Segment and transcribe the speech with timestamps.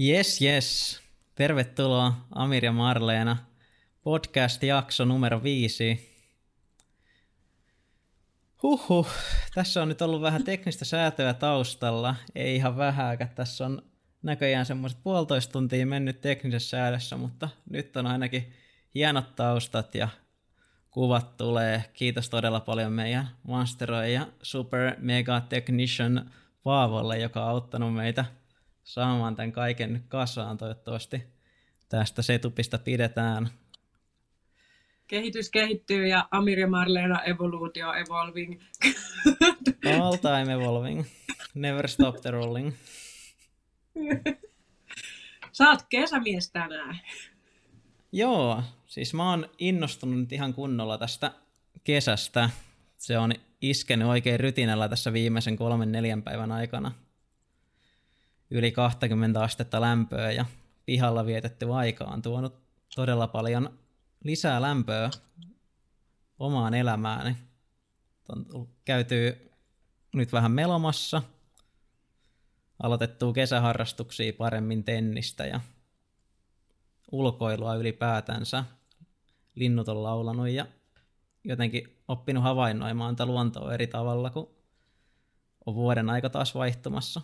[0.00, 1.00] Yes, yes.
[1.34, 3.36] Tervetuloa Amir ja Marleena.
[4.02, 6.14] Podcast-jakso numero viisi.
[8.62, 9.08] Huhhuh,
[9.54, 12.16] tässä on nyt ollut vähän teknistä säätöä taustalla.
[12.34, 13.30] Ei ihan vähääkään.
[13.34, 13.82] Tässä on
[14.22, 18.52] näköjään semmoiset puolitoista tuntia mennyt teknisessä säädössä, mutta nyt on ainakin
[18.94, 20.08] hienot taustat ja
[20.90, 21.84] kuvat tulee.
[21.92, 26.30] Kiitos todella paljon meidän masteroi ja super mega technician
[26.62, 28.24] Paavolle, joka on auttanut meitä
[28.88, 31.22] saamaan tämän kaiken nyt kasaan toivottavasti.
[31.88, 33.48] Tästä setupista pidetään.
[35.06, 38.60] Kehitys kehittyy ja Amir ja Marleena evoluutio evolving.
[40.00, 41.04] All time evolving.
[41.54, 42.72] Never stop the rolling.
[45.52, 46.98] Sä oot kesämies tänään.
[48.12, 51.32] Joo, siis mä oon innostunut nyt ihan kunnolla tästä
[51.84, 52.50] kesästä.
[52.96, 56.92] Se on iskenyt oikein rytinällä tässä viimeisen kolmen neljän päivän aikana.
[58.50, 60.44] Yli 20 astetta lämpöä ja
[60.86, 62.54] pihalla vietetty aika on tuonut
[62.94, 63.78] todella paljon
[64.24, 65.10] lisää lämpöä
[66.38, 67.36] omaan elämääni.
[68.28, 69.50] On käyty
[70.14, 71.22] nyt vähän melomassa,
[72.82, 75.60] aloitettu kesäharrastuksia paremmin tennistä ja
[77.12, 78.64] ulkoilua ylipäätänsä.
[79.54, 80.66] Linnut on laulanut ja
[81.44, 84.50] jotenkin oppinut havainnoimaan tätä luontoa eri tavalla, kun
[85.66, 87.20] on vuoden aika taas vaihtumassa.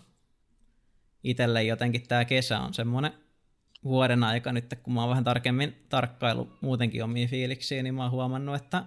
[1.25, 3.13] Itelle jotenkin tämä kesä on semmoinen
[3.85, 8.11] vuoden aika nyt, kun mä oon vähän tarkemmin tarkkailu muutenkin omiin fiiliksiä, niin mä oon
[8.11, 8.85] huomannut, että,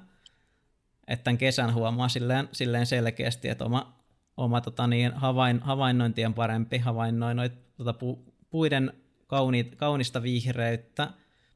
[1.07, 4.03] että tämän kesän huomaa silleen, silleen selkeästi, että oma,
[4.37, 8.93] oma tota niin, havain, havainnointi on parempi, havainnoin noit, tota pu, puiden
[9.27, 11.09] kauni, kaunista vihreyttä,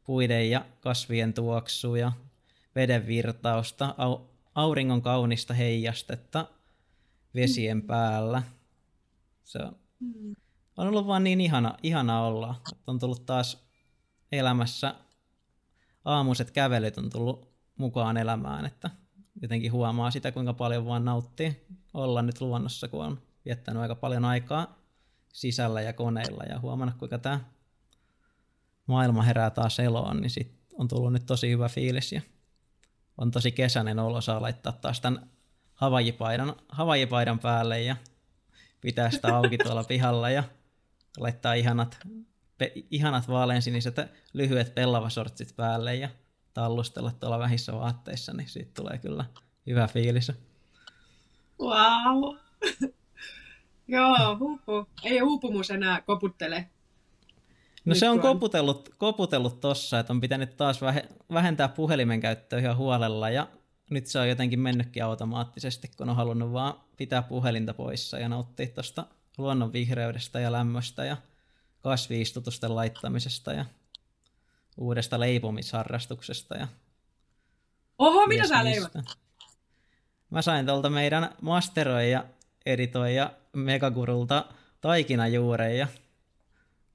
[0.04, 2.12] puiden ja kasvien tuoksuja,
[2.76, 4.20] veden virtausta, au,
[4.56, 6.48] auringon kaunista heijastetta
[7.36, 8.44] vesien päällä.
[9.44, 10.36] Se on, mm.
[10.77, 12.55] On ollut vaan niin ihana, ihana olla.
[12.88, 13.66] On tullut taas
[14.31, 14.95] elämässä
[16.05, 18.89] aamuiset kävelyt on tullut mukaan elämään, että
[19.42, 24.26] jotenkin huomaa sitä, kuinka paljon vaan nauttii olla nyt luonnossa, kun on viettänyt aika paljon
[24.26, 24.80] aikaa
[25.33, 27.39] sisällä ja koneilla ja huomannut, kuinka tämä
[28.87, 32.21] maailma herää taas eloon, niin sit on tullut nyt tosi hyvä fiilis ja
[33.17, 35.30] on tosi kesäinen olo, saa laittaa taas tämän
[35.73, 37.95] havajipaidan, havajipaidan päälle ja
[38.81, 40.43] pitää sitä auki tuolla pihalla ja
[41.17, 41.99] laittaa ihanat,
[42.58, 43.95] pe, ihanat vaaleansiniset
[44.33, 46.10] lyhyet pellavasortsit päälle ja
[46.54, 49.26] tallustella tuolla vähissä vaatteissa, niin siitä tulee kyllä
[49.67, 50.32] hyvä fiilis.
[51.60, 52.36] Wow.
[53.88, 54.88] Joo, huupu.
[55.04, 56.70] Ei uupumus enää koputtele
[57.86, 60.80] No se on koputellut, koputellut tossa, että on pitänyt taas
[61.33, 63.48] vähentää puhelimen käyttöä ihan huolella ja
[63.89, 68.67] nyt se on jotenkin mennytkin automaattisesti, kun on halunnut vaan pitää puhelinta poissa ja nauttia
[68.67, 69.05] tuosta
[69.37, 71.17] luonnon vihreydestä ja lämmöstä ja
[71.81, 73.65] kasviistutusten laittamisesta ja
[74.77, 76.55] uudesta leipomisharrastuksesta.
[76.55, 76.67] Ja
[77.97, 78.92] Oho, mitä sä leivot?
[80.30, 82.25] Mä sain tuolta meidän masteroija,
[82.65, 84.45] editoija Megagurulta
[84.81, 85.87] taikinajuureja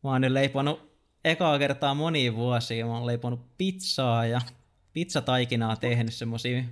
[0.06, 0.92] Mä oon nyt leiponut
[1.24, 2.86] ekaa kertaa moniin vuosiin.
[2.86, 4.40] Mä oon leiponut pizzaa ja
[4.92, 6.64] pizzataikinaa tehnyt semmosia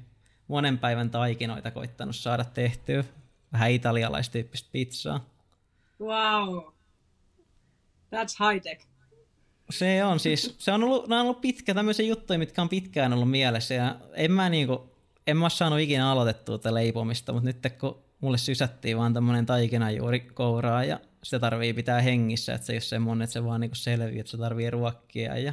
[0.48, 3.04] monen päivän taikinoita koittanut saada tehtyä.
[3.52, 5.25] Vähän italialaistyyppistä pizzaa.
[6.00, 6.75] Wow.
[8.15, 8.87] That's high tech.
[9.71, 13.31] Se on siis, se on ollut, on ollut pitkä tämmöisiä juttuja, mitkä on pitkään ollut
[13.31, 14.97] mielessä ja en mä niinku,
[15.27, 19.47] en mä saanut ikinä aloitettua tätä leipomista, mutta nyt kun mulle sysättiin vaan tämmönen
[19.97, 23.61] juuri kouraa ja sitä tarvii pitää hengissä, että se ei ole semmoinen, että se vaan
[23.61, 25.38] niinku selviää, että se tarvii ruokkia.
[25.38, 25.53] Ja...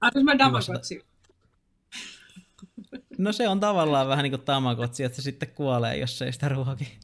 [0.00, 1.04] Antais mä Tamagotsi?
[3.18, 6.48] No se on tavallaan vähän niin kuin Tamagotsi, että se sitten kuolee, jos ei sitä
[6.48, 6.98] ruoki.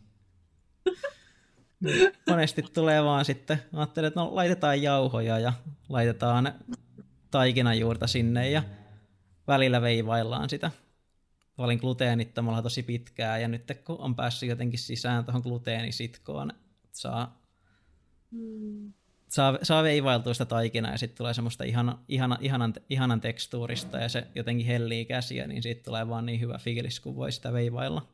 [2.31, 5.53] Monesti tulee vaan sitten, ajattelin, että no laitetaan jauhoja ja
[5.89, 6.53] laitetaan
[7.31, 8.63] taikinajuurta sinne ja
[9.47, 10.71] välillä veivaillaan sitä.
[11.59, 16.53] Olin gluteenittomalla tosi pitkään ja nyt kun on päässyt jotenkin sisään tuohon gluteenisitkoon,
[16.93, 17.47] saa
[18.31, 18.93] Mm.
[19.29, 24.09] Saa, saa veivailtua sitä taikinaa ja sitten tulee semmoista ihana, ihana, ihanan, ihanan tekstuurista ja
[24.09, 28.09] se jotenkin hellii käsiä, niin siitä tulee vaan niin hyvä fiilis, kun voi sitä veivailla.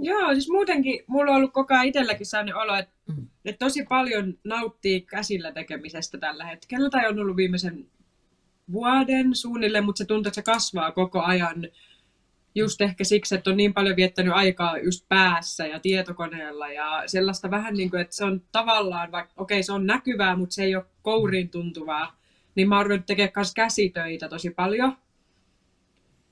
[0.00, 3.26] Joo, siis muutenkin mulla on ollut koko ajan itselläkin sellainen olo, että, mm.
[3.44, 6.90] että tosi paljon nauttii käsillä tekemisestä tällä hetkellä.
[6.90, 7.86] Tai on ollut viimeisen
[8.72, 11.68] vuoden suunnilleen, mutta se tuntuu, että se kasvaa koko ajan
[12.54, 17.50] just ehkä siksi, että on niin paljon viettänyt aikaa just päässä ja tietokoneella ja sellaista
[17.50, 20.62] vähän niin kuin, että se on tavallaan, vaikka okei okay, se on näkyvää, mutta se
[20.64, 22.16] ei ole kouriin tuntuvaa,
[22.54, 24.96] niin mä oon ruvennut tekemään myös käsitöitä tosi paljon.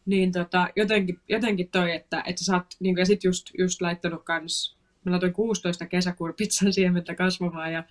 [0.06, 3.80] Niin tota, jotenkin, jotenkin toi, että, että sä oot, niin kuin, ja sit just, just
[3.80, 7.84] laittanut kans, mä laitoin 16 kesäkuun pizzan siementä kasvamaan ja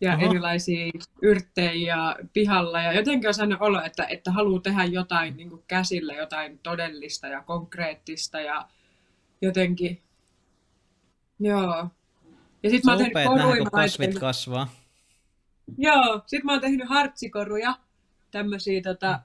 [0.00, 0.26] ja Oho.
[0.26, 0.90] erilaisia
[1.22, 1.96] yrttejä
[2.32, 2.80] pihalla.
[2.80, 7.26] Ja jotenkin on sellainen olo, että, että haluaa tehdä jotain niin kuin käsillä, jotain todellista
[7.26, 8.68] ja konkreettista ja
[9.42, 10.02] jotenkin,
[11.40, 11.88] joo.
[12.62, 14.68] Ja sit Se mä on oon tehnyt koruja, kasvit kasvaa.
[15.78, 17.74] Joo, sit mä oon tehnyt hartsikoruja,
[18.30, 19.20] tämmösiä tota,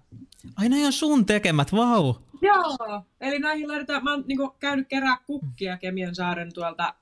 [0.55, 2.13] Ai ne on sun tekemät, vau!
[2.41, 6.93] Joo, eli näihin laitetaan, mä oon niinku käynyt kerää kukkia Kemian saaren tuolta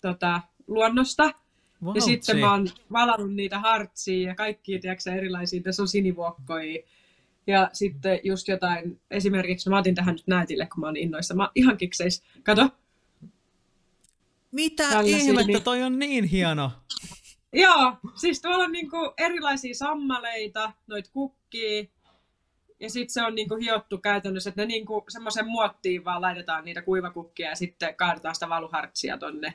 [0.00, 1.30] tota, luonnosta.
[1.84, 6.82] Wow, ja sitten mä oon valannut niitä hartsia ja kaikkia, tiedätkö, erilaisia, tässä on sinivuokkoja.
[7.46, 11.34] Ja sitten just jotain, esimerkiksi mä otin tähän nyt näytille, kun mä oon innoissa.
[11.34, 12.22] Mä oon ihan kikseis.
[12.42, 12.68] Kato.
[14.52, 16.72] Mitä tällaisia, ihmettä, niin- toi on niin hieno.
[17.52, 21.84] Joo, siis tuolla on niinku erilaisia sammaleita, noit kukkia.
[22.80, 26.82] Ja sitten se on niinku hiottu käytännössä, että ne niinku semmoisen muottiin vaan laitetaan niitä
[26.82, 29.54] kuivakukkia ja sitten kaadetaan sitä valuhartsia tonne.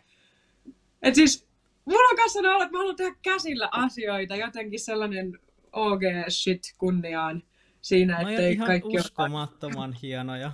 [1.02, 1.48] Et siis
[1.86, 5.40] mulla on kanssa olla, että mä haluan tehdä käsillä asioita, jotenkin sellainen
[5.72, 7.44] OG shit kunniaan
[7.82, 9.00] siinä, No ettei ihan kaikki ole...
[9.00, 10.52] uskomattoman hienoja.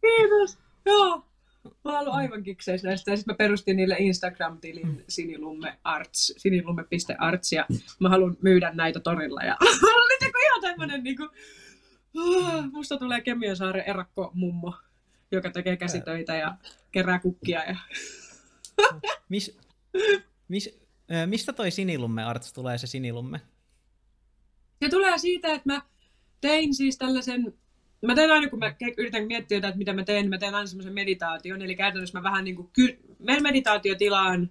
[0.00, 0.58] Kiitos!
[0.86, 1.29] Joo!
[1.84, 3.16] Mä oon ollut aivan kikseissä näistä.
[3.16, 7.66] Sitten mä perustin niille Instagram-tilin sinilumme arts, sinilumme.arts, ja
[8.00, 9.42] mä haluan myydä näitä torilla.
[9.42, 9.56] Ja
[10.04, 11.28] oli niinku ihan tämmönen niinku...
[12.18, 14.74] ah, Musta tulee Kemiönsaaren erakko mummo,
[15.30, 16.56] joka tekee käsitöitä ja
[16.92, 17.64] kerää kukkia.
[17.64, 17.76] Ja...
[19.28, 19.58] Mis,
[20.48, 20.80] mis,
[21.26, 23.40] mistä toi sinilumme arts tulee se sinilumme?
[24.82, 25.82] Se tulee siitä, että mä
[26.40, 27.54] tein siis tällaisen,
[28.06, 30.54] mä teen aina kun mä yritän miettiä jotain, että mitä mä teen, niin mä teen
[30.54, 34.50] aina semmoisen meditaation, eli käytännössä mä vähän niin kuin ky- menen meditaatiotilaan,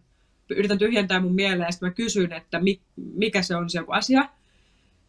[0.50, 3.92] yritän tyhjentää mun mieleen ja sitten mä kysyn, että mi- mikä se on se joku
[3.92, 4.30] asia.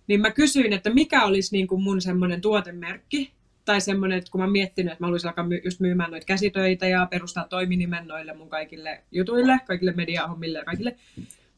[0.07, 3.33] Niin mä kysyin, että mikä olisi niin kuin mun semmoinen tuotemerkki,
[3.65, 6.27] tai semmoinen, että kun mä oon miettinyt, että mä haluaisin alkaa my- just myymään noita
[6.27, 10.97] käsitöitä ja perustaa toiminimen noille mun kaikille jutuille, kaikille mediahommille ja kaikille,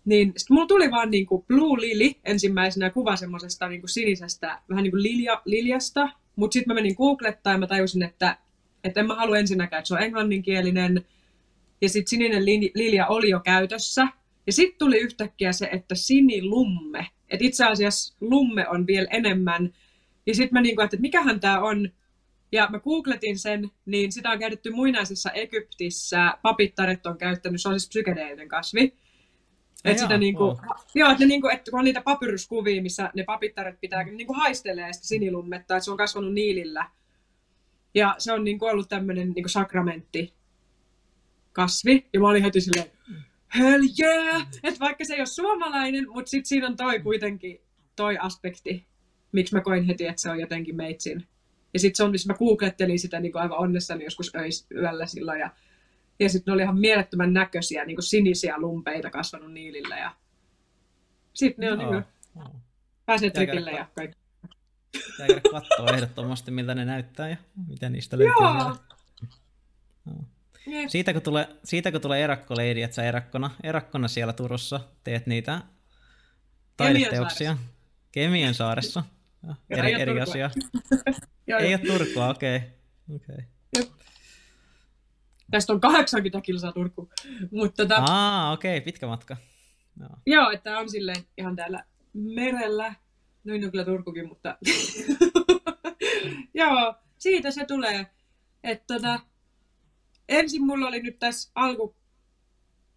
[0.05, 4.97] niin sitten mulla tuli vaan niinku Blue Lily ensimmäisenä kuva semmosesta niinku sinisestä, vähän niinku
[4.97, 6.09] lilja, liljasta.
[6.37, 8.37] Mutta sitten mä menin googlettaan ja mä tajusin, että,
[8.85, 11.05] että en mä halua ensinnäkään, että se on englanninkielinen.
[11.81, 14.09] Ja sitten sininen li- lilja oli jo käytössä.
[14.47, 17.07] Ja sitten tuli yhtäkkiä se, että sinilumme.
[17.31, 19.75] Että itse asiassa lumme on vielä enemmän.
[20.27, 21.89] Ja sitten mä niinku ajattelin, että mikähän tämä on.
[22.53, 26.35] Ja mä googletin sen, niin sitä on käytetty muinaisessa Egyptissä.
[26.43, 28.95] Papittaret on käyttänyt, se on siis psykedeellinen kasvi.
[29.85, 30.57] Et sitä niinku, wow.
[30.95, 35.07] joo, että niinku, että kun on niitä papyruskuvia, missä ne papittaret pitää niinku haistelee sitä
[35.07, 36.91] sinilummetta, että se on kasvanut niilillä.
[37.95, 40.35] Ja se on niinku ollut tämmöinen niinku sakramentti
[41.53, 42.07] kasvi.
[42.13, 42.91] Ja mä olin heti silleen,
[43.59, 44.49] hell yeah!
[44.63, 47.61] Että vaikka se ei ole suomalainen, mutta sit siinä on toi kuitenkin
[47.97, 48.87] toi aspekti,
[49.33, 51.27] miksi mä koin heti, että se on jotenkin meitsin.
[51.73, 55.41] Ja sitten se on, missä mä googlettelin sitä niin aivan onnessani joskus öis, yöllä silloin.
[55.41, 55.51] Ja,
[56.21, 59.99] ja sitten ne oli ihan mielettömän näköisiä, niin sinisiä lumpeita kasvanut niilillä.
[59.99, 60.17] Ja
[61.35, 62.05] sitten ne on Joo, niin
[62.37, 62.47] wow.
[63.07, 64.19] pääsee Pitää trikille ja kaikki.
[64.93, 67.37] Pitää käydä katsoa ehdottomasti, miltä ne näyttää ja
[67.69, 68.35] miten niistä löytyy.
[68.41, 68.77] Joo!
[70.07, 70.23] vielä.
[70.67, 70.89] Jep.
[70.89, 75.27] Siitä kun tulee, siitä kun tulee Erakko Lady, että sä erakkona, erakkona siellä Turussa teet
[75.27, 75.63] niitä
[76.77, 77.57] taideteoksia.
[78.13, 79.03] Kemien saaressa.
[79.71, 80.23] Eri, ei ole eri Turkua.
[80.23, 80.51] asia.
[81.61, 82.57] Ei ole Turkua, okei.
[82.57, 83.37] Okay.
[83.79, 83.93] Okay.
[85.53, 87.11] Tästä on 80 kilsaa Turku.
[87.51, 89.37] Mutta tota, Aa, okei, okay, pitkä matka.
[90.01, 90.11] Joo.
[90.27, 92.95] Joo, että on silleen ihan täällä merellä.
[93.45, 94.59] Noin on kyllä Turkukin, mutta...
[96.55, 98.07] Joo, siitä se tulee.
[98.65, 99.21] Että tota,
[100.29, 101.97] ensin mulla oli nyt tässä alku...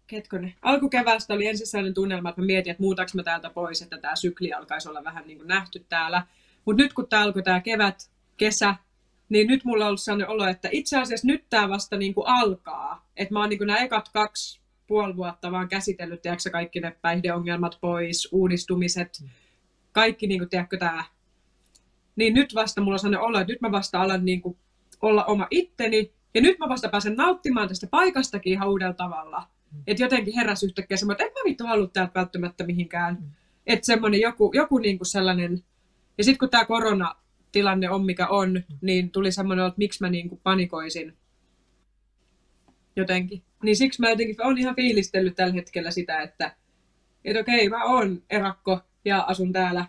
[0.06, 0.54] Ketkonen.
[0.62, 4.16] Alkukeväästä oli ensin sellainen tunnelma, että mä mietin, että muutaanko mä täältä pois, että tämä
[4.16, 6.26] sykli alkaisi olla vähän niin kuin nähty täällä.
[6.64, 8.74] Mutta nyt kun tää alkoi tämä kevät, kesä,
[9.28, 12.26] niin nyt mulla on ollut sellainen olo, että itse asiassa nyt tämä vasta niin kuin
[12.26, 13.06] alkaa.
[13.16, 16.96] Että mä oon niin kuin nämä ekat kaksi puoli vuotta vaan käsitellyt, tiedätkö, kaikki ne
[17.02, 19.24] päihdeongelmat pois, uudistumiset,
[19.92, 21.04] kaikki, niin kuin, tiedätkö, tämä.
[22.16, 24.56] Niin nyt vasta mulla on sellainen olo, että nyt mä vasta alan niin kuin,
[25.02, 29.48] olla oma itteni, ja nyt mä vasta pääsen nauttimaan tästä paikastakin ihan uudella tavalla.
[29.86, 33.34] Että jotenkin heräs yhtäkkiä semmoinen, että en mä vittu halua täältä välttämättä mihinkään.
[33.66, 35.64] Että semmoinen joku, joku niin kuin sellainen,
[36.18, 36.64] ja sitten kun tämä
[37.56, 41.16] koronatilanne on mikä on, niin tuli semmoinen, että miksi mä niin kuin panikoisin
[42.96, 43.42] jotenkin.
[43.62, 46.56] Niin siksi mä jotenkin olen ihan fiilistellyt tällä hetkellä sitä, että,
[47.24, 49.86] että okei, mä oon erakko ja asun täällä.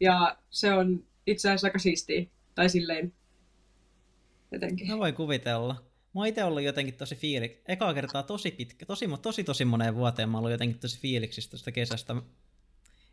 [0.00, 2.26] Ja se on itse asiassa aika siistiä.
[2.54, 3.12] Tai silleen
[4.52, 4.88] jotenkin.
[4.88, 5.74] Mä voin kuvitella.
[6.14, 7.60] Mä oon itse ollut jotenkin tosi fiilik.
[7.68, 11.50] Ekaa kertaa tosi pitkä, tosi, tosi tosi moneen vuoteen mä oon ollut jotenkin tosi fiiliksissä
[11.50, 12.14] tästä kesästä.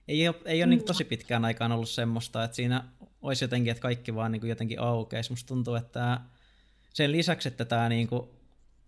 [0.07, 0.69] Ei ole, ei ole mm.
[0.69, 2.83] niin tosi pitkään aikaan ollut semmoista, että siinä
[3.21, 5.31] olisi jotenkin, että kaikki vaan niin jotenkin aukeisi.
[5.31, 6.19] Musta tuntuu, että
[6.93, 8.21] sen lisäksi, että tämä niin kuin,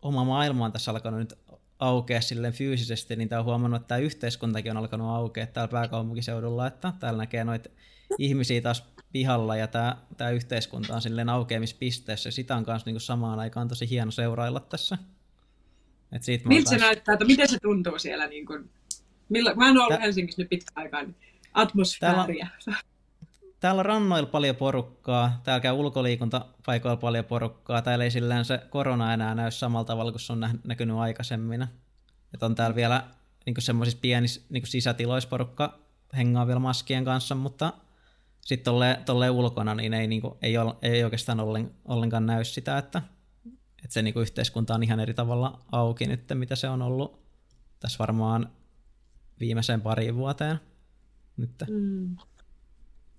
[0.02, 1.34] oma maailma on tässä alkanut nyt
[1.80, 6.68] aukea silleen fyysisesti, niin tämä on huomannut, että tämä yhteiskuntakin on alkanut aukea täällä pääkaupunkiseudulla,
[6.68, 7.70] että täällä näkee noita
[8.20, 13.02] ihmisiä taas pihalla ja tämä, tämä yhteiskunta on silleen aukeamispisteessä sitä on kanssa niin kuin
[13.02, 14.98] samaan aikaan tosi hieno seurailla tässä.
[16.12, 16.80] Et siitä Miltä taas...
[16.80, 18.28] se näyttää, että miten se tuntuu siellä?
[18.28, 18.70] Niin kuin,
[19.30, 20.02] millä, mä en ole ollut Tä...
[20.02, 21.16] Helsingissä nyt pitkä aikaa, niin
[21.54, 22.48] atmosfääriä.
[22.66, 22.82] Täällä,
[23.62, 29.36] täällä rannoilla paljon porukkaa, täällä käy ulkoliikuntapaikoilla paljon porukkaa, täällä ei sillään se korona enää
[29.36, 31.68] näy samalla tavalla kuin se on näkynyt aikaisemmin.
[32.34, 33.04] Et on täällä vielä
[33.46, 35.80] niin semmoisissa pienissä niin sisätiloissa porukka
[36.18, 37.74] hengaa vielä maskien kanssa, mutta
[38.42, 42.44] sitten tolleen, tolleen ulkona niin ei, niin kuin, ei, ole, ei oikeastaan ollen, ollenkaan näy
[42.44, 43.02] sitä, että,
[43.84, 47.22] että se niin kuin yhteiskunta on ihan eri tavalla auki nyt, mitä se on ollut
[47.80, 48.50] tässä varmaan
[49.40, 50.60] viimeiseen pariin vuoteen
[51.38, 51.52] nyt.
[51.70, 52.18] Mm.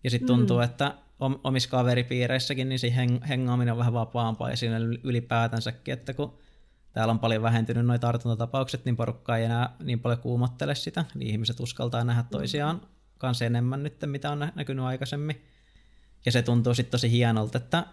[0.04, 0.62] Ja sitten tuntuu, mm.
[0.62, 0.94] että
[1.44, 2.94] omissa kaveripiireissäkin niin se
[3.28, 6.38] hengaaminen on vähän vapaampaa ja siinä ylipäätänsäkin, että kun
[6.92, 11.30] täällä on paljon vähentynyt noita tartuntatapaukset, niin porukka ei enää niin paljon kuumottele sitä, niin
[11.30, 12.80] ihmiset uskaltaa nähdä toisiaan
[13.18, 15.42] kanssa enemmän nyt, mitä on näkynyt aikaisemmin.
[16.26, 17.86] Ja se tuntuu sitten tosi hienolta, että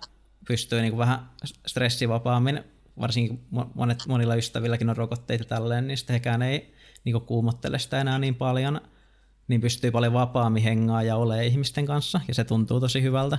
[0.47, 1.29] pystyy niinku vähän
[1.67, 2.63] stressivapaammin,
[2.99, 6.73] varsinkin monet, monilla ystävilläkin on rokotteita tälleen, niin sitten hekään ei
[7.03, 8.81] niinku kuumottele sitä enää niin paljon,
[9.49, 13.37] niin pystyy paljon vapaammin hengaa ja ole ihmisten kanssa, ja se tuntuu tosi hyvältä.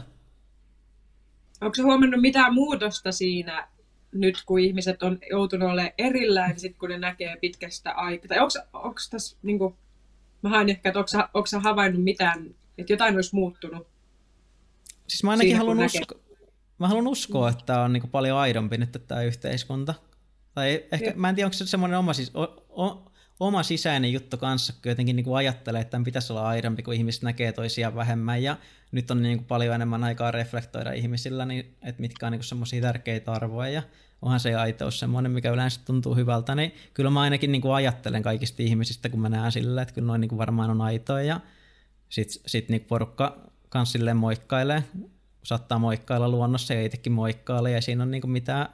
[1.60, 3.68] Onko se huomannut mitään muutosta siinä
[4.12, 8.28] nyt, kun ihmiset on joutunut olemaan erillään, niin sit kun ne näkee pitkästä aikaa?
[8.28, 8.38] Tai
[8.72, 9.74] onko tässä niin kuin,
[10.42, 10.98] Mä haen ehkä, että
[11.34, 13.86] onko sä havainnut mitään, että jotain olisi muuttunut?
[15.08, 16.14] Siis mä ainakin haluan, usko,
[16.78, 19.94] mä haluan uskoa, että on niin paljon aidompi nyt tämä yhteiskunta.
[20.54, 23.09] Tai ehkä, mä en tiedä, onko se semmoinen oma, siis, o, o,
[23.40, 26.94] oma sisäinen juttu kanssa, kun jotenkin niin kuin ajattelee, että tämän pitäisi olla aidompi, kun
[26.94, 28.42] ihmiset näkee toisiaan vähemmän.
[28.42, 28.56] Ja
[28.92, 32.82] nyt on niin kuin paljon enemmän aikaa reflektoida ihmisillä, niin, että mitkä on niin semmoisia
[32.82, 33.70] tärkeitä arvoja.
[33.70, 33.82] Ja
[34.22, 38.22] onhan se aitous semmoinen, mikä yleensä tuntuu hyvältä, niin kyllä mä ainakin niin kuin ajattelen
[38.22, 41.40] kaikista ihmisistä, kun mä näen sillä, että kyllä noin niin kuin varmaan on aitoja, ja
[42.08, 44.84] sitten sit niin porukka kanssa silleen moikkailee,
[45.42, 48.68] saattaa moikkailla luonnossa ja itsekin moikkailee, ja siinä on niin kuin mitään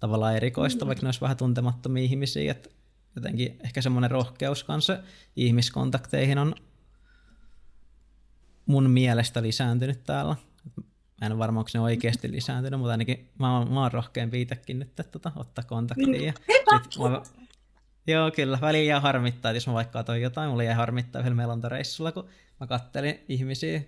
[0.00, 0.86] tavallaan erikoista, mm.
[0.86, 2.68] vaikka ne olisi vähän tuntemattomia ihmisiä, että
[3.16, 4.98] jotenkin ehkä semmoinen rohkeus kanssa
[5.36, 6.54] ihmiskontakteihin on
[8.66, 10.36] mun mielestä lisääntynyt täällä.
[11.20, 14.42] Mä en ole varma, onko ne oikeasti lisääntynyt, mutta ainakin mä oon, mä oon rohkeampi
[14.42, 16.06] itsekin nyt että tota, ottaa kontaktia.
[16.06, 16.34] Niin.
[16.38, 17.22] sit mä,
[18.06, 18.58] joo, kyllä.
[18.60, 22.28] Väliin jää harmittaa, että jos mä vaikka otan jotain, mulla jäi harmittaa yhdellä melontareissulla, kun
[22.60, 23.82] mä kattelin ihmisiä.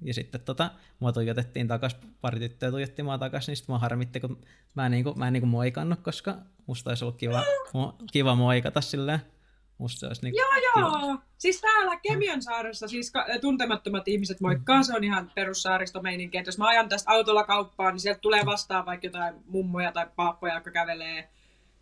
[0.00, 0.70] Ja sitten tota,
[1.00, 4.40] mua tuijotettiin takas, pari tyttöä tuijotti mua takas, niin sitten mua harmitti, kun
[4.74, 6.36] mä en, niinku, mä en niinku moikannut, koska
[6.66, 7.44] musta olisi ollut kiva,
[8.12, 9.20] kiva moikata silleen.
[9.78, 11.00] Musta se olisi niin Joo, joo.
[11.00, 11.22] Kiva.
[11.38, 14.82] Siis täällä Kemion saaressa siis tuntemattomat ihmiset moikkaa.
[14.82, 16.38] Se on ihan perussaaristomeininkki.
[16.38, 20.06] Että jos mä ajan tästä autolla kauppaan, niin sieltä tulee vastaan vaikka jotain mummoja tai
[20.16, 21.28] paappoja, jotka kävelee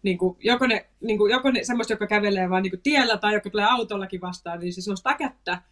[0.02, 3.16] niin kuin, joko ne, niin kuin, joko ne semmoista, jotka kävelee vaan niin kuin tiellä
[3.16, 5.62] tai jotka tulee autollakin vastaan, niin se nostaa kättä.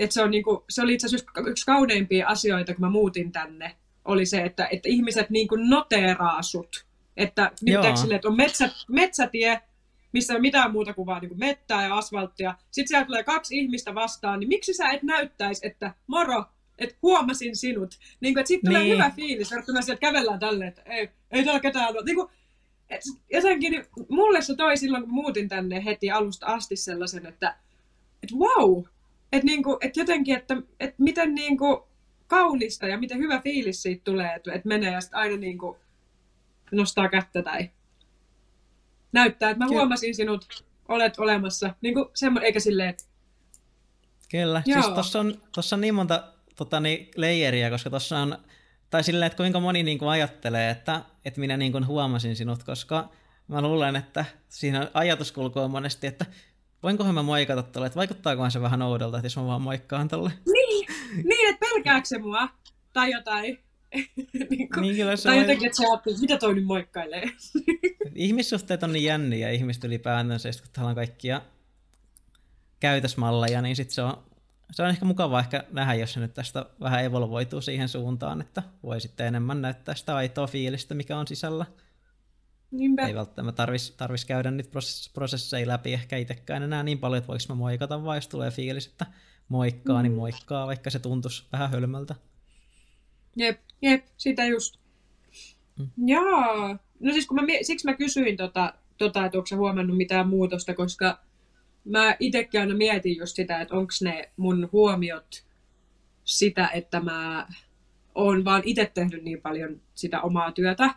[0.00, 3.32] Et se, on, niin kuin, se oli itse asiassa yksi kauneimpia asioita, kun mä muutin
[3.32, 6.86] tänne, oli se, että, että ihmiset niin kuin noteeraa sut.
[7.16, 9.60] Että, niin sille, että on metsä, metsätie,
[10.12, 12.54] missä ei ole mitään muuta kuin vaan niin kuin mettää ja asfalttia.
[12.70, 16.44] Sitten siellä tulee kaksi ihmistä vastaan, niin miksi sä et näyttäisi, että moro,
[16.78, 17.98] että huomasin sinut.
[18.20, 18.94] Niin kuin, että sitten tulee niin.
[18.94, 22.04] hyvä fiilis, verrattuna sieltä kävellään tälleen, että ei, ei täällä ketään ole.
[22.04, 22.28] Niin kuin,
[22.90, 23.02] et,
[23.32, 27.56] jotenkin niin mulle se toi silloin, kun muutin tänne heti alusta asti sellaisen, että
[28.22, 28.84] et wow,
[29.32, 31.88] että niinku, et jotenkin, että et miten niinku
[32.26, 35.78] kaunista ja miten hyvä fiilis siitä tulee, että et menee ja sitten aina niinku
[36.72, 37.70] nostaa kättä tai
[39.12, 41.74] näyttää, että mä huomasin sinut, olet olemassa.
[41.80, 43.04] Niin kuin semmo, eikä silleen, että...
[44.30, 44.82] Kyllä, siis Joo.
[44.82, 48.38] siis tuossa on, tossa on niin monta tota, niin, layeriä, koska tuossa on,
[48.90, 52.62] tai silleen, että kuinka moni niin kuin ajattelee, että, että minä niin kuin huomasin sinut,
[52.62, 53.08] koska
[53.48, 56.26] mä luulen, että siinä ajatuskulku on monesti, että
[56.82, 60.32] voinkohan mä moikata tuolle, että vaikuttaakohan se vähän oudolta, että jos mä vaan moikkaan tuolle.
[60.52, 60.88] Niin,
[61.24, 62.48] niin että pelkääkö se mua
[62.92, 63.58] tai jotain.
[64.50, 65.42] niin kuin, niin kyllä se tai on...
[65.42, 67.22] jotenkin, että se ajattelee, mitä toi nyt moikkailee.
[68.14, 71.42] Ihmissuhteet on niin jänniä ihmiset ylipäätänsä, kun täällä on kaikkia
[72.80, 74.22] käytösmalleja, niin sit se on,
[74.72, 78.62] se on ehkä mukava ehkä nähdä, jos se nyt tästä vähän evolvoituu siihen suuntaan, että
[78.82, 81.66] voi sitten enemmän näyttää sitä aitoa fiilistä, mikä on sisällä.
[82.70, 83.06] Niinpä.
[83.06, 84.70] Ei välttämättä tarvitsisi tarvis käydä niitä
[85.14, 88.86] prosesseja läpi ehkä itsekään enää niin paljon, että voiko mä moikata vai jos tulee fiilis,
[88.86, 89.06] että
[89.48, 90.14] moikkaa, niin mm.
[90.14, 92.14] niin moikkaa, vaikka se tuntuisi vähän hölmöltä.
[93.36, 94.80] Jep, jep, sitä just.
[95.78, 95.88] Mm.
[96.06, 96.78] Jaa.
[97.00, 101.20] No siis kun mä, siksi mä kysyin tota, tota että onko huomannut mitään muutosta, koska
[101.84, 105.44] mä itsekin aina mietin just sitä, että onko ne mun huomiot
[106.24, 107.48] sitä, että mä
[108.14, 110.94] oon vaan itse tehnyt niin paljon sitä omaa työtä.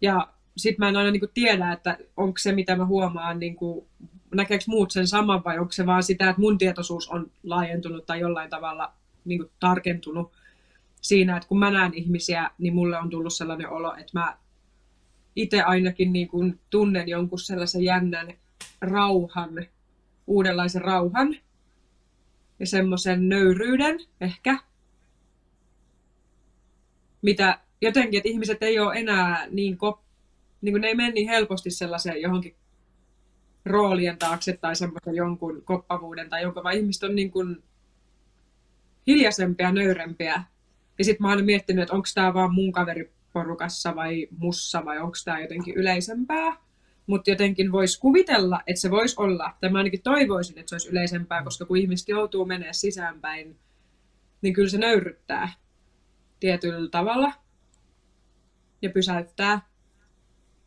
[0.00, 3.56] Ja sit mä en aina niin kuin tiedä, että onko se, mitä mä huomaan, niin
[3.56, 3.86] kuin,
[4.34, 8.20] näkeekö muut sen saman vai onko se vaan sitä, että mun tietoisuus on laajentunut tai
[8.20, 8.92] jollain tavalla
[9.24, 10.32] niin kuin tarkentunut
[11.00, 14.36] siinä, että kun mä näen ihmisiä, niin mulle on tullut sellainen olo, että mä
[15.36, 18.34] itse ainakin niin kuin tunnen jonkun sellaisen jännän
[18.80, 19.66] rauhan,
[20.26, 21.36] uudenlaisen rauhan
[22.58, 24.58] ja semmoisen nöyryyden ehkä,
[27.22, 30.00] mitä jotenkin, että ihmiset ei ole enää niin, kop,
[30.66, 32.56] niin kuin ne ei mene niin helposti sellaiseen johonkin
[33.64, 37.62] roolien taakse tai semmoisen jonkun koppavuuden tai jonkun, vaan ihmiset on niin kuin
[39.06, 40.42] hiljaisempia, nöyrempiä.
[40.98, 45.16] Ja sitten mä oon miettinyt, että onko tämä vaan mun kaveriporukassa vai mussa vai onko
[45.24, 46.56] tämä jotenkin yleisempää.
[47.06, 50.88] Mutta jotenkin voisi kuvitella, että se voisi olla, tai mä ainakin toivoisin, että se olisi
[50.88, 53.58] yleisempää, koska kun ihmiset joutuu menemään sisäänpäin,
[54.42, 55.48] niin kyllä se nöyryttää
[56.40, 57.32] tietyllä tavalla
[58.82, 59.60] ja pysäyttää.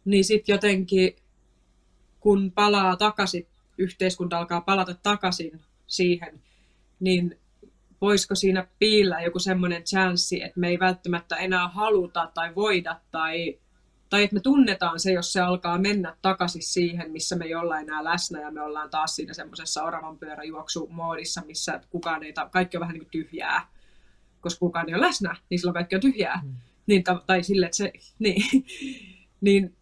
[0.10, 1.16] Niin sitten jotenkin,
[2.20, 3.48] kun palaa takaisin,
[3.78, 6.42] yhteiskunta alkaa palata takaisin siihen,
[7.00, 7.39] niin
[8.01, 13.60] voisiko siinä piillä joku semmoinen chanssi, että me ei välttämättä enää haluta tai voida tai,
[14.10, 17.80] tai että me tunnetaan se, jos se alkaa mennä takaisin siihen, missä me ei olla
[17.80, 22.82] enää läsnä ja me ollaan taas siinä semmoisessa oravan pyöräjuoksumoodissa, missä kukaan ei, kaikki on
[22.82, 23.68] vähän niin kuin tyhjää,
[24.42, 26.42] koska kukaan ei ole läsnä, niin silloin kaikki on tyhjää.
[26.44, 26.56] Mm.
[26.88, 28.66] Niin, tai sille, että se, niin,
[29.42, 29.75] niin,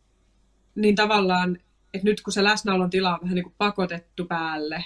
[0.78, 1.58] niin tavallaan,
[1.94, 4.86] että nyt kun se läsnäolon tila on vähän niin kuin pakotettu päälle,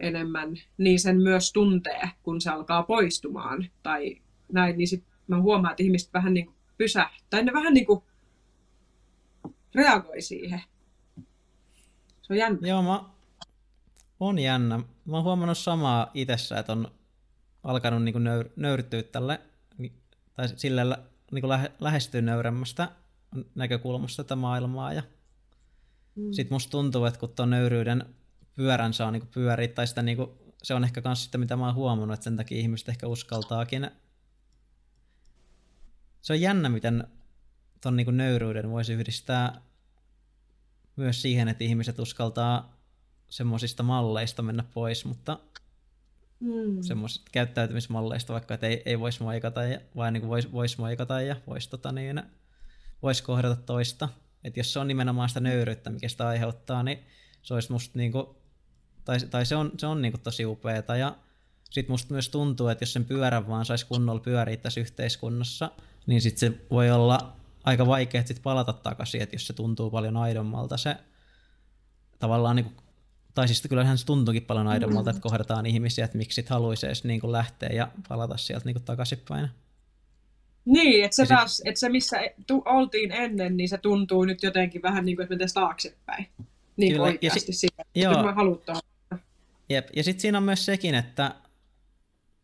[0.00, 3.70] enemmän, niin sen myös tuntee, kun se alkaa poistumaan.
[3.82, 4.16] Tai
[4.52, 7.86] näin, niin sitten mä huomaan, että ihmiset vähän niin kuin pysähtää, tai ne vähän niin
[7.86, 8.02] kuin
[9.74, 10.62] reagoi siihen.
[12.22, 12.68] Se on jännä.
[12.68, 13.04] Joo, mä,
[14.20, 14.78] on jännä.
[15.04, 16.88] Mä oon huomannut samaa itsessä, että on
[17.64, 19.40] alkanut niin kuin nöyr, nöyrtyä tälle,
[20.34, 20.84] tai sille
[21.32, 22.88] niin kuin lähe, lähestyä nöyremmästä
[23.54, 24.92] näkökulmasta tätä maailmaa.
[24.92, 25.02] Ja
[26.16, 26.32] mm.
[26.32, 28.04] Sitten musta tuntuu, että kun tuon nöyryyden
[28.54, 30.30] pyörän saa niin pyöriä, tai sitä niin kuin,
[30.62, 33.90] se on ehkä myös sitä, mitä mä oon huomannut, että sen takia ihmiset ehkä uskaltaakin.
[36.22, 37.06] Se on jännä, miten
[37.80, 39.60] ton niin nöyryyden voisi yhdistää
[40.96, 42.80] myös siihen, että ihmiset uskaltaa
[43.30, 45.38] semmoisista malleista mennä pois, mutta
[46.40, 46.82] mm.
[46.82, 51.36] semmoisista käyttäytymismalleista, vaikka että ei, ei voisi moikata, ja, vai niin voisi vois moikata ja
[51.46, 52.22] voisi tota niin,
[53.02, 54.08] vois kohdata toista.
[54.44, 56.98] Että jos se on nimenomaan sitä nöyryyttä, mikä sitä aiheuttaa, niin
[57.42, 58.26] se olisi musta niin kuin
[59.04, 61.16] tai, tai se on, se on niinku tosi upeeta ja
[61.70, 65.70] sitten musta myös tuntuu, että jos sen pyörän vaan saisi kunnolla pyöriä tässä yhteiskunnassa,
[66.06, 67.32] niin sitten se voi olla
[67.64, 70.96] aika vaikea sit palata takaisin, että jos se tuntuu paljon aidommalta se
[72.18, 72.72] tavallaan niinku,
[73.34, 75.16] tai siis kyllähän se tuntuukin paljon aidommalta, mm.
[75.16, 79.48] että kohdataan ihmisiä, että miksi sit haluaisi edes niinku lähteä ja palata sieltä niinku takaisinpäin.
[80.64, 84.82] Niin, että se, taas, että se missä tu- oltiin ennen, niin se tuntuu nyt jotenkin
[84.82, 86.26] vähän niin kuin, että mentäisiin taaksepäin.
[86.76, 87.04] Niin Kyllä.
[87.04, 88.22] oikeasti ja si- sitä, joo.
[88.22, 88.80] mä halutaan.
[89.68, 89.88] Jep.
[89.96, 91.34] Ja sitten siinä on myös sekin, että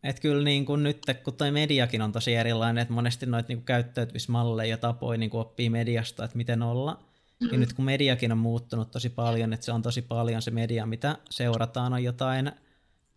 [0.03, 3.63] et kyllä niin kuin nyt, kun toi mediakin on tosi erilainen, että monesti noita niin
[3.63, 6.93] käyttäytymismalleja ja tapoja niin kuin oppii mediasta, että miten olla.
[6.93, 7.53] Mm-hmm.
[7.53, 10.85] Ja nyt kun mediakin on muuttunut tosi paljon, että se on tosi paljon se media,
[10.85, 12.51] mitä seurataan, on jotain,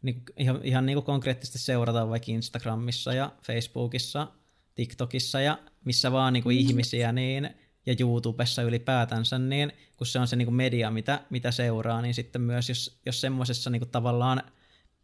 [0.03, 4.29] niin ihan, ihan niin kuin konkreettisesti seurataan vaikka Instagramissa ja Facebookissa,
[4.75, 6.69] TikTokissa ja missä vaan niin kuin mm-hmm.
[6.69, 7.51] ihmisiä, niin
[7.87, 12.15] ja YouTubessa ylipäätänsä, niin kun se on se niin kuin media, mitä, mitä seuraa, niin
[12.15, 14.43] sitten myös jos, jos semmoisessa niin tavallaan,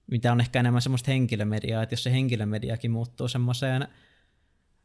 [0.07, 3.89] mitä on ehkä enemmän semmoista henkilömediaa, että jos se henkilömediakin muuttuu semmoiseen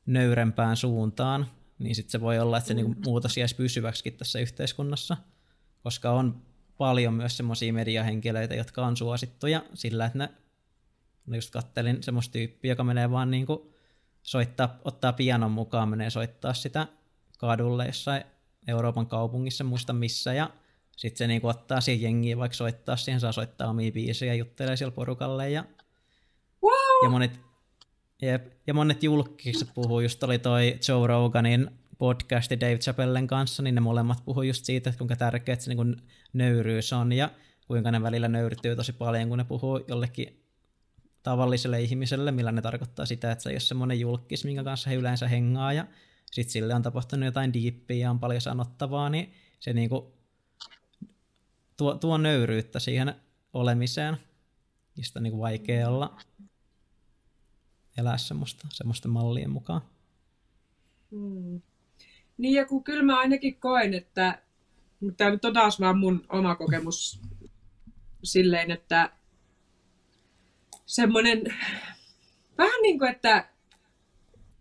[0.06, 1.46] nöyrempään suuntaan,
[1.80, 5.18] niin sitten se voi olla, että se niin kuin muutos jäisi pysyväksi tässä yhteiskunnassa,
[5.84, 6.42] koska on
[6.78, 10.30] paljon myös semmoisia mediahenkilöitä, jotka on suosittuja sillä, että ne,
[11.36, 13.75] just kattelin semmoista tyyppiä, joka menee vaan niin kuin
[14.26, 16.88] soittaa, ottaa pianon mukaan, menee soittaa sitä
[17.38, 18.24] kadulle jossain
[18.68, 20.50] Euroopan kaupungissa, muista missä, ja
[20.98, 24.78] sitten se niinku ottaa siihen jengiä, vaikka soittaa siihen, saa soittaa omia biisejä ja juttelee
[24.78, 25.50] siellä porukalle.
[25.50, 25.64] Ja,
[26.64, 27.04] wow.
[27.04, 27.40] ja monet,
[28.22, 33.76] jep, ja monet julkikset puhuu, just oli toi Joe Roganin podcasti Dave Chappellen kanssa, niin
[33.76, 36.02] ne molemmat puhuu just siitä, että kuinka tärkeää se niin
[36.34, 37.30] nöyryys on ja
[37.68, 40.45] kuinka ne välillä nöyrtyy tosi paljon, kun ne puhuu jollekin
[41.26, 44.96] tavalliselle ihmiselle, millä ne tarkoittaa sitä, että se ei ole semmoinen julkis, minkä kanssa he
[44.96, 45.88] yleensä hengaa ja
[46.32, 50.14] sitten sille on tapahtunut jotain diippiä ja on paljon sanottavaa, niin se niinku
[51.78, 53.16] tuo, tuo nöyryyttä siihen
[53.54, 54.18] olemiseen,
[54.98, 56.18] mistä on niinku vaikea olla
[57.98, 59.82] elää semmoista, semmoista mallien mukaan.
[61.12, 61.62] Hmm.
[62.38, 64.42] Niin ja kun kyllä mä ainakin koen, että
[65.18, 67.22] tämä nyt on taas vaan mun oma kokemus
[68.24, 69.15] silleen, että
[70.86, 71.42] semmoinen
[72.58, 73.50] vähän niin kuin, että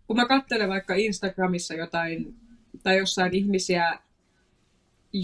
[0.07, 2.35] kun mä katselen vaikka Instagramissa jotain
[2.83, 3.99] tai jossain ihmisiä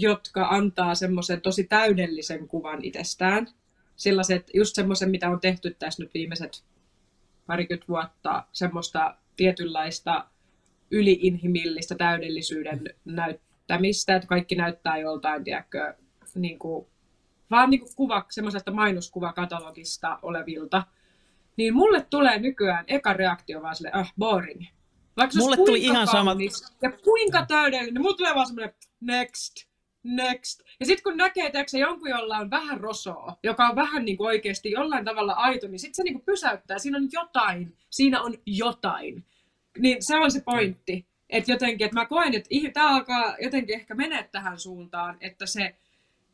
[0.00, 3.48] jotka antaa semmoisen tosi täydellisen kuvan itsestään.
[3.96, 6.64] Sellaiset, just semmoisen, mitä on tehty tässä nyt viimeiset
[7.46, 10.26] parikymmentä vuotta, semmoista tietynlaista
[10.90, 15.94] yliinhimillistä täydellisyyden näyttämistä, että kaikki näyttää joltain, tiedätkö,
[16.34, 16.86] niin kuin,
[17.52, 20.82] vaan niin kuin kuva, semmoiselta mainoskuvakatalogista olevilta.
[21.56, 24.64] Niin mulle tulee nykyään eka reaktio vaan sille, ah, boring.
[25.16, 26.36] Vaikka mulle tuli ihan sama.
[26.82, 29.54] Ja kuinka täydellinen, niin mulle tulee vaan semmoinen, next,
[30.02, 30.60] next.
[30.80, 34.26] Ja sitten kun näkee teoksä, jonkun, jolla on vähän rosoa, joka on vähän niin kuin
[34.26, 36.78] oikeasti jollain tavalla aito, niin sitten se niin kuin pysäyttää.
[36.78, 37.76] Siinä on jotain.
[37.90, 39.24] Siinä on jotain.
[39.78, 41.06] Niin se on se pointti.
[41.30, 45.76] Että jotenkin, että mä koen, että tämä alkaa jotenkin ehkä mennä tähän suuntaan, että se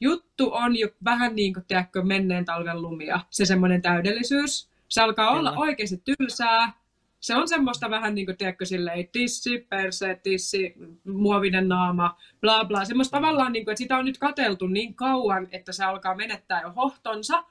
[0.00, 4.68] juttu on jo vähän niin kuin, tiedätkö, menneen talven lumia, se semmoinen täydellisyys.
[4.88, 5.50] Se alkaa Kyllä.
[5.50, 6.72] olla oikeasti tylsää,
[7.20, 12.84] se on semmoista vähän niin kuin, tiedätkö, silleen, tissi, perse, tissi, muovinen naama, bla bla.
[12.84, 16.62] Semmoista tavallaan, niin kuin, että sitä on nyt kateltu niin kauan, että se alkaa menettää
[16.62, 17.44] jo hohtonsa.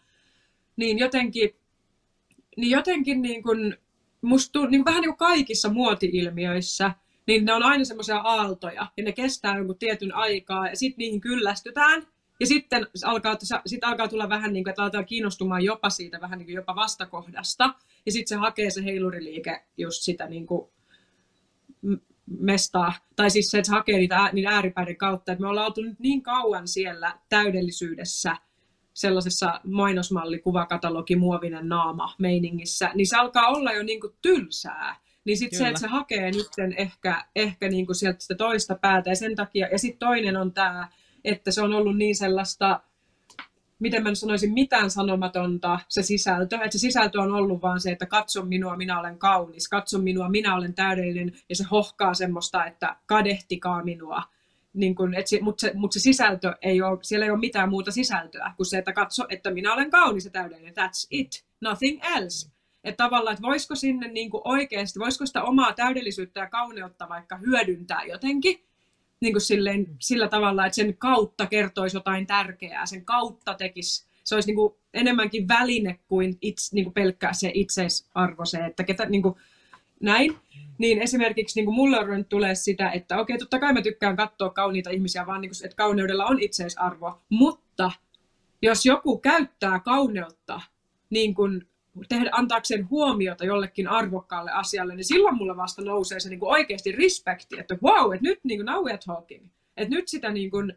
[0.76, 1.56] Niin jotenkin,
[2.58, 3.78] niin jotenkin niin kuin,
[4.22, 6.92] musta niin kuin, vähän niin kuin kaikissa muoti-ilmiöissä,
[7.28, 11.22] niin ne on aina semmoisia aaltoja, ja ne kestää jonkun tietyn aikaa, ja sitten niihin
[11.22, 12.08] kyllästytään,
[12.40, 16.40] ja sitten alkaa, sit alkaa tulla vähän niin kuin, että aletaan kiinnostumaan jopa siitä vähän
[16.40, 17.74] niin kuin jopa vastakohdasta.
[18.06, 20.70] Ja sitten se hakee se heiluriliike just sitä niin kuin
[22.40, 22.94] mestaa.
[23.16, 25.32] Tai siis se, että se hakee niitä, niitä ääripäiden kautta.
[25.32, 28.38] Että me ollaan oltu nyt niin kauan siellä täydellisyydessä,
[28.94, 34.96] sellaisessa mainosmalli, kuvakatalogi, muovinen naama meiningissä, niin se alkaa olla jo niin kuin tylsää.
[35.26, 39.10] Niin sitten se, että se hakee nyt ehkä, ehkä niin kuin sieltä sitä toista päätä
[39.10, 40.88] ja sen takia, ja sitten toinen on tämä,
[41.28, 42.80] että se on ollut niin sellaista,
[43.80, 46.56] miten mä sanoisin, mitään sanomatonta se sisältö.
[46.56, 50.30] Että se sisältö on ollut vaan se, että katso minua, minä olen kaunis, katso minua,
[50.30, 54.24] minä olen täydellinen, ja se hohkaa semmoista, että kadehtikaa minua.
[54.74, 57.70] Niin kun, et se, mutta, se, mutta se sisältö ei ole, siellä ei ole mitään
[57.70, 60.74] muuta sisältöä kuin se, että katso, että minä olen kaunis ja täydellinen.
[60.74, 62.52] That's it, nothing else.
[62.84, 67.38] Että tavallaan, että voisiko sinne niin kuin oikeasti, voisiko sitä omaa täydellisyyttä ja kauneutta vaikka
[67.38, 68.67] hyödyntää jotenkin,
[69.20, 74.36] niin kuin silleen, sillä tavalla, että sen kautta kertoisi jotain tärkeää, sen kautta tekisi, se
[74.36, 79.06] olisi niin kuin enemmänkin väline kuin, itse, niin kuin pelkkää se itseisarvo, se, että ketä,
[79.06, 79.36] niin kuin,
[80.02, 80.38] näin.
[80.78, 84.50] Niin esimerkiksi niin kuin mulle on tulee sitä, että okei, totta kai mä tykkään katsoa
[84.50, 87.92] kauniita ihmisiä, vaan niin kuin, että kauneudella on itseisarvo, mutta
[88.62, 90.62] jos joku käyttää kauneutta
[91.10, 91.68] niin kuin
[92.10, 96.92] tehdä, antaakseen huomiota jollekin arvokkaalle asialle, niin silloin mulla vasta nousee se niin kuin oikeasti
[96.92, 99.48] respekti, että wow, että nyt niin kuin, now we're talking.
[99.78, 100.74] Että nyt sitä niin kuin,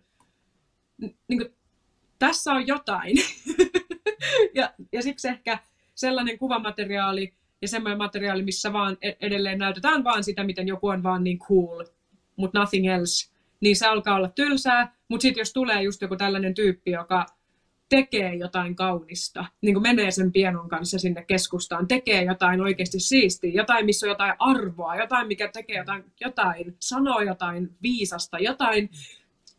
[1.01, 1.55] niin kuin,
[2.19, 3.17] tässä on jotain.
[4.59, 5.59] ja, ja siksi ehkä
[5.95, 11.03] sellainen kuvamateriaali ja semmoinen materiaali, missä vaan e-, edelleen näytetään vaan sitä, miten joku on
[11.03, 11.85] vaan niin cool,
[12.37, 13.31] mutta nothing else,
[13.61, 14.97] niin se alkaa olla tylsää.
[15.09, 17.27] Mutta sitten jos tulee just joku tällainen tyyppi, joka
[17.91, 23.53] tekee jotain kaunista, niin kuin menee sen pienon kanssa sinne keskustaan, tekee jotain oikeasti siistiä,
[23.55, 28.91] jotain, missä on jotain arvoa, jotain, mikä tekee jotain, jotain sanoo jotain viisasta, jotain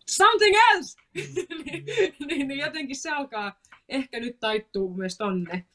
[0.10, 1.00] something else!
[1.66, 1.86] niin,
[2.28, 5.66] niin, niin jotenkin se alkaa ehkä nyt taittuu myös tonne,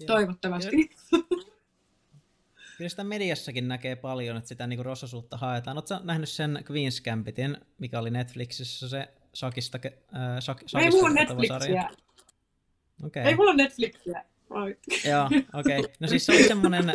[0.00, 0.90] ja, toivottavasti.
[2.76, 5.76] Kyllä sitä mediassakin näkee paljon, että sitä niinku rososuutta haetaan.
[5.76, 11.90] Oletko nähnyt sen Queen's Gambitin, mikä oli Netflixissä se Shakista, äh, Shakista Ei mulla Netflixiä.
[13.04, 13.22] Okay.
[13.22, 14.24] Ei mulla Netflixiä.
[15.04, 15.78] Joo, okei.
[15.78, 15.92] Okay.
[16.00, 16.94] No siis se oli semmoinen,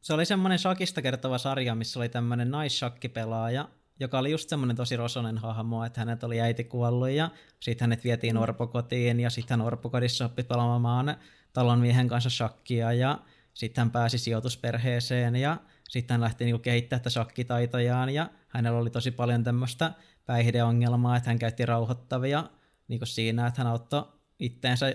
[0.00, 3.68] se oli semmoinen Shakista kertova sarja, missä oli tämmöinen naissakkipelaaja,
[4.00, 8.04] joka oli just semmoinen tosi rosonen hahmo, että hänet oli äiti kuollut ja sitten hänet
[8.04, 8.42] vietiin mm.
[8.42, 11.16] orpokotiin ja sitten hän orpokodissa oppi pelaamaan
[11.52, 13.18] talonmiehen kanssa shakkia ja
[13.54, 15.56] sitten hän pääsi sijoitusperheeseen ja
[15.90, 19.92] sitten hän lähti niinku kehittämään tätä shakkitaitojaan ja hänellä oli tosi paljon tämmöistä
[20.26, 22.44] päihdeongelmaa, että hän käytti rauhoittavia
[22.88, 24.04] niin siinä, että hän auttoi
[24.38, 24.94] itteensä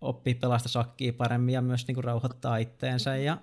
[0.00, 3.16] oppii pelasta shakkia paremmin ja myös niin kuin rauhoittaa itteensä.
[3.16, 3.38] Ja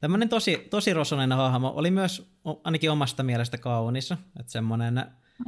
[0.00, 2.30] tämmöinen tosi, tosi rosonen hahmo oli myös
[2.64, 5.04] ainakin omasta mielestä kaunis, että semmoinen,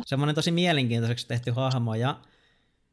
[0.06, 2.20] semmoinen tosi mielenkiintoiseksi tehty hahmo ja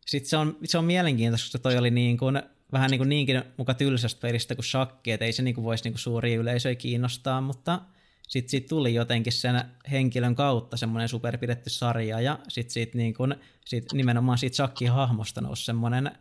[0.06, 2.42] sitten se on, se on mielenkiintoista, koska toi oli niin kuin,
[2.72, 5.84] vähän niin kuin niinkin muka tylsästä pelistä kuin shakki, että ei se niin kuin voisi
[5.84, 7.82] niin kuin suuria yleisöjä kiinnostaa, mutta
[8.28, 13.36] sitten siitä tuli jotenkin sen henkilön kautta semmoinen superpidetty sarja, ja sitten siitä, niin kun,
[13.66, 16.12] siitä nimenomaan siitä Shakkin hahmosta nousi semmoinen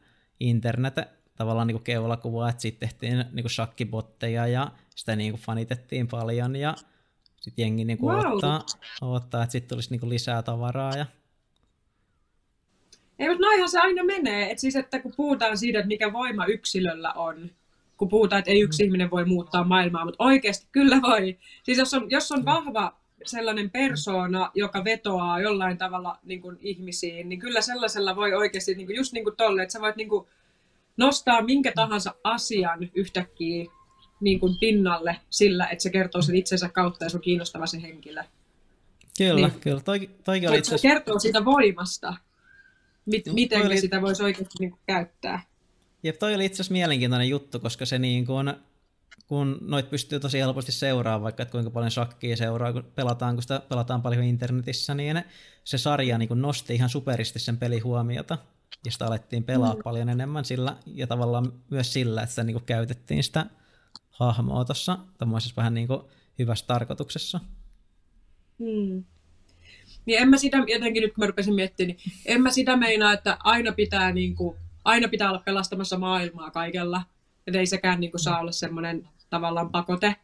[0.40, 0.94] internet
[1.36, 6.74] tavallaan niin keulakuva, että siitä tehtiin niin shakkibotteja ja sitä niin fanitettiin paljon ja
[7.40, 8.18] sitten jengi niin wow.
[8.18, 8.66] odottaa,
[9.02, 10.92] odottaa, että sitten tulisi niin lisää tavaraa.
[10.96, 11.06] Ja...
[13.18, 14.50] Ei, mutta noihan se aina menee.
[14.50, 17.50] Et siis, että kun puhutaan siitä, että mikä voima yksilöllä on,
[17.96, 18.86] kun puhutaan, että ei yksi mm.
[18.86, 21.38] ihminen voi muuttaa maailmaa, mutta oikeasti kyllä voi.
[21.62, 27.28] Siis jos on, jos on vahva sellainen persona, joka vetoaa jollain tavalla niin kuin ihmisiin,
[27.28, 30.08] niin kyllä sellaisella voi oikeasti, niin kuin, just niin kuin tolle, että sä voit niin
[30.08, 30.26] kuin,
[30.96, 33.64] nostaa minkä tahansa asian yhtäkkiä
[34.20, 37.82] niin kuin pinnalle sillä, että se kertoo sen itsensä kautta ja se on kiinnostava se
[37.82, 38.22] henkilö.
[39.18, 39.60] Kyllä, niin.
[39.60, 39.80] kyllä.
[39.80, 42.14] Toi, toikin oli itse Se kertoo siitä voimasta,
[43.06, 43.80] mit, miten oli...
[43.80, 45.42] sitä voisi oikeasti niin kuin, käyttää.
[46.02, 48.54] Jep, toi oli itse asiassa mielenkiintoinen juttu, koska se niin kuin,
[49.26, 53.42] kun noit pystyy tosi helposti seuraamaan, vaikka että kuinka paljon shakkia seuraa, kun pelataan, kun
[53.42, 55.22] sitä pelataan paljon internetissä, niin
[55.64, 58.38] se sarja niin nosti ihan superisti sen pelihuomiota,
[58.84, 59.82] ja sitä alettiin pelaa mm.
[59.84, 63.46] paljon enemmän sillä, ja tavallaan myös sillä, että sitä niin kuin käytettiin sitä
[64.10, 66.00] hahmoa tuossa tämmöisessä vähän niin kuin
[66.38, 67.40] hyvässä tarkoituksessa.
[68.58, 69.04] Hmm.
[70.06, 73.12] Niin en mä sitä, jotenkin nyt kun mä rupesin miettimään, niin en mä sitä meinaa,
[73.12, 77.02] että aina pitää, niin kuin, aina pitää olla pelastamassa maailmaa kaikella.
[77.46, 80.16] Että ei sekään niin kuin, saa olla semmoinen tavallaan pakote.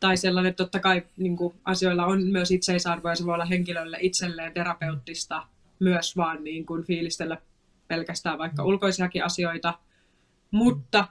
[0.00, 3.44] Tai sellainen, että totta kai niin kuin, asioilla on myös itseisarvoa ja se voi olla
[3.44, 5.46] henkilölle itselleen terapeuttista
[5.78, 7.38] myös vaan niin kuin, fiilistellä
[7.88, 9.78] pelkästään vaikka ulkoisiakin asioita.
[10.50, 11.08] Mutta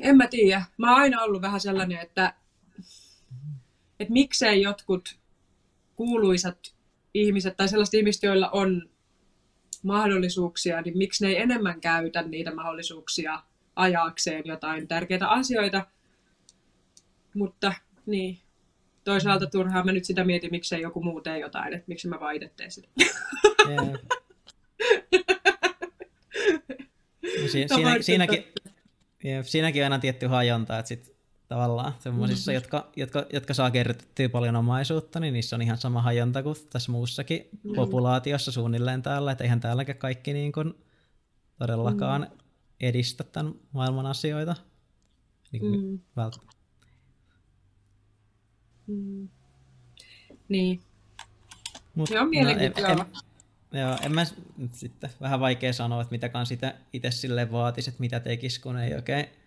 [0.00, 0.64] en mä tiedä.
[0.76, 2.34] Mä oon aina ollut vähän sellainen, että,
[4.00, 5.19] että miksei jotkut
[6.00, 6.58] kuuluisat
[7.14, 8.90] ihmiset tai sellaiset ihmiset, joilla on
[9.82, 13.42] mahdollisuuksia, niin miksi ne ei enemmän käytä niitä mahdollisuuksia
[13.76, 15.86] ajaakseen jotain tärkeitä asioita.
[17.34, 17.72] Mutta
[18.06, 18.38] niin,
[19.04, 22.34] toisaalta turhaan mä nyt sitä mietin, miksei joku muu tee jotain, että miksi mä vaan
[22.34, 22.88] itse teen sitä.
[23.68, 23.88] Yeah.
[27.42, 28.44] No si- siinä, siinäkin,
[29.42, 31.19] siinäkin on aina tietty hajonta, että sit
[31.50, 32.56] tavallaan semmoisissa, mm-hmm.
[32.56, 36.92] jotka, jotka, jotka saa kerrytettyä paljon omaisuutta, niin niissä on ihan sama hajonta kuin tässä
[36.92, 37.74] muussakin mm-hmm.
[37.74, 40.74] populaatiossa suunnilleen täällä, että eihän täälläkään kaikki niin kuin
[41.58, 42.38] todellakaan mm-hmm.
[42.80, 44.56] edistä tämän maailman asioita.
[45.52, 45.98] Niin, mm.
[46.16, 46.56] välttämättä.
[48.86, 49.28] Mm.
[50.48, 50.80] Niin.
[51.94, 52.94] Mut, se on mielenkiintoista.
[52.94, 53.06] No,
[53.80, 54.26] Joo, en mä
[54.72, 56.54] sitten vähän vaikea sanoa, että mitä kanssa
[56.92, 59.39] itse sille vaatisi, että mitä tekisi, kun ei oikein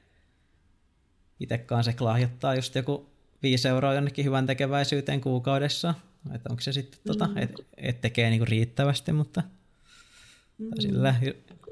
[1.39, 3.09] itsekaan se lahjoittaa just joku
[3.43, 5.93] 5 euroa jonnekin hyvän tekeväisyyteen kuukaudessa.
[6.35, 7.37] Että onko se sitten, tota, mm.
[7.37, 9.43] että et tekee niinku riittävästi, mutta
[10.57, 10.67] mm.
[10.79, 11.15] sillä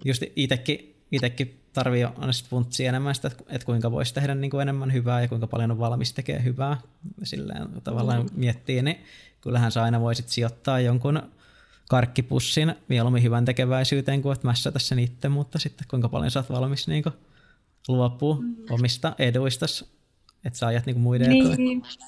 [0.06, 4.94] just itsekin, itsekin tarvii aina sitten funtsia enemmän sitä, että kuinka voisi tehdä niinku enemmän
[4.94, 6.78] hyvää ja kuinka paljon on valmis tekemään hyvää.
[7.24, 8.30] Silleen tavallaan mm.
[8.36, 8.98] miettii, niin
[9.42, 11.22] kyllähän sä aina voisit sijoittaa jonkun
[11.90, 16.50] karkkipussin mieluummin hyvän tekeväisyyteen kuin että mässätä sen itse, mutta sitten kuinka paljon sä oot
[16.50, 17.16] valmis niin kuin,
[17.88, 18.56] luopua mm.
[18.70, 19.66] omista eduista,
[20.46, 21.52] että sä ajat niin kuin muiden niin.
[21.52, 22.02] etuja.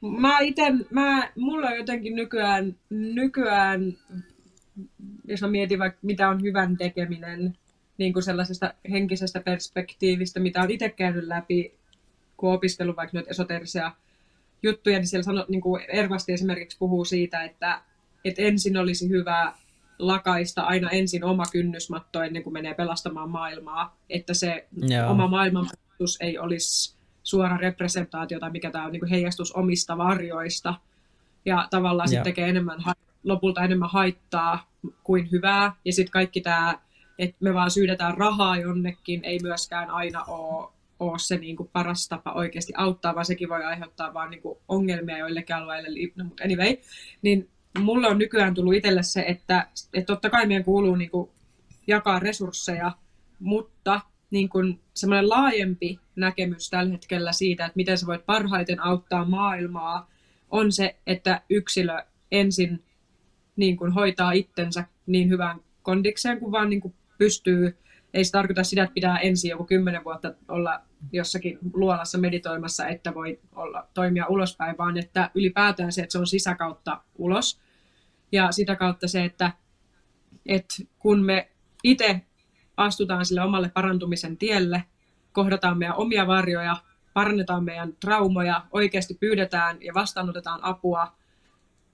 [0.00, 3.96] Mä ite, mä, mulla on jotenkin nykyään, nykyään,
[5.24, 7.56] jos mä mietin vaikka mitä on hyvän tekeminen,
[7.98, 11.74] niin kuin sellaisesta henkisestä perspektiivistä, mitä on itse käynyt läpi,
[12.36, 13.92] kun opiskellut vaikka noita esoterisia
[14.62, 17.82] juttuja, niin siellä sano, niin kuin Ervasti esimerkiksi puhuu siitä, että
[18.24, 19.52] että ensin olisi hyvä
[19.98, 25.10] lakaista aina ensin oma kynnysmatto ennen kuin menee pelastamaan maailmaa, että se Joo.
[25.10, 30.74] oma maailmanpelastus ei olisi suora representaatio tai mikä tämä on niin kuin heijastus omista varjoista
[31.44, 32.78] ja tavallaan sitten tekee enemmän,
[33.24, 34.70] lopulta enemmän haittaa
[35.04, 36.78] kuin hyvää ja sitten kaikki tämä,
[37.18, 40.68] että me vaan syydetään rahaa jonnekin, ei myöskään aina ole
[41.00, 44.58] ole se niin kuin paras tapa oikeasti auttaa, vaan sekin voi aiheuttaa vaan niin kuin
[44.68, 45.88] ongelmia joillekin alueille.
[46.16, 46.76] No, mutta anyway,
[47.22, 51.30] niin mulle on nykyään tullut itselle se, että, että totta kai meidän kuuluu niin kuin
[51.86, 52.92] jakaa resursseja,
[53.40, 54.00] mutta
[54.30, 60.10] niin kuin semmoinen laajempi näkemys tällä hetkellä siitä, että miten sä voit parhaiten auttaa maailmaa,
[60.50, 62.84] on se, että yksilö ensin
[63.56, 67.76] niin kuin hoitaa itsensä niin hyvään kondikseen kuin vaan niin kuin pystyy.
[68.14, 70.80] Ei se tarkoita sitä, että pitää ensin joku kymmenen vuotta olla
[71.12, 76.26] jossakin luolassa meditoimassa, että voi olla, toimia ulospäin, vaan että ylipäätään se, että se on
[76.26, 77.60] sisäkautta ulos.
[78.32, 79.52] Ja sitä kautta se, että,
[80.46, 81.50] että kun me
[81.84, 82.20] itse
[82.76, 84.84] astutaan sille omalle parantumisen tielle,
[85.32, 86.76] kohdataan meidän omia varjoja,
[87.14, 91.12] parannetaan meidän traumoja, oikeasti pyydetään ja vastaanotetaan apua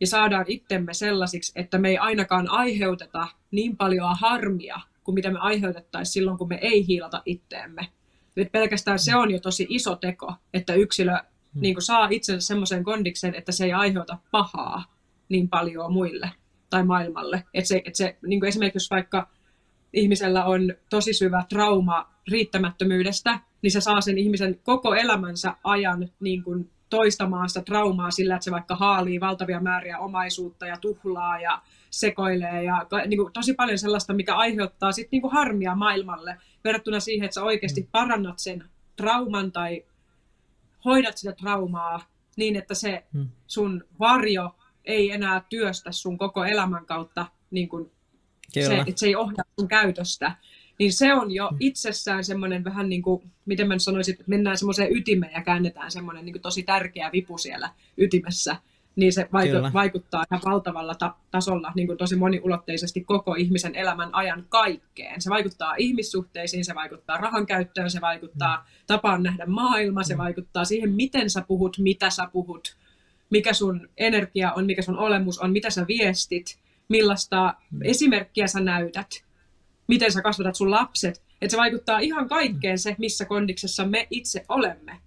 [0.01, 5.39] ja saadaan itsemme sellaisiksi, että me ei ainakaan aiheuteta niin paljon harmia kuin mitä me
[5.39, 7.89] aiheutettaisiin silloin, kun me ei hiilata itteemme.
[8.37, 11.61] Nyt pelkästään se on jo tosi iso teko, että yksilö hmm.
[11.61, 14.85] niin saa itsensä semmoisen kondiksen, että se ei aiheuta pahaa
[15.29, 16.31] niin paljon muille
[16.71, 17.45] tai maailmalle.
[17.55, 19.29] Että se, että se, niin kuin esimerkiksi jos vaikka
[19.93, 26.43] ihmisellä on tosi syvä trauma riittämättömyydestä, niin se saa sen ihmisen koko elämänsä ajan niin
[26.43, 31.63] kuin toistamaan sitä traumaa sillä, että se vaikka haalii valtavia määriä omaisuutta ja tuhlaa ja
[32.01, 37.01] sekoilee ja niin kuin, tosi paljon sellaista, mikä aiheuttaa sit, niin kuin harmia maailmalle verrattuna
[37.01, 37.89] siihen, että sä oikeasti mm.
[37.93, 38.65] parannat sen
[38.97, 39.85] trauman tai
[40.85, 43.29] hoidat sitä traumaa niin, että se hmm.
[43.47, 47.91] sun varjo ei enää työstä sun koko elämän kautta, niin kuin
[48.53, 50.37] se, että se ei ohjaa sun käytöstä,
[50.79, 51.57] niin se on jo hmm.
[51.61, 56.25] itsessään semmoinen vähän niin kuin, miten mä sanoisin, että mennään semmoiseen ytimeen ja käännetään semmoinen
[56.25, 58.57] niin tosi tärkeä vipu siellä ytimessä
[58.97, 64.15] niin se vaiku- vaikuttaa ihan valtavalla ta- tasolla niin kuin tosi moniulotteisesti koko ihmisen elämän
[64.15, 65.23] ajan kaikkeen.
[65.23, 68.63] Se vaikuttaa ihmissuhteisiin, se vaikuttaa rahan käyttöön, se vaikuttaa mm.
[68.87, 70.19] tapaan nähdä maailma, se mm.
[70.19, 72.77] vaikuttaa siihen, miten sä puhut, mitä sä puhut,
[73.31, 77.79] mikä sun energia on, mikä sun olemus on, mitä sä viestit, millaista mm.
[77.83, 79.25] esimerkkiä sä näytät,
[79.89, 81.23] miten sä kasvatat sun lapset.
[81.41, 85.01] Että se vaikuttaa ihan kaikkeen se, missä kondiksessa me itse olemme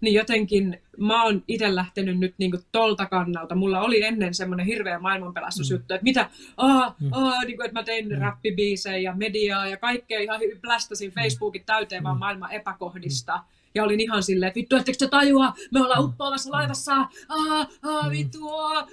[0.00, 3.54] niin jotenkin mä oon itse lähtenyt nyt niin kuin tolta kannalta.
[3.54, 5.94] Mulla oli ennen semmoinen hirveä maailmanpelastusjuttu, mm.
[5.94, 7.08] että mitä, aa, mm.
[7.12, 8.18] aa, niin kuin, että mä tein mm.
[8.18, 11.14] rappibiisejä ja mediaa ja kaikkea ihan plästäsin mm.
[11.22, 12.04] Facebookin täyteen mm.
[12.04, 13.36] vaan maailman epäkohdista.
[13.36, 13.42] Mm.
[13.74, 16.08] Ja olin ihan silleen, että vittu, ettekö te tajua, me ollaan mm.
[16.08, 16.94] uppoavassa laivassa,
[17.28, 18.88] aa, aa, vittu, aa.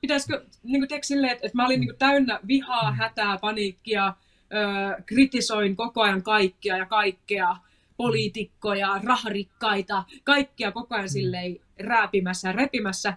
[0.00, 4.14] Pitäisikö, niin kuin, silleen, että, että mä olin niin kuin, täynnä vihaa, hätää, paniikkia,
[4.54, 7.56] öö, kritisoin koko ajan kaikkia ja kaikkea
[7.96, 11.08] poliitikkoja, raharikkaita, kaikkia koko ajan mm.
[11.08, 13.16] silleen rääpimässä ja repimässä,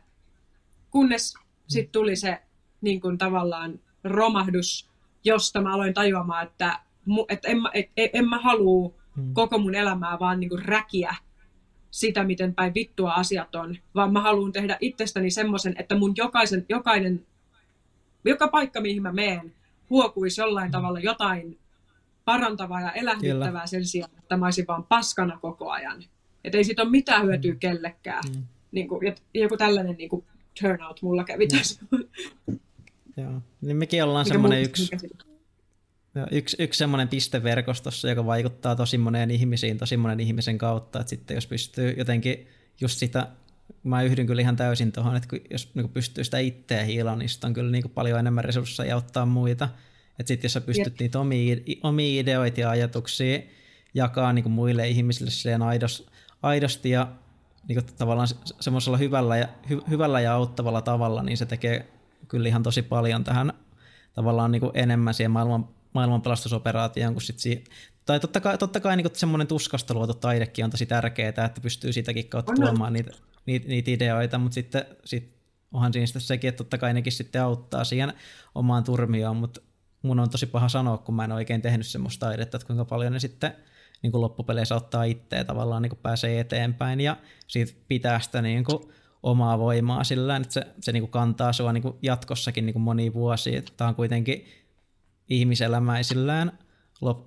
[0.91, 1.41] kunnes mm.
[1.67, 2.41] sitten tuli se
[2.81, 4.89] niin kuin tavallaan romahdus,
[5.23, 6.79] josta mä aloin tajuamaan, että,
[7.29, 9.33] että en, mä, et, en mä halua mm.
[9.33, 11.15] koko mun elämää vaan niin kuin räkiä
[11.91, 16.65] sitä, miten päin vittua asiat on, vaan mä haluan tehdä itsestäni semmoisen, että mun jokaisen,
[16.69, 17.25] jokainen,
[18.25, 19.53] joka paikka, mihin mä meen,
[19.89, 21.59] huokuisi jollain tavalla jotain
[22.31, 23.67] parantavaa ja elähdyttävää Kyllä.
[23.67, 26.03] sen sijaan, että mä olisin vaan paskana koko ajan.
[26.43, 27.59] Että ei siitä ole mitään hyötyä mm.
[27.59, 28.23] kellekään.
[28.35, 28.43] Mm.
[28.71, 30.25] Niin kuin, joku tällainen niin kuin
[30.61, 31.57] turnout mulla kävi mm.
[31.57, 31.85] tässä.
[33.17, 33.41] Joo.
[33.61, 34.89] Niin mekin ollaan semmoinen yksi,
[36.31, 41.09] yksi, yksi semmoinen piste verkostossa, joka vaikuttaa tosi moneen ihmisiin, tosi monen ihmisen kautta, että
[41.09, 42.47] sitten jos pystyy jotenkin
[42.81, 43.27] just sitä,
[43.83, 47.53] mä yhdyn kyllä ihan täysin tuohon, että jos niin pystyy sitä itseä hiilaan, niin on
[47.53, 49.69] kyllä niin paljon enemmän resursseja auttaa muita.
[50.19, 50.99] Että sitten jos sä pystyt Jep.
[50.99, 53.39] niitä omia, omia ideoita ja ajatuksia
[53.93, 56.07] jakaa niin muille ihmisille silleen aidos,
[56.41, 57.11] aidosti ja
[57.67, 58.27] niin tavallaan
[58.59, 61.87] semmoisella hyvällä ja, hy, hyvällä ja auttavalla tavalla, niin se tekee
[62.27, 63.53] kyllä ihan tosi paljon tähän
[64.13, 67.63] tavallaan niin enemmän siihen maailman, maailman pelastusoperaatioon kuin sit siihen,
[68.05, 71.93] tai totta kai, totta kai niin semmoinen tuskasta luotu taidekin on tosi tärkeää, että pystyy
[71.93, 73.11] sitäkin kautta tuomaan niitä,
[73.45, 75.35] niitä, niitä ideoita, mutta sitten sit
[75.71, 78.13] onhan siinä sitten sekin, että totta kai nekin sitten auttaa siihen
[78.55, 79.61] omaan turmioon, mutta
[80.01, 83.13] mun on tosi paha sanoa, kun mä en oikein tehnyt semmoista taidetta, että kuinka paljon
[83.13, 83.53] ne sitten
[84.01, 88.63] niin kuin loppupeleissä ottaa itseä tavallaan niin kuin pääsee eteenpäin ja siitä pitää sitä niin
[88.63, 88.79] kuin
[89.23, 92.83] omaa voimaa sillä että se, se niin kuin kantaa sua niin kuin jatkossakin niin kuin
[92.83, 93.61] monia vuosia.
[93.77, 94.45] Tämä on kuitenkin
[95.29, 96.59] ihmiselämäisillään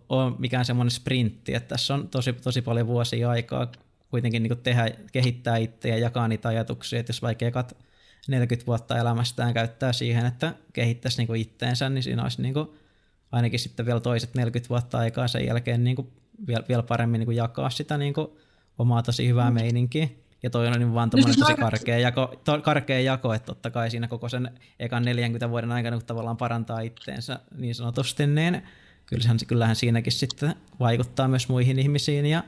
[0.08, 3.72] on mikään semmoinen sprintti, että tässä on tosi, tosi paljon vuosia aikaa
[4.10, 7.76] kuitenkin niin kuin tehdä, kehittää itseä ja jakaa niitä ajatuksia, että jos vaikka ekat
[8.28, 12.68] 40 vuotta elämästään käyttää siihen, että kehittäisi niin itteensä, niin siinä olisi niin kuin
[13.32, 16.12] ainakin sitten vielä toiset 40 vuotta aikaa sen jälkeen niin kuin
[16.46, 18.28] vielä, vielä paremmin niin kuin jakaa sitä niin kuin
[18.78, 19.54] omaa tosi hyvää mm.
[19.54, 20.08] meininkiä.
[20.42, 23.90] Ja toi on niin vaan tämmöinen tosi karkea jako, to, karkea jako, että totta kai
[23.90, 28.62] siinä koko sen ekan 40 vuoden aikana, kun tavallaan parantaa itteensä niin sanotusti, niin
[29.06, 32.44] kyllähän, kyllähän siinäkin sitten vaikuttaa myös muihin ihmisiin ja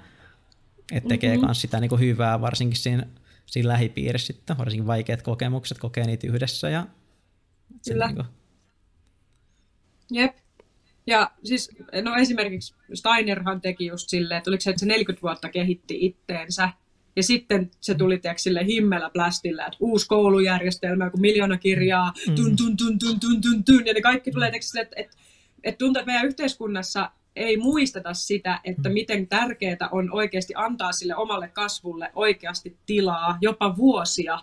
[0.93, 1.47] että tekee mm-hmm.
[1.47, 3.07] myös sitä niin kuin hyvää, varsinkin siinä
[3.47, 6.69] siinä lähipiirissä sitten, varsinkin vaikeat kokemukset, kokee niitä yhdessä.
[6.69, 6.87] Ja
[7.89, 8.07] Kyllä.
[8.07, 8.27] Niin kuin...
[10.11, 10.37] Jep.
[11.07, 11.71] Ja siis,
[12.03, 16.69] no esimerkiksi Steinerhan teki just silleen, että oliko se, että se 40 vuotta kehitti itteensä,
[17.17, 22.35] ja sitten se tuli tiedätkö, sille himmellä plästillä, että uusi koulujärjestelmä, kun miljoona kirjaa, mm.
[22.35, 25.17] tun, tun, tun, tun, tun, tun, tun, ja ne kaikki tulee, tiedätkö, sille, että, että,
[25.65, 28.92] että tuntuu, että meidän yhteiskunnassa ei muisteta sitä, että mm.
[28.92, 34.38] miten tärkeää on oikeasti antaa sille omalle kasvulle oikeasti tilaa, jopa vuosia.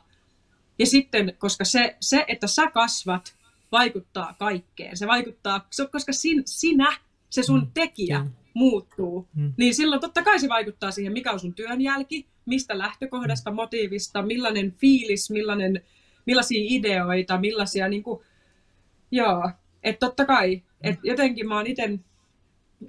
[0.79, 3.35] Ja sitten, koska se, se että sä kasvat,
[3.71, 4.97] vaikuttaa kaikkeen.
[4.97, 6.97] Se vaikuttaa, koska sin, sinä,
[7.29, 7.71] se sun mm.
[7.73, 8.29] tekijä, mm.
[8.53, 9.53] muuttuu, mm.
[9.57, 13.55] niin silloin totta kai se vaikuttaa siihen, mikä on sun työnjälki, mistä lähtökohdasta, mm.
[13.55, 15.81] motiivista, millainen fiilis, millainen,
[16.25, 18.23] millaisia ideoita, millaisia, niin kuin,
[19.11, 19.51] joo,
[19.83, 21.99] että totta kai, että jotenkin mä oon itse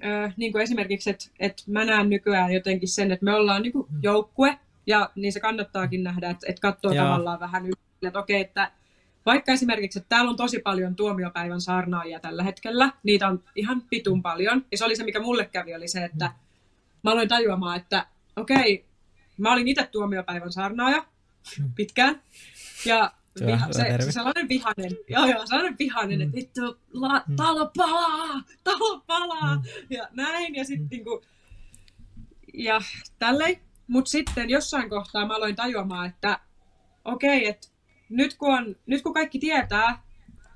[0.03, 3.73] äh, niin kuin esimerkiksi, että, että mä näen nykyään jotenkin sen, että me ollaan niin
[3.73, 3.99] kuin mm.
[4.03, 7.05] joukkue, ja niin se kannattaakin nähdä, että, että katsoo Joo.
[7.05, 7.73] tavallaan vähän yli,
[8.07, 8.71] että okei, että
[9.25, 14.21] vaikka esimerkiksi, että täällä on tosi paljon tuomiopäivän saarnaajia tällä hetkellä, niitä on ihan pitun
[14.21, 16.31] paljon, ja se oli se, mikä mulle kävi, oli se, että
[17.03, 18.85] mä aloin tajuamaan, että okei,
[19.37, 21.05] mä olin itse tuomiopäivän saarnaaja
[21.75, 22.21] pitkään,
[22.85, 23.11] ja
[23.45, 26.21] viha, se, se sellainen vihanen, joo joo, sellainen vihanen, mm.
[26.21, 27.35] että vittu, la, mm.
[27.35, 29.63] talo palaa, talo palaa, mm.
[29.89, 30.89] ja näin, ja sitten mm.
[30.91, 31.21] niinku,
[32.53, 32.81] ja
[33.19, 33.59] tälleen.
[33.87, 36.39] Mutta sitten jossain kohtaa mä aloin tajuamaan, että
[37.05, 37.67] okei, okay, että
[38.09, 40.03] nyt kun, on, nyt kun kaikki tietää,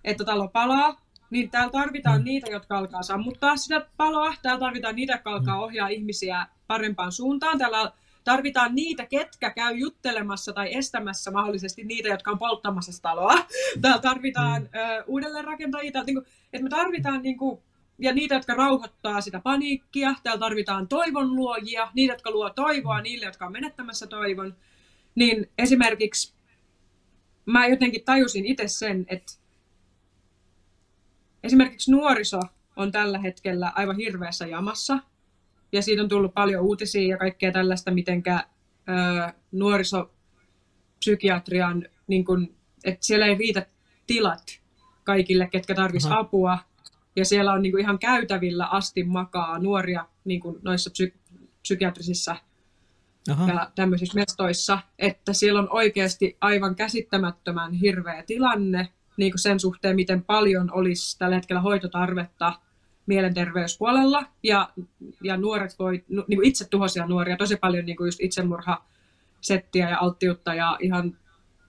[0.04, 2.26] että talo palaa, niin täällä tarvitaan mm.
[2.26, 4.34] niitä, jotka alkaa sammuttaa sitä paloa.
[4.42, 5.62] Täällä tarvitaan niitä, jotka alkaa mm.
[5.62, 7.58] ohjaa ihmisiä parempaan suuntaan.
[7.58, 7.92] Täällä
[8.28, 13.34] tarvitaan niitä, ketkä käy juttelemassa tai estämässä mahdollisesti niitä, jotka on polttamassa sitä taloa.
[13.82, 14.68] Täällä tarvitaan mm.
[14.80, 15.92] ö, uudelleenrakentajia.
[15.92, 17.62] Täällä, niin kuin, että me tarvitaan niin kuin,
[18.00, 20.16] ja niitä, jotka rauhoittaa sitä paniikkia.
[20.24, 24.56] Täällä tarvitaan toivon luojia, niitä, jotka luo toivoa niille, jotka on menettämässä toivon.
[25.16, 26.34] Niin esimerkiksi
[27.46, 29.34] mä jotenkin tajusin itse sen, että
[31.44, 32.40] esimerkiksi nuoriso
[32.76, 35.00] on tällä hetkellä aivan hirveässä jamassa.
[35.72, 38.44] Ja siitä on tullut paljon uutisia ja kaikkea tällaista, mitenkä
[38.90, 38.94] ö,
[39.52, 43.66] nuorisopsykiatrian, niin kun, että siellä ei riitä
[44.08, 44.60] tilat
[45.04, 46.58] kaikille, ketkä tarvitsisivat apua.
[47.16, 51.14] Ja siellä on niin kuin ihan käytävillä asti makaa nuoria niin kuin noissa psy-
[51.62, 52.36] psykiatrisissa
[53.32, 53.50] Aha.
[53.50, 59.96] ja tämmöisissä mestoissa, että siellä on oikeasti aivan käsittämättömän hirveä tilanne niin kuin sen suhteen,
[59.96, 62.54] miten paljon olisi tällä hetkellä hoitotarvetta
[63.08, 64.26] mielenterveyspuolella.
[64.44, 64.70] Ja,
[65.24, 70.00] ja nuoret voi, niin kuin itse tuhoisia nuoria, tosi paljon niin kuin just itsemurhasettiä ja
[70.00, 71.18] alttiutta ja ihan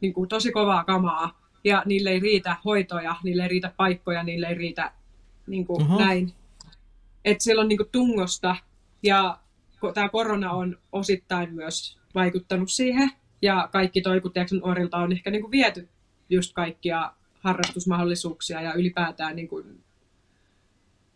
[0.01, 1.41] niin kuin tosi kovaa kamaa.
[1.65, 4.93] Ja niille ei riitä hoitoja, niille ei riitä paikkoja, niille ei riitä
[5.47, 6.33] niin kuin näin.
[7.25, 8.57] Että siellä on niin kuin tungosta
[9.03, 9.39] ja
[9.95, 13.11] tämä korona on osittain myös vaikuttanut siihen.
[13.43, 15.89] Ja kaikki toikut nuorilta on ehkä niin kuin viety
[16.29, 19.85] just kaikkia harrastusmahdollisuuksia ja ylipäätään niin kuin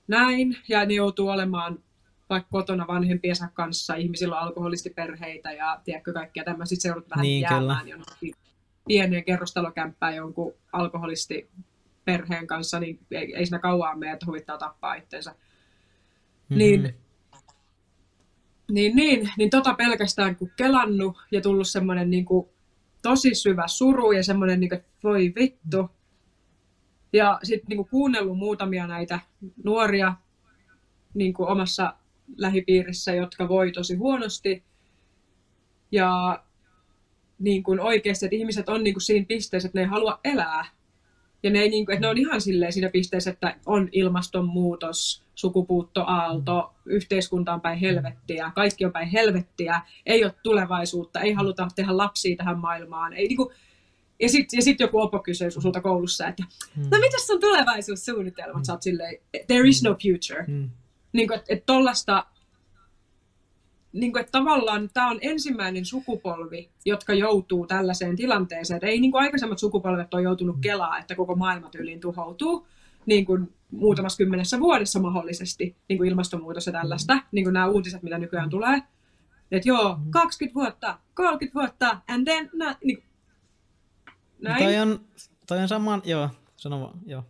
[0.09, 0.57] näin.
[0.69, 1.79] Ja ne joutuu olemaan
[2.31, 7.43] vaikka kotona vanhempiensa kanssa, ihmisillä on alkoholistiperheitä ja tiedätkö kaikkia tämmöisiä, se joudut vähän niin,
[7.43, 8.35] jäämään jonnekin
[8.87, 15.31] pieneen kerrostalokämppään jonkun alkoholistiperheen kanssa, niin ei, ei siinä kauan mene, että huvittaa tappaa itsensä.
[15.31, 16.59] Mm-hmm.
[16.59, 16.95] Niin,
[18.71, 22.49] niin, niin, niin tota pelkästään kun kelannut ja tullut semmoinen niin kuin,
[23.03, 25.91] tosi syvä suru ja semmoinen, niin kuin, voi vittu,
[27.13, 29.21] ja sitten niin kuunnellut muutamia näitä
[29.65, 30.15] nuoria
[31.15, 31.95] niin kuin omassa
[32.37, 34.63] lähipiirissä, jotka voi tosi huonosti.
[35.93, 36.43] Ja
[37.39, 40.67] niin kuin oikeasti, että ihmiset on niin kuin siinä pisteessä, että ne ei halua elää.
[41.43, 45.25] Ja ne, ei, niin kuin, että ne on ihan silleen siinä pisteessä, että on ilmastonmuutos,
[45.35, 51.97] sukupuuttoaalto, yhteiskunta on päin helvettiä, kaikki on päin helvettiä, ei ole tulevaisuutta, ei haluta tehdä
[51.97, 53.13] lapsia tähän maailmaan.
[53.13, 53.55] Ei, niin kuin,
[54.23, 56.45] ja sitten ja sit joku opo kysyy sulta koulussa, että
[56.77, 56.83] mm.
[56.83, 58.57] no mitäs sun tulevaisuussuunnitelmat?
[58.57, 58.65] Mm.
[58.65, 59.17] Sä oot silleen,
[59.47, 60.45] there is no future.
[60.49, 60.71] Mm.
[61.13, 62.27] Niin kuin, että et tollasta,
[63.93, 68.77] niin kuin, että tavallaan tämä on ensimmäinen sukupolvi, jotka joutuu tällaiseen tilanteeseen.
[68.77, 72.67] Että ei niin kuin aikaisemmat sukupolvet ole joutunut kelaa, että koko maailma tyyliin tuhoutuu
[73.07, 78.03] niin kuin muutamassa kymmenessä vuodessa mahdollisesti, niin kuin ilmastonmuutos ja tällaista, niin kuin nämä uutiset,
[78.03, 78.83] mitä nykyään tulee.
[79.51, 83.03] Että joo, 20 vuotta, 30 vuotta, and then, na, niin,
[84.43, 84.65] näin.
[84.65, 85.01] Toi on,
[85.47, 87.25] toi on saman, joo, sano vaan, joo.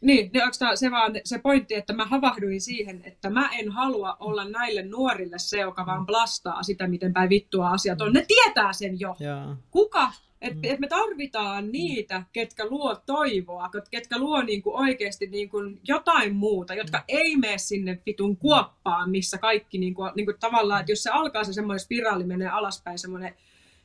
[0.00, 4.16] Niin, niin onko se vaan se pointti, että mä havahduin siihen, että mä en halua
[4.20, 8.12] olla näille nuorille se, joka vaan blastaa sitä, miten päin vittua asiat on.
[8.12, 9.16] Ne tietää sen jo.
[9.18, 9.56] Ja.
[9.70, 10.12] Kuka?
[10.40, 10.74] Että mm.
[10.74, 15.58] et me tarvitaan niitä, ketkä luo toivoa, ketkä luo niinku oikeasti niinku
[15.88, 17.04] jotain muuta, jotka mm.
[17.08, 21.52] ei mene sinne vitun kuoppaan, missä kaikki niinku, niinku tavallaan, että jos se alkaa se
[21.52, 23.34] semmoinen spiraali menee alaspäin, semmoinen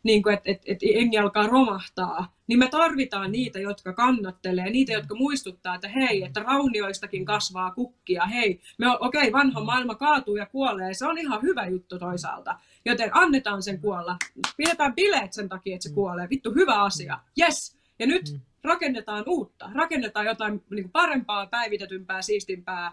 [0.06, 4.94] niin kuin, että, että, että engi alkaa romahtaa, niin me tarvitaan niitä, jotka kannattelee, niitä,
[4.94, 10.36] jotka muistuttaa, että hei, että raunioistakin kasvaa kukkia, hei, me okei, okay, vanha maailma kaatuu
[10.36, 14.18] ja kuolee, se on ihan hyvä juttu toisaalta, joten annetaan sen kuolla,
[14.58, 18.40] pidetään bileet sen takia, että se kuolee, vittu hyvä asia, yes, ja nyt mm.
[18.64, 22.92] rakennetaan uutta, rakennetaan jotain niin parempaa, päivitetympää, siistimpää,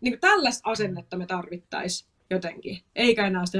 [0.00, 3.58] niin kuin tällaista asennetta me tarvittaisiin jotenkin, eikä enää sitä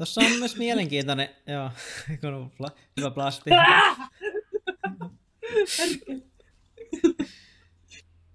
[0.00, 1.70] Tuossa on myös mielenkiintoinen, joo,
[2.96, 3.50] hyvä plasti.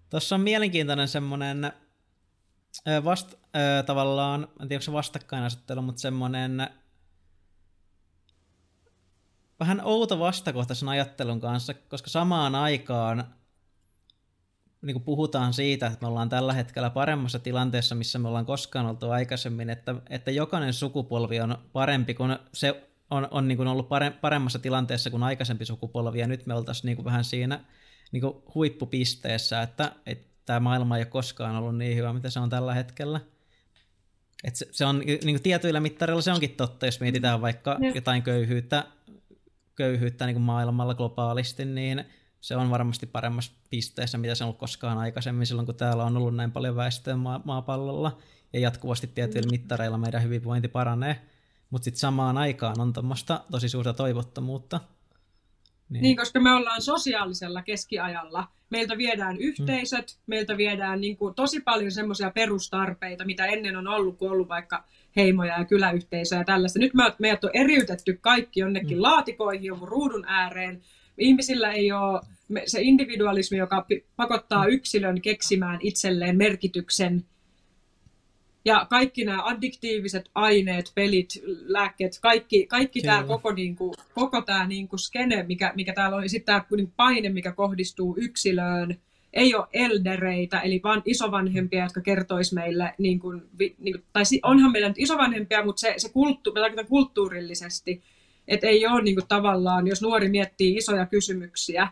[0.09, 1.72] Tuossa on mielenkiintoinen semmoinen
[3.03, 6.70] vast, äh, tavallaan, en tiedä onko se vastakkainasettelu, mutta semmoinen
[9.59, 13.36] vähän outo vastakohtaisen ajattelun kanssa, koska samaan aikaan
[14.86, 18.86] niin kuin puhutaan siitä, että me ollaan tällä hetkellä paremmassa tilanteessa, missä me ollaan koskaan
[18.86, 23.89] oltu aikaisemmin, että, että jokainen sukupolvi on parempi, kun se on, on niin kuin ollut
[24.21, 27.59] paremmassa tilanteessa kuin aikaisempi sukupolvi, ja nyt me oltaisiin niin kuin vähän siinä
[28.11, 32.39] niin kuin huippupisteessä, että, että tämä maailma ei ole koskaan ollut niin hyvä, mitä se
[32.39, 33.19] on tällä hetkellä.
[34.43, 38.23] Et se, se on niin kuin tietyillä mittareilla se onkin totta, jos mietitään vaikka jotain
[38.23, 38.83] köyhyyttä,
[39.75, 42.05] köyhyyttä niin kuin maailmalla globaalisti, niin
[42.46, 46.18] se on varmasti paremmassa pisteessä, mitä se on ollut koskaan aikaisemmin silloin, kun täällä on
[46.18, 48.18] ollut näin paljon väestöä maa- maapallolla
[48.54, 51.22] ja jatkuvasti tietyillä mittareilla meidän hyvinvointi paranee.
[51.70, 54.80] mutta sitten samaan aikaan on tuommoista tosi suurta toivottomuutta.
[55.89, 56.02] Niin.
[56.02, 58.48] niin, koska me ollaan sosiaalisella keskiajalla.
[58.70, 60.24] Meiltä viedään yhteisöt, mm.
[60.28, 64.84] meiltä viedään niin kuin, tosi paljon semmoisia perustarpeita, mitä ennen on ollut, kun ollut vaikka
[65.16, 66.80] heimoja ja kyläyhteisöjä ja tällaista.
[66.80, 69.02] Nyt meidät on eriytetty kaikki jonnekin mm.
[69.02, 70.82] laatikoihin, jonkun ruudun ääreen.
[71.18, 72.22] Ihmisillä ei ole
[72.66, 73.86] se individualismi, joka
[74.16, 74.74] pakottaa mm.
[74.74, 77.26] yksilön keksimään itselleen merkityksen.
[78.66, 81.30] Ja kaikki nämä addiktiiviset aineet, pelit,
[81.66, 86.18] lääkkeet, kaikki, kaikki tämä koko, niin kuin, koko tämä niin kuin skene, mikä, mikä täällä
[86.18, 88.97] on, ja sitten tämä niin paine, mikä kohdistuu yksilöön,
[89.34, 94.72] ei ole eldereitä, eli vaan isovanhempia, jotka kertoisi meille, niin kuin, niin kuin, tai onhan
[94.72, 96.53] meillä nyt isovanhempia, mutta se, se kulttu,
[96.88, 98.01] kulttuurillisesti,
[98.48, 101.88] että ei ole niin kuin, tavallaan, jos nuori miettii isoja kysymyksiä,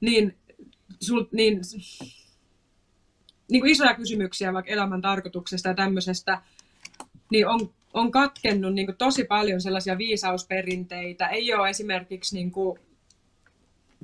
[0.00, 0.36] niin,
[1.00, 1.60] sul, niin
[3.50, 6.42] niin kuin isoja kysymyksiä vaikka elämän tarkoituksesta ja tämmöisestä,
[7.30, 11.28] niin on, on katkennut niin kuin tosi paljon sellaisia viisausperinteitä.
[11.28, 12.78] Ei ole esimerkiksi, niin kuin,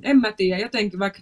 [0.03, 1.19] en mä tiedä, jotenkin vaikka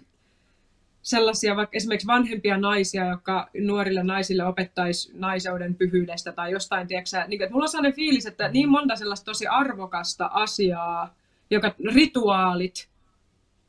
[1.04, 7.42] sellaisia vaikka esimerkiksi vanhempia naisia, jotka nuorille naisille opettaisi naiseuden pyhyydestä tai jostain, tiedätkö, niin,
[7.42, 11.14] että mulla on sellainen fiilis, että niin monta sellaista tosi arvokasta asiaa,
[11.50, 12.88] joka rituaalit,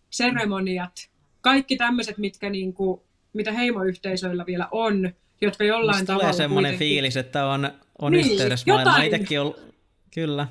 [0.09, 1.09] seremoniat,
[1.41, 3.01] kaikki tämmöiset, mitkä niin kuin,
[3.33, 6.87] mitä heimoyhteisöillä vielä on, jotka jollain Musta tavalla tulee semmoinen kuitenkin...
[6.87, 7.71] fiilis, että on,
[8.01, 9.05] on niin, yhteydessä maailmaan.
[9.05, 9.55] Itsekin on,
[10.13, 10.47] kyllä.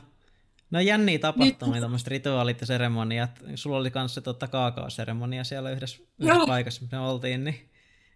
[0.75, 3.31] No jänniä tapahtumia, tämmöiset rituaalit ja seremoniat.
[3.55, 7.71] Sulla oli kanssa totta kaakaoseremonia siellä yhdessä, yhdessä paikassa, missä me oltiin, niin,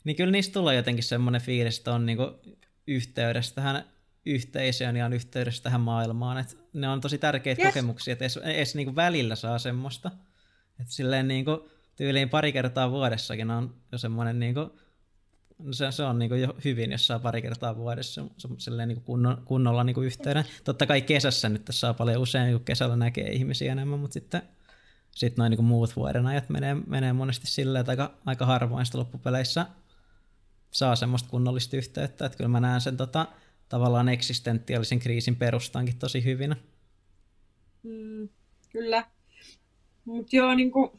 [0.05, 2.41] niin kyllä niistä tulee jotenkin semmoinen fiilis, että on niinku
[2.87, 3.85] yhteydessä tähän
[4.27, 6.39] yhteisöön ja on yhteydessä tähän maailmaan.
[6.39, 7.69] Et ne on tosi tärkeitä yes.
[7.75, 10.11] kokemuksia, että edes, edes niinku välillä saa semmoista.
[10.81, 14.71] Että silleen niinku, tyyliin pari kertaa vuodessakin on jo semmoinen niin kuin,
[15.71, 18.25] se, se on niin kuin jo hyvin, jos saa pari kertaa vuodessa
[18.59, 20.45] silleen niin kunno, kunnolla niin kuin yhteyden.
[20.65, 24.43] Totta kai kesässä nyt tässä saa paljon usein, kun kesällä näkee ihmisiä enemmän, mutta sitten
[25.11, 28.99] sit noin niin muut vuoden ajat menee, menee monesti silleen, että aika, aika harvoin sitä
[28.99, 29.67] loppupeleissä
[30.71, 33.27] saa semmoista kunnollista yhteyttä, että kyllä mä näen sen tota,
[33.69, 36.57] tavallaan eksistentiaalisen kriisin perustankin tosi hyvin.
[37.83, 38.29] Mm,
[38.73, 39.07] kyllä.
[40.05, 40.91] Mutta joo, niin kuin,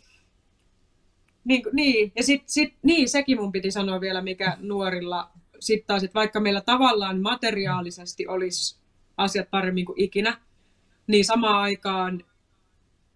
[1.43, 2.11] niin, niin.
[2.15, 6.39] ja sit, sit, niin, sekin mun piti sanoa vielä, mikä nuorilla sitten taas, että vaikka
[6.39, 8.79] meillä tavallaan materiaalisesti olisi
[9.17, 10.37] asiat paremmin kuin ikinä,
[11.07, 12.23] niin samaan aikaan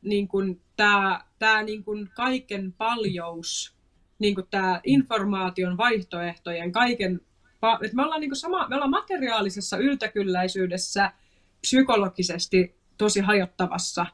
[0.01, 0.27] niin
[0.75, 1.83] tämä, tämä niin
[2.15, 3.75] kaiken paljous,
[4.19, 7.21] niin tämä informaation vaihtoehtojen, kaiken,
[7.83, 11.11] että me ollaan, niin kuin sama, me ollaan materiaalisessa yltäkylläisyydessä
[11.61, 14.05] psykologisesti tosi hajottavassa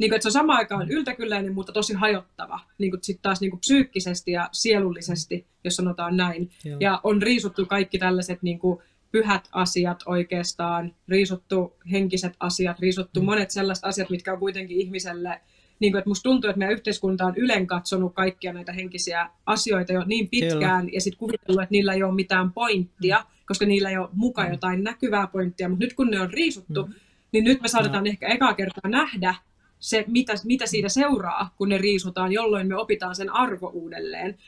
[0.00, 2.60] niin kuin, että se on samaan aikaan yltäkylläinen, mutta tosi hajottava.
[2.78, 6.50] Niin kuin sitten taas niin kuin psyykkisesti ja sielullisesti, jos sanotaan näin.
[6.64, 6.76] Joo.
[6.80, 8.78] Ja on riisuttu kaikki tällaiset niin kuin
[9.12, 13.26] pyhät asiat oikeastaan, riisuttu henkiset asiat, riisuttu mm.
[13.26, 15.40] monet sellaiset asiat, mitkä on kuitenkin ihmiselle
[15.80, 19.92] niin kuin, että musta tuntuu, että meidän yhteiskunta on ylen katsonut kaikkia näitä henkisiä asioita
[19.92, 20.96] jo niin pitkään Kyllä.
[20.96, 23.24] ja sitten kuvitellut, että niillä ei ole mitään pointtia, mm.
[23.46, 24.52] koska niillä ei ole mukaan mm.
[24.52, 26.94] jotain näkyvää pointtia, mutta nyt kun ne on riisuttu, mm.
[27.32, 28.10] niin nyt me saadaan no.
[28.10, 29.34] ehkä ekaa kertaa nähdä,
[29.80, 34.38] se, mitä, mitä siitä seuraa, kun ne riisutaan, jolloin me opitaan sen arvo uudelleen.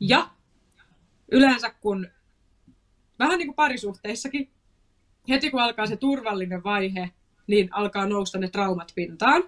[0.00, 0.28] Ja
[1.32, 2.08] yleensä kun,
[3.18, 4.50] vähän niin kuin parisuhteissakin,
[5.28, 7.10] heti kun alkaa se turvallinen vaihe,
[7.46, 9.42] niin alkaa nousta ne traumat pintaan.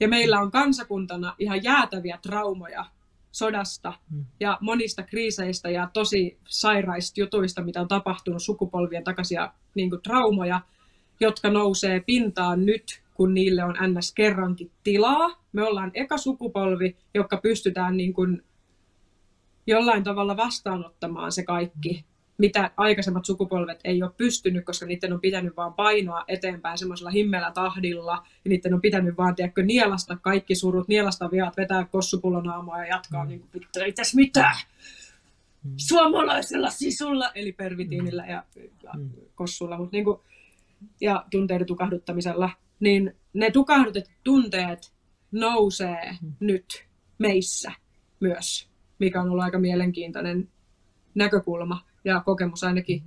[0.00, 2.84] Ja meillä on kansakuntana ihan jäätäviä traumoja
[3.32, 4.24] sodasta mm.
[4.40, 10.60] ja monista kriiseistä ja tosi sairaista jutuista, mitä on tapahtunut sukupolvien takaisia niin kuin traumoja,
[11.20, 14.12] jotka nousee pintaan nyt kun niille on ns.
[14.12, 15.42] kerrankin tilaa.
[15.52, 18.42] Me ollaan eka sukupolvi, joka pystytään niin kuin
[19.66, 22.04] jollain tavalla vastaanottamaan se kaikki,
[22.38, 27.50] mitä aikaisemmat sukupolvet ei ole pystynyt, koska niiden on pitänyt vaan painoa eteenpäin semmoisella himmellä
[27.50, 28.12] tahdilla,
[28.44, 33.24] ja niiden on pitänyt vaan, tiedätkö, nielasta kaikki surut, nielasta viat, vetää kossupulonaamaa ja jatkaa
[33.24, 33.28] mm.
[33.28, 34.56] niin kuin, ei tässä mitään.
[35.64, 35.72] Mm.
[35.76, 38.44] Suomalaisella sisulla, eli pervitiinillä ja,
[38.82, 39.10] ja mm.
[39.34, 40.20] kossulla, mutta niin kuin,
[41.00, 42.50] ja tunteiden tukahduttamisella
[42.80, 44.92] niin ne tukahdutetut tunteet
[45.32, 46.32] nousee mm.
[46.40, 46.84] nyt
[47.18, 47.72] meissä
[48.20, 48.68] myös,
[48.98, 50.48] mikä on ollut aika mielenkiintoinen
[51.14, 53.02] näkökulma ja kokemus ainakin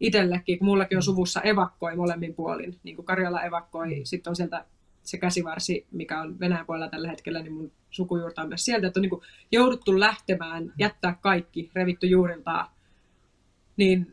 [0.00, 4.64] itsellekin, kun mullakin on suvussa evakkoi molemmin puolin, niin kuin Karjala evakkoi, sitten on sieltä
[5.02, 9.00] se käsivarsi, mikä on Venäjän puolella tällä hetkellä, niin mun sukujuurta on myös sieltä, että
[9.00, 9.22] on niin kuin
[9.52, 12.70] jouduttu lähtemään, jättää kaikki, revitty juuriltaan,
[13.76, 14.12] niin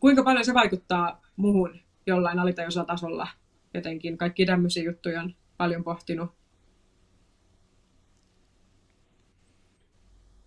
[0.00, 3.28] kuinka paljon se vaikuttaa muuhun jollain alitajuisella tasolla
[3.76, 6.30] jotenkin kaikki tämmöisiä juttuja on paljon pohtinut.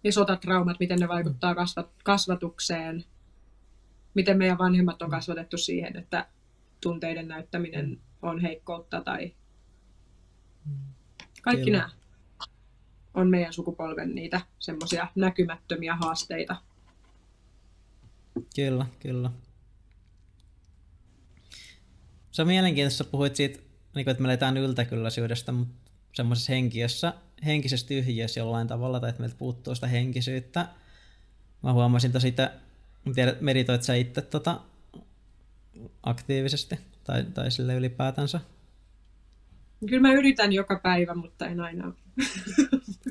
[0.03, 1.55] Ja sotatraumat, miten ne vaikuttaa
[2.03, 3.05] kasvatukseen,
[4.13, 6.27] miten meidän vanhemmat on kasvatettu siihen, että
[6.81, 9.35] tunteiden näyttäminen on heikkoutta tai
[11.41, 11.77] kaikki Kyllä.
[11.77, 11.89] nämä
[13.13, 16.55] on meidän sukupolven niitä semmoisia näkymättömiä haasteita.
[18.55, 19.31] Kyllä, kyllä.
[22.39, 23.59] Se on mielenkiintoista, puhuit siitä,
[23.95, 27.13] niin kuin, että me eletään yltäkylläisyydestä, mutta semmoisessa henkiössä,
[27.45, 30.67] henkisessä tyhjiössä jollain tavalla, tai että meiltä puuttuu sitä henkisyyttä.
[31.63, 32.51] Mä huomasin tosi sitä,
[33.07, 34.59] en tiedä, meditoit sä itse tota,
[36.03, 38.39] aktiivisesti, tai, tai sille ylipäätänsä.
[39.89, 41.85] Kyllä mä yritän joka päivä, mutta en aina.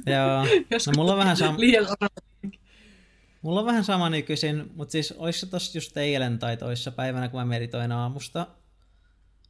[0.07, 0.45] Joo,
[0.87, 1.87] no mulla on vähän sama, liian.
[3.43, 7.29] Mulla on vähän sama nykyisin, mutta siis olis se tossa just eilen tai toissa päivänä,
[7.29, 8.47] kun mä meditoin aamusta,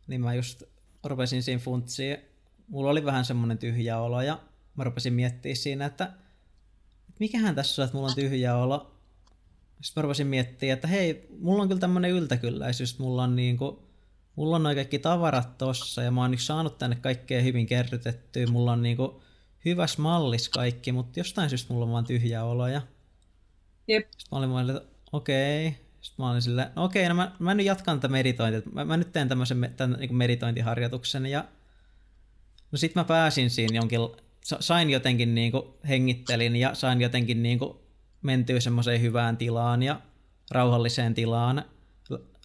[0.08, 0.62] niin mä just
[1.04, 2.16] rupesin siinä funtsiin.
[2.68, 4.40] Mulla oli vähän semmonen tyhjä olo ja
[4.74, 8.94] mä rupesin miettimään siinä, että, että mikähän tässä on, että mulla on tyhjä olo.
[9.82, 13.82] Sitten mä rupesin miettimään, että hei, mulla on kyllä tämmönen yltäkylläisyys, mulla on niinku,
[14.36, 18.46] mulla on noin kaikki tavarat tossa ja mä oon nyt saanut tänne kaikkea hyvin kerrytettyä,
[18.46, 19.22] mulla on niinku
[19.64, 22.82] hyväs mallis kaikki, mutta jostain syystä mulla on vaan tyhjä olo ja
[23.88, 24.06] Jep.
[24.10, 25.87] sitten mä olin vaan, että okei.
[26.00, 28.72] Sitten mä olin silleen, no okei, no mä, mä nyt jatkan tätä meditointia.
[28.72, 31.44] Mä, mä nyt teen tämmöisen tämän, niin meditointiharjoituksen ja
[32.72, 34.00] no sit mä pääsin siinä jonkin,
[34.44, 37.78] sa- sain jotenkin niin kuin, hengittelin ja sain jotenkin niin kuin,
[38.22, 40.00] mentyä semmoiseen hyvään tilaan ja
[40.50, 41.64] rauhalliseen tilaan.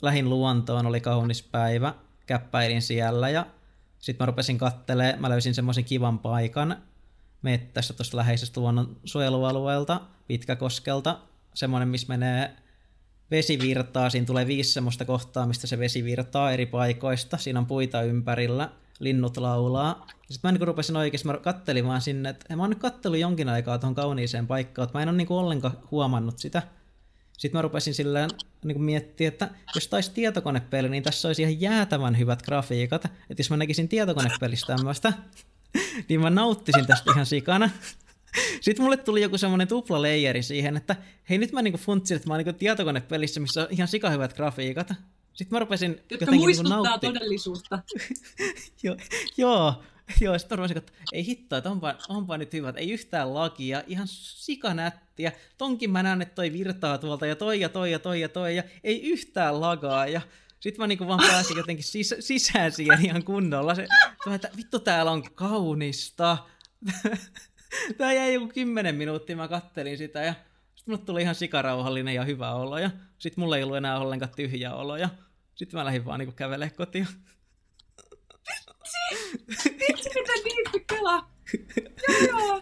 [0.01, 1.93] Lähin luontoon, oli kaunis päivä,
[2.25, 3.45] käppäilin siellä ja
[3.99, 6.77] sitten mä rupesin kattelee, mä löysin semmoisen kivan paikan
[7.41, 11.19] mettässä tuosta läheisestä luonnon suojelualueelta, Pitkäkoskelta,
[11.53, 12.55] semmoinen, missä menee
[13.31, 17.65] vesi virtaa, siinä tulee viisi semmoista kohtaa, mistä se vesi virtaa eri paikoista, siinä on
[17.65, 18.69] puita ympärillä,
[18.99, 20.07] linnut laulaa.
[20.29, 23.49] Sitten mä niin rupesin oikeasti, mä kattelin vaan sinne, että mä oon nyt kattellut jonkin
[23.49, 26.61] aikaa tuohon kauniiseen paikkaan, että mä en ole niin ollenkaan huomannut sitä.
[27.37, 28.29] Sitten mä rupesin silleen
[28.63, 33.05] niin kuin miettiä, että jos taisi tietokonepeli, niin tässä olisi ihan jäätävän hyvät grafiikat.
[33.05, 35.13] Että jos mä näkisin tietokonepelissä tämmöistä,
[36.09, 37.69] niin mä nauttisin tästä ihan sikana.
[38.61, 40.95] Sitten mulle tuli joku semmoinen tupla leijeri siihen, että
[41.29, 44.93] hei nyt mä niinku funtsin, että mä oon niinku tietokonepelissä, missä on ihan sikahyvät grafiikat.
[45.33, 47.07] Sitten mä rupesin Jotka jotenkin niinku muistuttaa nautti.
[47.07, 47.79] todellisuutta.
[48.83, 48.97] joo,
[49.37, 49.83] joo,
[50.21, 54.07] joo, sitten rupesin, että ei hittoa, että onpa, onpa nyt hyvät, ei yhtään lakia, ihan
[54.07, 55.31] sikanättiä.
[55.57, 58.55] Tonkin mä näen, että toi virtaa tuolta ja toi ja toi ja toi ja toi
[58.55, 60.21] ja ei yhtään lagaa ja
[60.59, 63.75] sitten mä niinku vaan pääsin jotenkin sis- sisään siihen ihan kunnolla.
[63.75, 63.87] Se,
[64.25, 66.37] mä, että vittu täällä on kaunista.
[67.97, 70.33] Tää jäi joku kymmenen minuuttia, mä kattelin sitä ja
[70.75, 74.31] sitten mulle tuli ihan sikarauhallinen ja hyvä olo ja sitten mulla ei ollut enää ollenkaan
[74.35, 75.09] tyhjä olo ja
[75.55, 77.07] sitten mä lähdin vaan niinku kävelee kotiin.
[79.79, 81.31] Vitsi, mitä niitti pelaa.
[82.27, 82.61] Joo, joo.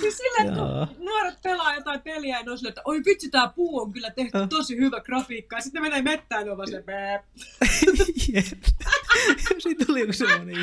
[0.00, 3.80] Siis silleen, että nuoret pelaa jotain peliä ja ne on että oi vitsi, tää puu
[3.80, 4.48] on kyllä tehty Äh.
[4.48, 5.56] tosi hyvä grafiikka.
[5.56, 6.84] Ja sitten ne menee mettään ja vaan se.
[9.62, 10.56] Siitä tuli joku semmoinen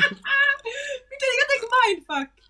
[1.10, 2.45] Miten jotenkin mindfuck.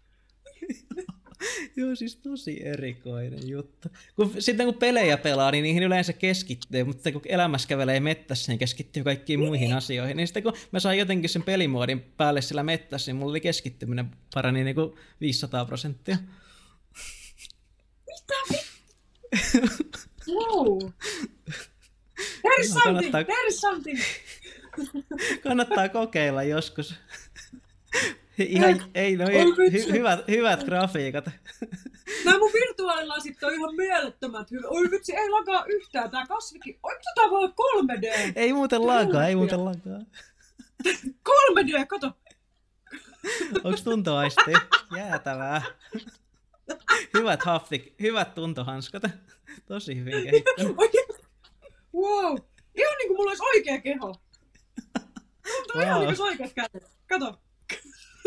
[1.77, 3.89] Joo, siis tosi erikoinen juttu.
[4.17, 8.59] Kun, sitten kun pelejä pelaa, niin niihin yleensä keskittyy, mutta kun elämässä kävelee mettässä, niin
[8.59, 10.17] keskittyy kaikkiin muihin asioihin.
[10.17, 14.11] Niin sitten kun mä sain jotenkin sen pelimuodin päälle sillä mettässä, niin mulla oli keskittyminen
[14.35, 16.17] parani niin kuin 500 prosenttia.
[20.29, 20.79] Wow.
[22.43, 23.99] There is something, kannattaa- there is something.
[25.43, 26.95] Kannattaa kokeilla joskus.
[28.39, 31.25] Ihan, ei, no, hy, hyvät, hyvät grafiikat.
[32.25, 34.69] Nämä mun virtuaalilasit on ihan mielettömät hyvä.
[34.69, 36.11] Oi vitsi, ei lagaa yhtään.
[36.11, 36.79] Tää kasvikin.
[36.83, 37.55] Oi, tää voi olla
[37.95, 38.33] 3D?
[38.37, 40.01] Ei muuten lakaa, ei muuten lakaa.
[41.29, 42.13] 3D, kato.
[43.65, 44.53] Onks tuntoaisti?
[44.97, 45.63] Jäätävää.
[47.15, 49.03] Hyvät haftik, hyvät tuntohanskat.
[49.67, 50.77] Tosi hyvin kehittänyt.
[51.95, 52.37] Wow.
[52.75, 54.15] Ihan niinku mulla olisi oikea keho.
[55.43, 56.07] Tuntuu ihan Wow.
[56.09, 56.91] niinku oikeat kädet.
[57.09, 57.39] Kato.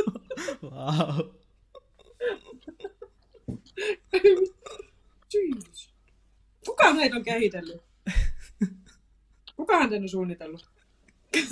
[0.64, 1.30] Wow.
[5.34, 5.89] Jeez.
[6.66, 7.82] Kuka näitä on kehitellyt?
[9.56, 10.70] Kukahan tän on suunnitellut?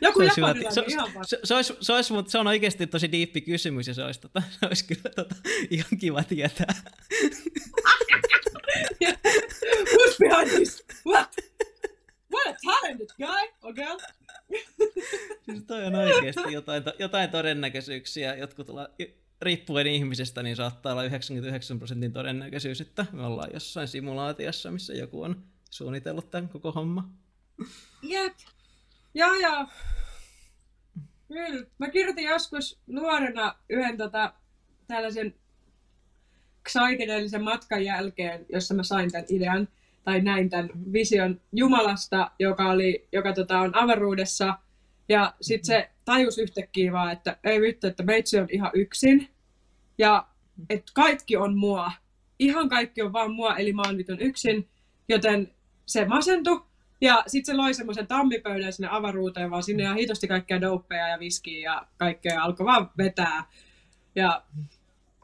[0.00, 3.12] Joku Se hyvä, se, ihan se, se, olisi, se, olisi, mutta se on oikeasti tosi
[3.12, 5.34] diippi kysymys ja se olisi, tota, se olisi kyllä tota,
[5.70, 6.74] ihan kiva tietää.
[9.92, 10.84] Who's behind this?
[11.06, 11.36] What?
[12.32, 13.98] What a talented guy or girl?
[15.44, 18.34] Siis toi on oikeasti jotain, jotain todennäköisyyksiä.
[18.34, 18.88] Jotkut olla,
[19.42, 25.22] riippuen ihmisestä, niin saattaa olla 99 prosentin todennäköisyys, että me ollaan jossain simulaatiossa, missä joku
[25.22, 27.10] on suunnitellut tämän koko homma.
[28.02, 28.34] Jep.
[29.14, 29.66] Joo, joo.
[31.28, 31.66] Kyllä.
[31.78, 34.32] Mä kirjoitin joskus nuorena yhden tota,
[34.86, 35.34] tällaisen
[36.62, 39.68] psykedeellisen matkan jälkeen, jossa mä sain tämän idean,
[40.08, 44.58] tai näin tämän vision Jumalasta, joka, oli, joka tota, on avaruudessa.
[45.08, 49.28] Ja sitten se tajus yhtäkkiä vaan, että ei vittu, että meitsi on ihan yksin.
[49.98, 50.26] Ja
[50.70, 51.92] että kaikki on mua.
[52.38, 54.68] Ihan kaikki on vaan mua, eli mä oon vitun yksin.
[55.08, 55.54] Joten
[55.86, 56.64] se masentui.
[57.00, 61.18] Ja sitten se loi semmoisen tammipöydän sinne avaruuteen, vaan sinne ja hitosti kaikkea dopeja ja
[61.18, 63.44] viskiä ja kaikkea ja alkoi vaan vetää.
[64.14, 64.42] Ja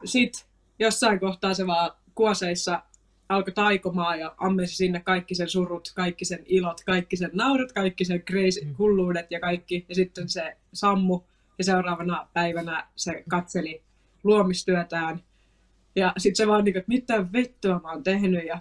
[0.03, 0.45] sitten
[0.79, 2.81] jossain kohtaa se vaan kuoseissa
[3.29, 8.05] alkoi taikomaan ja ammesi sinne kaikki sen surut, kaikki sen ilot, kaikki sen naurut, kaikki
[8.05, 8.75] sen crazy mm.
[8.77, 9.85] hulluudet ja kaikki.
[9.89, 11.21] Ja sitten se sammu
[11.57, 13.81] ja seuraavana päivänä se katseli
[14.23, 15.23] luomistyötään.
[15.95, 18.59] Ja sitten se vaan niin että mitä vettua mä oon tehnyt ja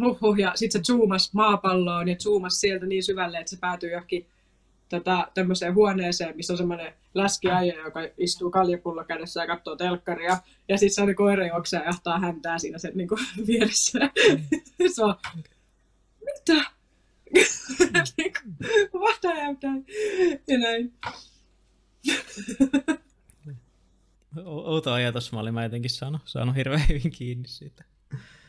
[0.00, 0.38] huhhuh.
[0.38, 4.26] Ja sitten se zoomasi maapalloon ja zoomasi sieltä niin syvälle, että se päätyi johonkin
[4.96, 10.38] tota, tämmöiseen huoneeseen, missä on semmoinen läskiäijä, joka istuu kaljapullo kädessä ja katsoo telkkaria.
[10.68, 13.98] Ja sitten se oli koira juoksee ja jahtaa häntää siinä sen niin kuin, vieressä.
[14.94, 15.14] se on,
[16.20, 16.64] mitä?
[19.02, 19.84] What have done?
[20.48, 20.92] Ja näin.
[24.46, 27.84] Outo ajatus, mä olin mä jotenkin saanut, saanut hirveän hyvin kiinni siitä.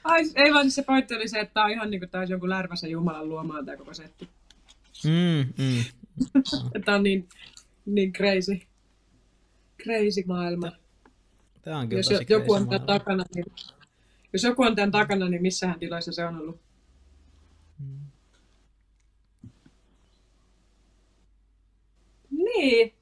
[0.03, 2.49] Ai, ei vaan se pointti oli se, että tämä on ihan niin kuin taisi jonkun
[2.49, 4.29] lärväsen Jumalan luomaan tämä koko setti.
[5.03, 5.83] Mm, mm.
[6.85, 7.29] Tämä on niin,
[7.85, 8.59] niin crazy.
[9.83, 10.71] Crazy maailma.
[11.61, 13.45] Tämä on kyllä jos tosi joku on tämän takana, niin,
[14.33, 16.61] jos joku on tämän takana, niin missähän tiloissa se on ollut?
[17.79, 17.99] Mm.
[22.31, 22.93] Niin.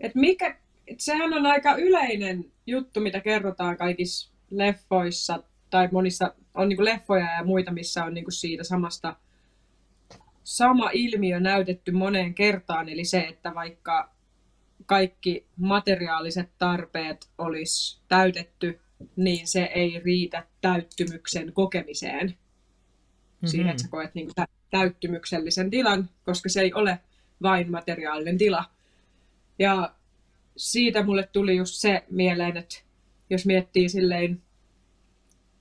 [0.00, 6.68] Et mikä, et sehän on aika yleinen juttu, mitä kerrotaan kaikissa leffoissa, tai monissa on
[6.68, 9.16] niinku leffoja ja muita, missä on niinku siitä samasta
[10.46, 14.10] sama ilmiö näytetty moneen kertaan, eli se, että vaikka
[14.86, 18.80] kaikki materiaaliset tarpeet olisi täytetty,
[19.16, 22.26] niin se ei riitä täyttymyksen kokemiseen.
[22.26, 23.48] Mm-hmm.
[23.48, 26.98] Siihen, että sä koet niin kuin täyttymyksellisen tilan, koska se ei ole
[27.42, 28.64] vain materiaalinen tila.
[29.58, 29.94] Ja
[30.56, 32.76] siitä mulle tuli just se mieleen, että
[33.30, 34.42] jos miettii silleen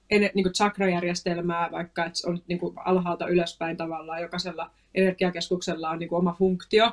[0.10, 6.10] niin kuin chakrajärjestelmää, vaikka että on niin kuin alhaalta ylöspäin tavallaan, jokaisella energiakeskuksella on niin
[6.10, 6.91] kuin oma funktio,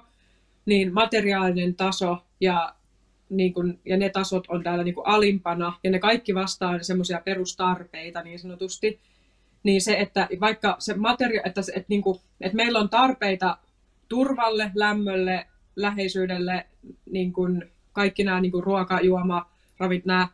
[0.66, 2.74] niin materiaalinen taso ja,
[3.30, 7.20] niin kuin, ja ne tasot on täällä niin kuin alimpana, ja ne kaikki vastaa semmoisia
[7.24, 9.00] perustarpeita niin sanotusti,
[9.62, 13.58] niin se, että vaikka se materia, että, että, niin kuin, että meillä on tarpeita
[14.08, 15.46] turvalle, lämmölle,
[15.76, 16.66] läheisyydelle,
[17.10, 20.28] niin kuin kaikki nämä niin kuin ruoka, juoma, ravit, nämä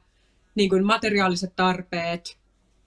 [0.54, 2.38] niin kuin materiaaliset tarpeet,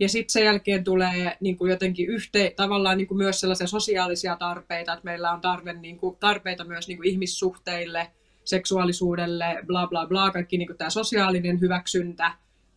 [0.01, 4.35] ja sitten sen jälkeen tulee niin kuin jotenkin yhteen, tavallaan niin kuin myös sellaisia sosiaalisia
[4.35, 8.11] tarpeita, että meillä on tarve, niin kuin, tarpeita myös niin kuin ihmissuhteille,
[8.43, 12.31] seksuaalisuudelle, bla bla bla, kaikki niin kuin tämä sosiaalinen hyväksyntä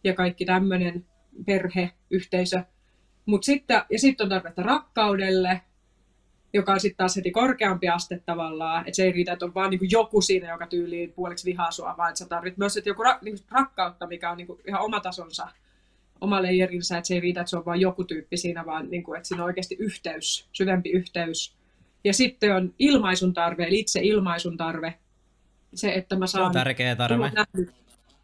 [0.05, 1.07] ja kaikki tämmöinen
[1.47, 2.63] perhe, yhteisö.
[3.27, 5.61] Mut sitten, ja sitten on tarvetta rakkaudelle,
[6.53, 9.71] joka on sitten taas heti korkeampi aste tavallaan, että se ei riitä, että on vaan
[9.71, 13.03] niinku joku siinä, joka tyyliin puoliksi vihaa sua, vaan että sä tarvitset myös että joku
[13.03, 15.49] ra- niinku rakkautta, mikä on niinku ihan oma tasonsa
[16.25, 19.03] oma leijerinsä, että se ei riitä, että se on vain joku tyyppi siinä, vaan niin
[19.03, 21.57] kuin, että siinä on oikeasti yhteys, syvempi yhteys.
[22.05, 24.95] Ja sitten on ilmaisun tarve, eli itse ilmaisun tarve.
[25.75, 26.45] Se, että mä saan...
[26.45, 27.31] Se on tärkeä tarve.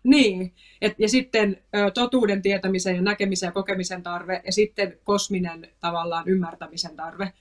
[0.02, 5.68] Niin, et, ja sitten ö, totuuden tietämisen ja näkemisen ja kokemisen tarve, ja sitten kosminen
[5.80, 7.32] tavallaan ymmärtämisen tarve.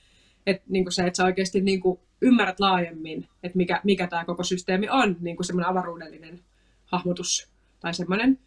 [0.46, 4.24] Et, niin kuin se, että sä oikeasti niin kuin, ymmärrät laajemmin, että mikä, mikä tämä
[4.24, 6.40] koko systeemi on, niin kuin semmoinen avaruudellinen
[6.84, 7.48] hahmotus
[7.80, 8.38] tai semmoinen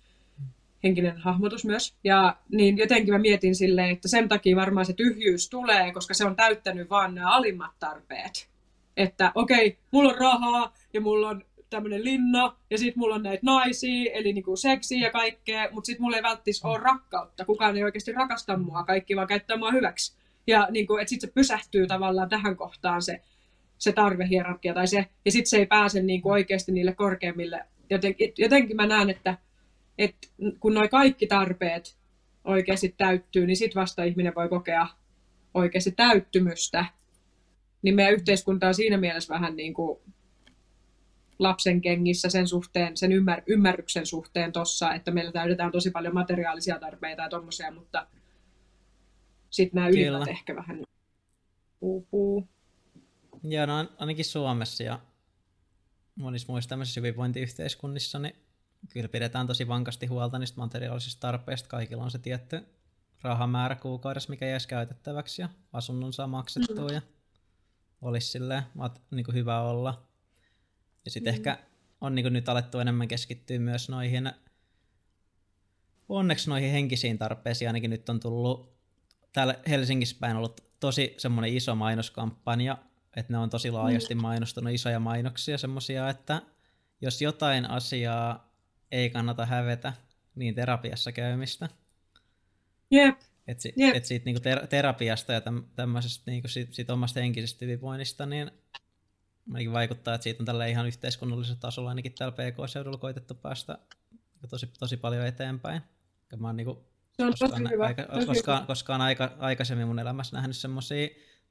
[0.84, 1.96] henkinen hahmotus myös.
[2.04, 6.26] Ja niin jotenkin mä mietin silleen, että sen takia varmaan se tyhjyys tulee, koska se
[6.26, 8.50] on täyttänyt vaan nämä alimmat tarpeet.
[8.98, 13.24] Että okei, okay, mulla on rahaa ja mulla on tämmöinen linna ja sitten mulla on
[13.24, 17.46] näitä naisia, eli niinku seksiä ja kaikkea, mutta sitten mulla ei välttis ole rakkautta.
[17.46, 20.18] Kukaan ei oikeasti rakasta mua, kaikki vaan käyttää mua hyväksi.
[20.48, 23.22] Ja niinku, että sitten se pysähtyy tavallaan tähän kohtaan se,
[23.78, 27.60] se tarvehierarkia tai se, ja sitten se ei pääse niinku oikeasti niille korkeimmille.
[27.90, 29.38] Joten, jotenkin mä näen, että
[29.98, 30.28] että
[30.60, 31.98] kun nuo kaikki tarpeet
[32.44, 34.88] oikeasti täyttyy, niin sitten vasta ihminen voi kokea
[35.54, 36.86] oikeasti täyttymystä.
[37.82, 40.00] Niin meidän yhteiskunta on siinä mielessä vähän niin kuin
[41.40, 46.80] lapsen kengissä sen suhteen, sen ymmär, ymmärryksen suhteen tossa, että meillä täydetään tosi paljon materiaalisia
[46.80, 48.08] tarpeita ja tommosia, mutta
[49.50, 50.84] sitten nämä ylimmät ehkä vähän
[51.82, 52.48] uupuu.
[53.44, 55.00] Joo, no ainakin Suomessa ja
[56.16, 58.36] monissa muissa tämmöisissä hyvinvointiyhteiskunnissa, niin
[58.90, 61.70] kyllä pidetään tosi vankasti huolta niistä materiaalisista tarpeista.
[61.70, 62.66] Kaikilla on se tietty
[63.22, 67.02] rahamäärä kuukaudessa, mikä jäisi käytettäväksi ja asunnon saa maksettua ja
[68.02, 68.64] olisi silleen,
[69.12, 70.08] niin kuin hyvä olla.
[71.06, 71.36] Ja sitten mm.
[71.36, 71.58] ehkä
[72.02, 74.32] on niin kuin nyt alettu enemmän keskittyä myös noihin
[76.10, 78.78] onneksi noihin henkisiin tarpeisiin ainakin nyt on tullut
[79.34, 82.78] täällä Helsingissä päin ollut tosi semmoinen iso mainoskampanja,
[83.16, 86.42] että ne on tosi laajasti mainostanut isoja mainoksia semmoisia, että
[87.02, 88.53] jos jotain asiaa
[88.94, 89.94] ei kannata hävetä,
[90.36, 91.70] niin terapiassa käymistä.
[92.92, 93.20] Jep.
[93.48, 93.96] Et, si, Jep.
[93.96, 98.52] et siitä niinku ter- terapiasta ja täm, tämmöisestä niinku sit, sit omasta henkisestä hyvinvoinnista, niin
[99.74, 103.78] vaikuttaa, että siitä on tällä ihan yhteiskunnallisella tasolla ainakin täällä PK-seudulla koitettu päästä
[104.12, 105.82] niinku tosi, tosi paljon eteenpäin.
[106.32, 107.86] Ja mä oon niinku Se on tosi koskaan, hyvä.
[107.86, 108.68] aika, tosi koskaan, hyvä.
[108.68, 111.08] koskaan aika, aikaisemmin mun elämässä nähnyt semmoisia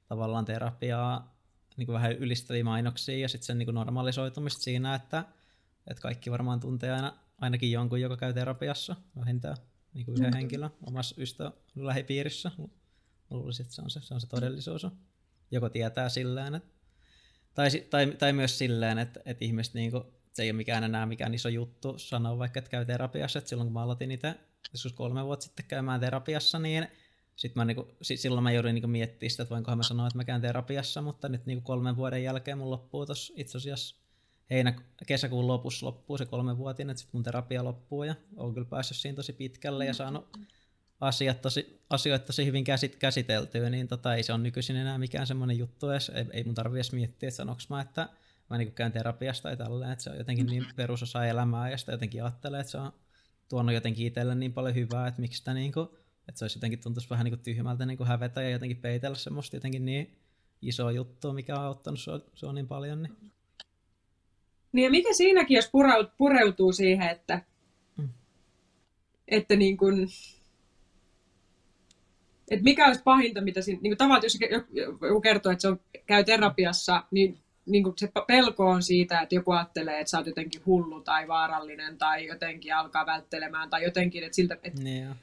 [0.07, 1.35] tavallaan terapiaa,
[1.77, 5.23] niin kuin vähän ylistäviä mainoksia ja sitten sen niin kuin normalisoitumista siinä, että,
[5.87, 9.57] että kaikki varmaan tuntee aina, ainakin jonkun, joka käy terapiassa vähintään
[9.93, 10.37] niin kuin yhden Mm.
[10.37, 12.51] henkilön omassa ystävä lähipiirissä.
[13.29, 14.87] Luulisin, että se on se, se, on se todellisuus.
[15.51, 16.69] Joko tietää silleen, että,
[17.53, 20.03] tai, tai, tai myös silleen, että, että ihmiset niin kuin,
[20.33, 23.39] se ei ole mikään enää mikään iso juttu sanoa vaikka, että käy terapiassa.
[23.39, 24.35] Että silloin kun mä aloitin itse
[24.73, 26.87] joskus kolme vuotta sitten käymään terapiassa, niin
[27.35, 30.17] sit mä niinku, si- silloin mä jouduin niinku miettimään sitä, että voinkohan mä sanoa, että
[30.17, 33.95] mä käyn terapiassa, mutta nyt niinku kolmen vuoden jälkeen mun loppuu tuossa itse asiassa
[34.49, 34.73] heinä,
[35.07, 39.15] kesäkuun lopussa loppuu se kolmenvuotinen, että sitten mun terapia loppuu ja oon kyllä päässyt siinä
[39.15, 40.37] tosi pitkälle ja saanut
[41.01, 45.27] asiat tosi, asioita tosi hyvin käsit, käsiteltyä, niin tota, ei se on nykyisin enää mikään
[45.27, 48.09] semmoinen juttu edes, ei, ei mun tarvi edes miettiä, että sanoks mä, että
[48.49, 51.91] mä niinku käyn terapiasta tai tälleen, että se on jotenkin niin perusosa elämää ja sitä
[51.91, 52.93] jotenkin ajattelee, että se on
[53.49, 55.97] tuonut jotenkin itselle niin paljon hyvää, että miksi sitä niinku,
[56.29, 59.85] että se olisi jotenkin tuntuisi vähän niinku tyhmältä niinku hävetä ja jotenkin peitellä semmoista jotenkin
[59.85, 60.19] niin
[60.61, 63.03] isoa juttua, mikä on auttanut sua, sua niin paljon.
[63.03, 63.32] Niin.
[64.73, 67.41] Niin ja mikä siinäkin, jos pureutuu, pureutuu siihen, että,
[67.97, 68.09] Mm.
[69.27, 70.07] että niin kuin,
[72.51, 74.39] että mikä olisi pahinta, mitä siinä, niin kuin tavallaan, jos
[74.71, 79.35] joku- kertoo, että se on, käy terapiassa, niin, niin kuin se pelko on siitä, että
[79.35, 84.23] joku ajattelee, että sä oot jotenkin hullu tai vaarallinen tai jotenkin alkaa välttelemään tai jotenkin,
[84.23, 85.15] että, siltä, että, Niin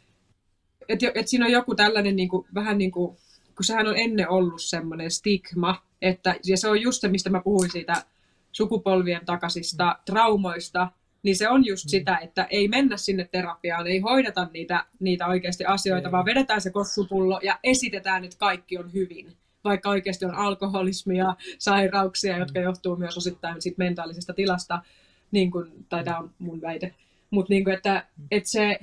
[0.89, 3.17] että, että siinä on joku tällainen niin kuin, vähän niin kuin,
[3.57, 7.41] kun sehän on ennen ollut semmoinen stigma, että, ja se on just se, mistä mä
[7.41, 8.05] puhuin siitä
[8.53, 10.89] sukupolvien takaisista traumoista,
[11.23, 11.89] niin se on just Mm.
[11.89, 16.13] sitä, että ei mennä sinne terapiaan, ei hoideta niitä, niitä oikeasti asioita, Ei.
[16.13, 19.33] vaan vedetään se kossupullo ja esitetään, että kaikki on hyvin.
[19.65, 24.83] Vaikka oikeasti on alkoholismia, sairauksia, jotka johtuu myös osittain sit mentaalisesta tilasta,
[25.31, 26.95] niin kun, tai tämä on mun väite.
[27.31, 28.79] Mutta niin että, että se,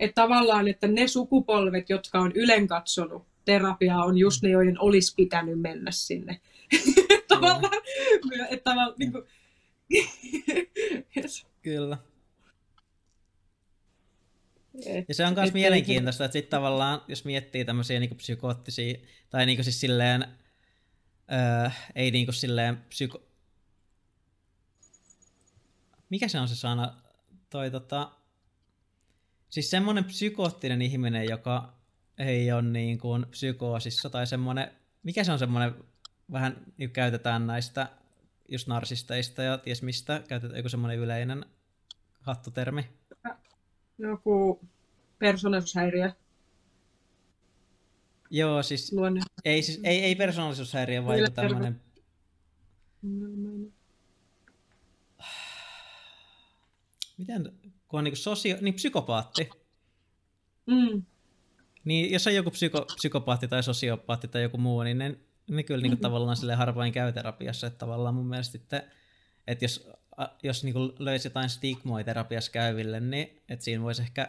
[0.00, 5.14] että tavallaan, että ne sukupolvet, jotka on ylen katsonut terapiaa, on just ne, joiden olisi
[5.16, 6.40] pitänyt mennä sinne.
[7.34, 7.82] tavallaan,
[8.50, 9.24] että tavallaan, niin kuin,
[11.62, 11.98] Kyllä.
[14.86, 18.98] et, Ja se on myös mielenkiintoista, että sitten tavallaan, jos miettii tämmöisiä niinku psykoottisia,
[19.30, 20.26] tai niinku siis silleen,
[21.32, 23.22] öö, ei niinku silleen psyko...
[26.08, 27.02] Mikä se on se sana?
[27.50, 28.12] Toi tota...
[29.48, 31.72] Siis semmoinen psykoottinen ihminen, joka
[32.18, 34.70] ei ole niin kuin psykoosissa, tai semmoinen,
[35.02, 35.74] mikä se on semmoinen,
[36.32, 37.88] vähän niin käytetään näistä
[38.48, 41.46] just narsisteista ja ties mistä, käytetään joku semmoinen yleinen
[42.20, 42.88] hattutermi.
[43.98, 44.60] joku
[45.18, 46.12] persoonallisuushäiriö
[48.34, 49.20] Joo, siis luonne.
[49.44, 51.80] Ei, siis, ei, ei persoonallisuushäiriö, vaan joku tämmöinen...
[57.18, 57.52] Miten,
[57.88, 59.50] kun on niin sosio, niin psykopaatti.
[60.66, 61.02] Mm.
[61.84, 65.16] Niin jos on joku psyko, psykopaatti tai sosiopaatti tai joku muu, niin ne,
[65.50, 66.02] ne kyllä niin Mm-hmm.
[66.02, 67.66] tavallaan sille harvoin käy terapiassa.
[67.66, 68.82] Että tavallaan mun mielestä sitten,
[69.46, 69.88] että jos,
[70.42, 74.28] jos niin löysi jotain stigmoja terapiassa käyville, niin että siinä voisi ehkä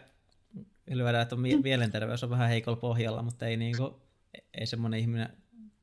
[0.89, 3.93] lyödä, että on mie- mielenterveys on vähän heikolla pohjalla, mutta ei, niin kuin,
[4.53, 5.30] ei semmoinen ihminen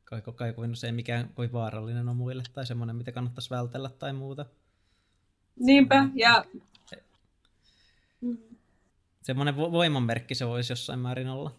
[0.05, 4.13] kai, kai kovin usein mikään kovin vaarallinen on muille tai semmoinen, mitä kannattaisi vältellä tai
[4.13, 4.47] muuta.
[5.57, 6.45] Niinpä, ja
[9.23, 11.55] Semmoinen vo- voimanmerkki se voisi jossain määrin olla.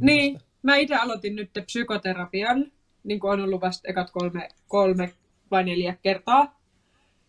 [0.00, 0.51] Niin, mielestä.
[0.62, 2.72] Mä itse aloitin nyt psykoterapian,
[3.04, 5.12] niin kuin on ollut vasta ekat kolme, kolme
[5.50, 6.60] vai neljä kertaa.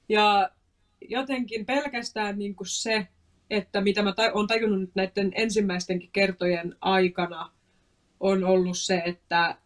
[0.10, 0.50] Ja
[1.10, 3.08] jotenkin pelkästään niin kuin se,
[3.50, 7.52] että mitä mä olen tajunnut nyt näiden ensimmäistenkin kertojen aikana,
[8.20, 9.58] on ollut se, että,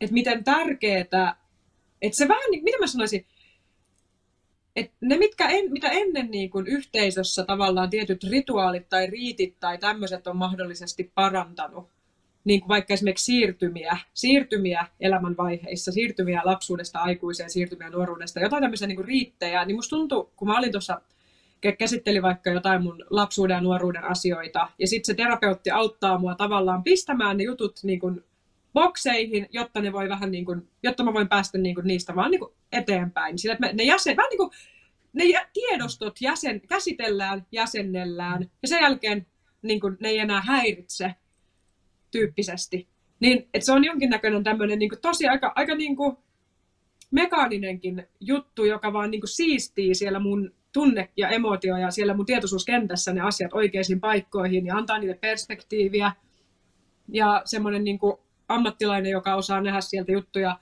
[0.00, 1.00] että miten tärkeää,
[2.02, 3.26] että se vähän, niin, mitä mä sanoisin,
[4.76, 9.78] että ne, mitkä en, mitä ennen niin kuin yhteisössä tavallaan tietyt rituaalit tai riitit tai
[9.78, 11.88] tämmöiset on mahdollisesti parantanut,
[12.44, 18.96] niin kuin vaikka esimerkiksi siirtymiä, siirtymiä elämänvaiheissa, siirtymiä lapsuudesta aikuiseen, siirtymiä nuoruudesta, jotain tämmöisiä niin
[18.96, 21.00] kuin riittejä, niin musta tuntui, kun mä olin tuossa,
[21.66, 26.34] kä- käsittelin vaikka jotain mun lapsuuden ja nuoruuden asioita, ja sitten se terapeutti auttaa mua
[26.34, 28.24] tavallaan pistämään ne jutut niin kuin
[28.72, 32.30] bokseihin, jotta ne voi vähän niin kuin, jotta mä voin päästä niin kuin niistä vaan
[32.30, 33.38] niin kuin eteenpäin.
[33.38, 34.50] Sillä, että ne jäsen, vähän niin kuin
[35.12, 39.26] ne tiedostot jäsen, käsitellään, jäsennellään ja sen jälkeen
[39.62, 41.14] niin kuin, ne ei enää häiritse
[42.18, 42.88] tyyppisesti.
[43.20, 46.16] Niin, että se on jonkinnäköinen tämmöinen niin tosi aika, aika niin kuin,
[47.10, 52.26] mekaaninenkin juttu, joka vaan niin kuin, siistii siellä mun tunne ja emotio ja siellä mun
[52.26, 56.12] tietoisuuskentässä ne asiat oikeisiin paikkoihin ja antaa niille perspektiiviä.
[57.08, 58.16] Ja semmoinen niin kuin,
[58.48, 60.58] ammattilainen, joka osaa nähdä sieltä juttuja,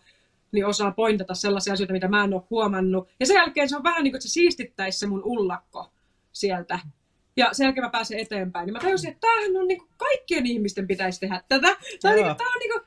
[0.52, 3.08] niin osaa pointata sellaisia asioita, mitä mä en ole huomannut.
[3.20, 5.92] Ja sen jälkeen se on vähän niin kuin, että se siistittäisi se mun ullakko
[6.32, 6.78] sieltä.
[7.36, 8.66] Ja sen jälkeen mä pääsen eteenpäin.
[8.66, 11.76] Niin mä tajusin, että tämähän on niin kuin, kaikkien ihmisten pitäisi tehdä tätä.
[12.00, 12.82] Tämä on, niin kuin, tämä on niin kuin,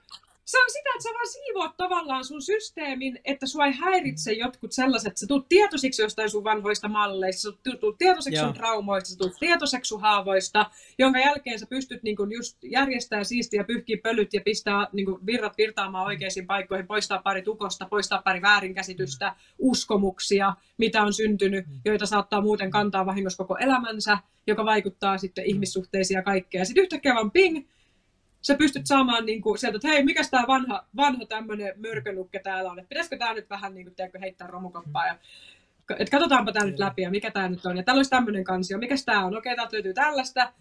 [0.46, 4.72] se on sitä, että sä vaan siivoat tavallaan sun systeemin, että sua ei häiritse jotkut
[4.72, 8.46] sellaiset, että sä tulet tietoisiksi jostain sun vanhoista malleista, sä tulet tietoiseksi Joo.
[8.46, 13.24] sun traumoista, sä tulet tietoiseksi sun haavoista, jonka jälkeen sä pystyt niin kun just järjestää
[13.24, 18.22] siistiä, pyyhkiä pölyt ja pistää niin kun virrat virtaamaan oikeisiin paikkoihin, poistaa pari tukosta, poistaa
[18.22, 24.18] pari väärinkäsitystä, uskomuksia, mitä on syntynyt, joita saattaa muuten kantaa vahingossa koko elämänsä,
[24.48, 26.66] joka vaikuttaa sitten ihmissuhteisiin ja kaikkea.
[26.66, 27.66] Sitten yhtäkkiä vaan ping,
[28.48, 32.72] sä pystyt saamaan niin kuin, sieltä, että hei, mikä tämä vanha, vanha tämmöinen mörkönukke täällä
[32.72, 35.18] on, että pitäisikö tämä nyt vähän niin kuin, tiedätkö, heittää romukoppaa ja
[35.90, 37.78] että katsotaanpa tämä nyt läpi ja mikä tämä nyt on.
[37.78, 39.38] Ja täällä olisi tämmöinen kansio, mikä tämä on?
[39.38, 40.54] Okei, täältä löytyy tällaista.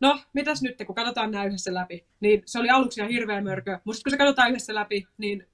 [0.00, 2.04] No, mitäs nyt, kun katsotaan nämä yhdessä läpi.
[2.20, 5.46] Niin se oli aluksi ihan hirveä mörkö, mutta kun se katsotaan yhdessä läpi, niin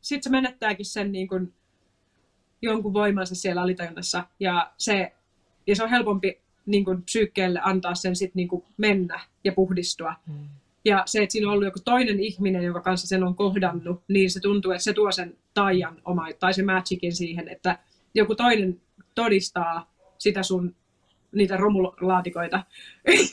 [0.00, 1.54] sitten se menettääkin sen niin kuin,
[2.62, 4.24] jonkun voimansa siellä alitajunnassa.
[4.40, 5.12] Ja se,
[5.66, 10.14] ja se on helpompi niin kuin, psyykkeelle antaa sen sitten niin kuin, mennä ja puhdistua.
[10.26, 10.48] Mm.
[10.84, 14.30] Ja se, että siinä on ollut joku toinen ihminen, jonka kanssa sen on kohdannut, niin
[14.30, 17.78] se tuntuu, että se tuo sen taian oma, tai se magicin siihen, että
[18.14, 18.80] joku toinen
[19.14, 20.74] todistaa sitä sun
[21.32, 22.64] niitä romulaatikoita,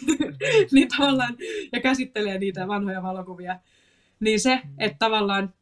[0.72, 1.38] niin tavallaan,
[1.72, 3.60] ja käsittelee niitä vanhoja valokuvia.
[4.20, 5.54] Niin se, että tavallaan,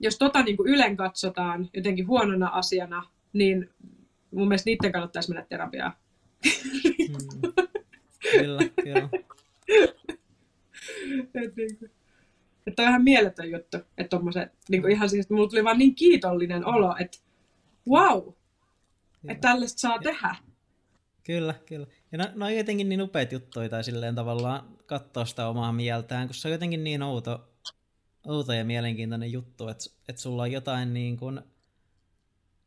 [0.00, 3.70] jos tota niin kuin ylen katsotaan jotenkin huonona asiana, niin
[4.30, 5.92] mun mielestä niiden kannattaisi mennä terapiaan.
[7.08, 7.52] Mm.
[8.32, 9.08] Kyllä, kyllä
[11.34, 11.90] että niin kuin,
[12.66, 15.78] että on ihan mieletön juttu, että tommoset, niin kuin ihan siis, että mulla tuli vaan
[15.78, 17.18] niin kiitollinen olo, että
[17.88, 18.32] wow,
[19.28, 20.36] että tällaista saa tehdä.
[21.24, 21.86] Kyllä, kyllä.
[22.12, 26.28] Ja no, no on jotenkin niin upeat juttuja tai silleen tavallaan katsoa sitä omaa mieltään,
[26.28, 27.48] kun se on jotenkin niin outo,
[28.26, 31.40] outo ja mielenkiintoinen juttu, että, että sulla on jotain niin kuin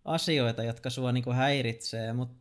[0.05, 2.35] asioita, jotka sua niin kuin häiritsee, mutta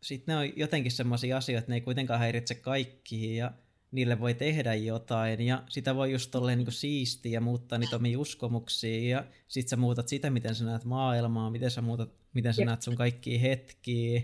[0.00, 3.52] sitten ne on jotenkin semmoisia asioita, että ne ei kuitenkaan häiritse kaikkia ja
[3.92, 5.40] niille voi tehdä jotain.
[5.40, 9.10] Ja sitä voi just tolleen niin siistiä ja muuttaa niitä omia uskomuksia.
[9.10, 12.82] Ja sit sä muutat sitä, miten sä näet maailmaa, miten sä muutat, miten sä näet
[12.82, 14.22] sun kaikkia hetkiä.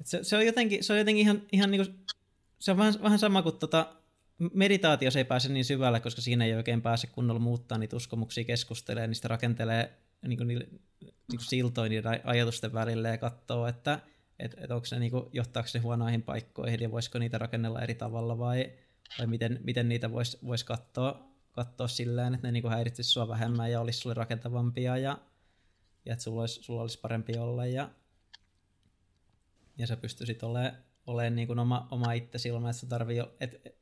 [0.00, 1.98] Et se, se, on jotenkin, se on jotenkin ihan, ihan niin kuin,
[2.58, 3.96] se on vähän, vähän sama kuin tota,
[4.54, 9.06] meditaatio ei pääse niin syvälle, koska siinä ei oikein pääse kunnolla muuttaa niitä uskomuksia, keskustelee,
[9.06, 10.58] niistä rakentelee niin kuin, niin,
[11.00, 14.00] niin kuin siltoja niiden ajatusten välille ja katsoo, että
[14.38, 18.38] että et onko ne niinku, johtaako se huonoihin paikkoihin ja voisiko niitä rakennella eri tavalla
[18.38, 18.72] vai,
[19.18, 23.70] vai miten, miten niitä voisi vois katsoa, katsoa silleen, että ne niinku häiritsisi sua vähemmän
[23.70, 25.18] ja olisi sulle rakentavampia ja,
[26.04, 27.90] ja että sulla olisi, sulla olisi parempi olla ja,
[29.78, 33.54] ja sä pystyisit olemaan ole niin kuin oma, oma itse ilman, että sä tarvii, et,
[33.54, 33.78] et,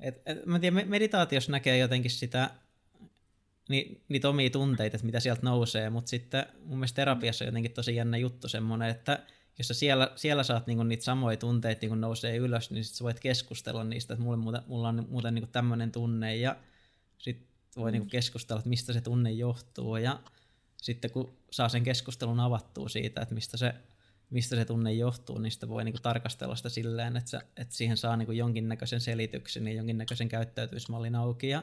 [0.00, 2.50] et, et, mä tiedän, meditaatiossa näkee jotenkin sitä,
[3.68, 7.72] ni, niitä omia tunteita, että mitä sieltä nousee, mutta sitten mun mielestä terapiassa on jotenkin
[7.72, 9.26] tosi jännä juttu semmoinen, että
[9.58, 13.04] jos sä siellä, siellä saat niinku niitä samoja tunteita niinku nousee ylös, niin sit sä
[13.04, 16.56] voit keskustella niistä, että mulla, muuten, mulla on muuten niinku tämmöinen tunne ja
[17.18, 20.20] sitten voi niinku keskustella, että mistä se tunne johtuu ja
[20.76, 23.74] sitten kun saa sen keskustelun avattua siitä, että mistä se,
[24.30, 27.96] mistä se tunne johtuu, niin sitten voi niinku tarkastella sitä silleen, että, se, että siihen
[27.96, 31.62] saa niinku jonkinnäköisen selityksen ja jonkinnäköisen käyttäytymismallin auki ja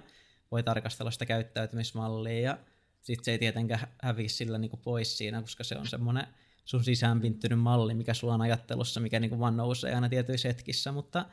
[0.51, 2.57] voi tarkastella sitä käyttäytymismallia ja
[3.01, 6.27] sitten se ei tietenkään häviä sillä niin kuin pois siinä, koska se on semmoinen
[6.65, 10.91] sun sisäänpinttynyt malli, mikä sulla on ajattelussa, mikä niin kuin vaan nousee aina tietyissä hetkissä,
[10.91, 11.25] mutta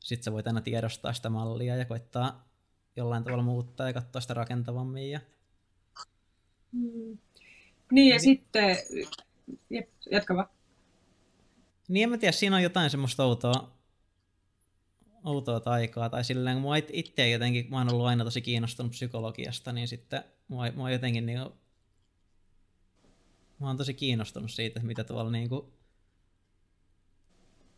[0.00, 2.48] sitten sä voit aina tiedostaa sitä mallia ja koittaa
[2.96, 5.10] jollain tavalla muuttaa ja katsoa sitä rakentavammin.
[5.10, 5.20] Ja...
[6.72, 7.18] Mm.
[7.92, 8.20] Niin ja niin.
[8.20, 8.76] sitten,
[10.10, 10.48] jatka vaan.
[11.88, 13.75] Niin en mä tiedä, siinä on jotain semmoista outoa,
[15.26, 19.88] outoa taikaa, tai silleen, mua itse jotenkin, mä oon ollut aina tosi kiinnostunut psykologiasta, niin
[19.88, 21.52] sitten mua, mua jotenkin niin kuin,
[23.60, 25.72] mä oon tosi kiinnostunut siitä, mitä tuolla niin kuin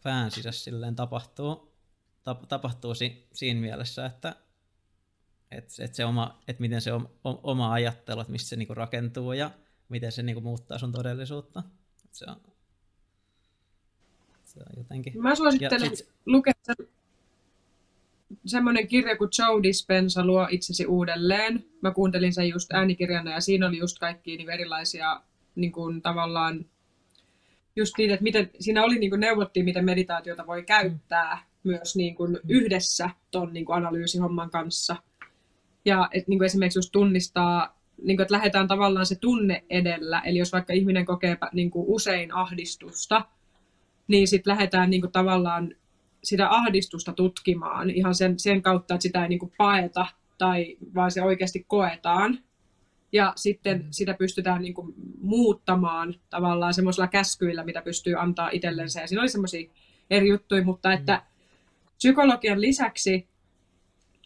[0.03, 1.73] pään sisässä silleen tapahtuu,
[2.25, 4.37] tap, tapahtuu si, siinä mielessä, että
[5.51, 9.33] et, et se oma, et miten se oma, oma ajattelu, että mistä se niinku rakentuu
[9.33, 9.51] ja
[9.89, 11.63] miten se niinku muuttaa sun todellisuutta.
[12.05, 12.41] Et se on,
[14.45, 15.23] se on jotenkin...
[15.23, 16.09] Mä suosittelen sit...
[16.27, 16.53] lukea
[18.47, 21.65] semmoinen kirja kuin Joe Dispenza luo itsesi uudelleen.
[21.81, 25.21] Mä kuuntelin sen just äänikirjana ja siinä oli just kaikki niin erilaisia
[25.55, 26.67] niin kuin, tavallaan
[27.77, 32.15] just niitä, että miten, siinä oli niin kuin neuvottiin, miten meditaatiota voi käyttää myös niin
[32.15, 34.97] kuin yhdessä ton niin kuin analyysihomman kanssa.
[35.85, 40.21] Ja et, niin kuin esimerkiksi just tunnistaa, niin kuin, että lähdetään tavallaan se tunne edellä.
[40.21, 43.25] Eli jos vaikka ihminen kokee niin kuin usein ahdistusta,
[44.09, 45.75] niin sitten lähdetään niin kuin, tavallaan
[46.25, 50.07] sitä ahdistusta tutkimaan ihan sen, sen kautta, että sitä ei niin kuin paeta
[50.39, 52.39] tai vaan se oikeasti koetaan.
[53.13, 53.87] Ja sitten mm.
[53.91, 59.01] sitä pystytään niin kuin muuttamaan tavallaan semmoisilla käskyillä, mitä pystyy antaa itsellensä.
[59.01, 59.71] Ja siinä oli semmoisia
[60.11, 61.23] eri juttuja, mutta että mm.
[61.97, 63.29] psykologian lisäksi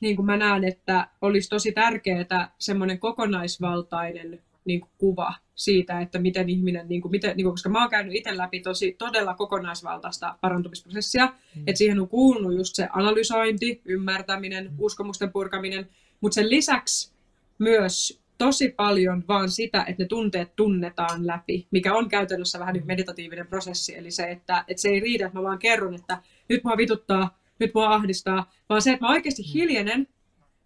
[0.01, 6.19] niin kuin mä näen, että olisi tosi tärkeää semmoinen kokonaisvaltainen niin kuin kuva siitä, että
[6.19, 9.35] miten ihminen, niin kuin, miten, niin kuin, koska mä oon käynyt itse läpi tosi todella
[9.35, 11.63] kokonaisvaltaista parantumisprosessia, mm.
[11.67, 14.77] että siihen on kuulunut just se analysointi, ymmärtäminen, mm.
[14.79, 15.89] uskomusten purkaminen,
[16.21, 17.13] mutta sen lisäksi
[17.59, 22.87] myös tosi paljon vaan sitä, että ne tunteet tunnetaan läpi, mikä on käytännössä vähän niin
[22.87, 26.65] meditatiivinen prosessi, eli se, että, että se ei riitä, että mä vaan kerron, että nyt
[26.65, 30.09] mua vituttaa, nyt mua ahdistaa, vaan se, että mä oikeasti hiljenen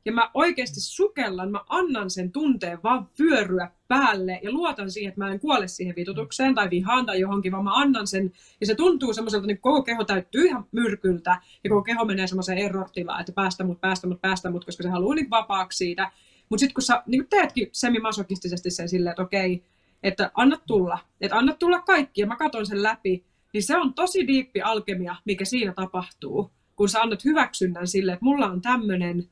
[0.06, 5.20] ja mä oikeasti sukellan, mä annan sen tunteen vaan vyöryä päälle ja luotan siihen, että
[5.20, 8.32] mä en kuole siihen vitutukseen tai vihaan tai johonkin, vaan mä annan sen.
[8.60, 12.58] Ja se tuntuu semmoiselta, että koko keho täyttyy ihan myrkyltä ja koko keho menee semmoiseen
[12.58, 16.10] errortilaan, että päästä mut, päästä mut, päästä mut, koska se haluaa niin vapaaksi siitä.
[16.48, 19.62] Mutta sitten kun sä niin teetkin semimasokistisesti sen silleen, että okei,
[20.02, 23.94] että anna tulla, että anna tulla kaikki ja mä katson sen läpi, niin se on
[23.94, 29.28] tosi diippi alkemia, mikä siinä tapahtuu, kun sä annat hyväksynnän sille, että mulla on tämmöinen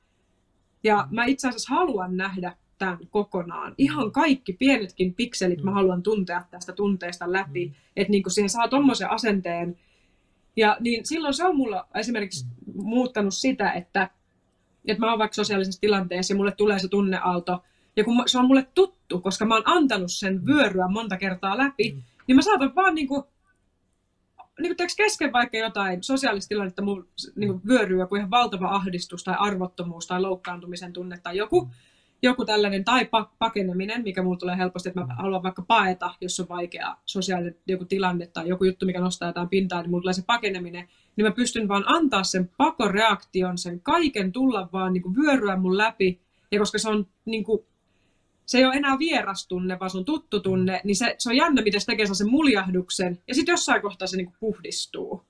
[0.85, 3.74] ja mä itse asiassa haluan nähdä tämän kokonaan.
[3.78, 5.74] Ihan kaikki pienetkin pikselit mä mm.
[5.74, 7.74] haluan tuntea tästä tunteesta läpi, mm.
[7.97, 9.76] että niin siihen saa tuommoisen asenteen.
[10.57, 12.82] Ja niin silloin se on mulla esimerkiksi mm.
[12.82, 14.11] muuttanut sitä, että,
[14.85, 17.62] että mä oon vaikka sosiaalisessa tilanteessa ja mulle tulee se tunneaalto,
[17.97, 21.97] ja kun se on mulle tuttu, koska mä oon antanut sen vyöryä monta kertaa läpi,
[22.26, 23.22] niin mä saatan vaan niin kuin
[24.61, 29.24] niin kuin kesken vaikka jotain sosiaalista tilannetta mun niin kuin vyöryy joku ihan valtava ahdistus
[29.24, 31.70] tai arvottomuus tai loukkaantumisen tunne tai joku,
[32.22, 36.48] joku tällainen tai pakeneminen, mikä mulla tulee helposti, että mä haluan vaikka paeta, jos on
[36.48, 40.24] vaikea sosiaalinen joku tilanne tai joku juttu, mikä nostaa jotain pintaa, niin mulla tulee se
[40.26, 45.57] pakeneminen, niin mä pystyn vaan antaa sen pakoreaktion, sen kaiken tulla vaan niin kuin vyöryä
[45.57, 47.66] mun läpi, ja koska se on niin kuin,
[48.47, 51.36] se ei ole enää vieras tunne, vaan se on tuttu tunne, niin se, se on
[51.36, 55.24] jännä, miten se tekee sen muljahduksen, ja sitten jossain kohtaa se niinku puhdistuu.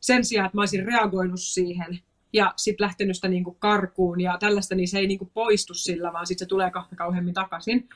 [0.00, 1.98] Sen sijaan, että mä olisin reagoinut siihen,
[2.32, 6.26] ja sitten lähtenyt sitä niinku karkuun, ja tällaista, niin se ei niinku poistu sillä, vaan
[6.26, 7.88] sitten se tulee kahta kauheammin takaisin.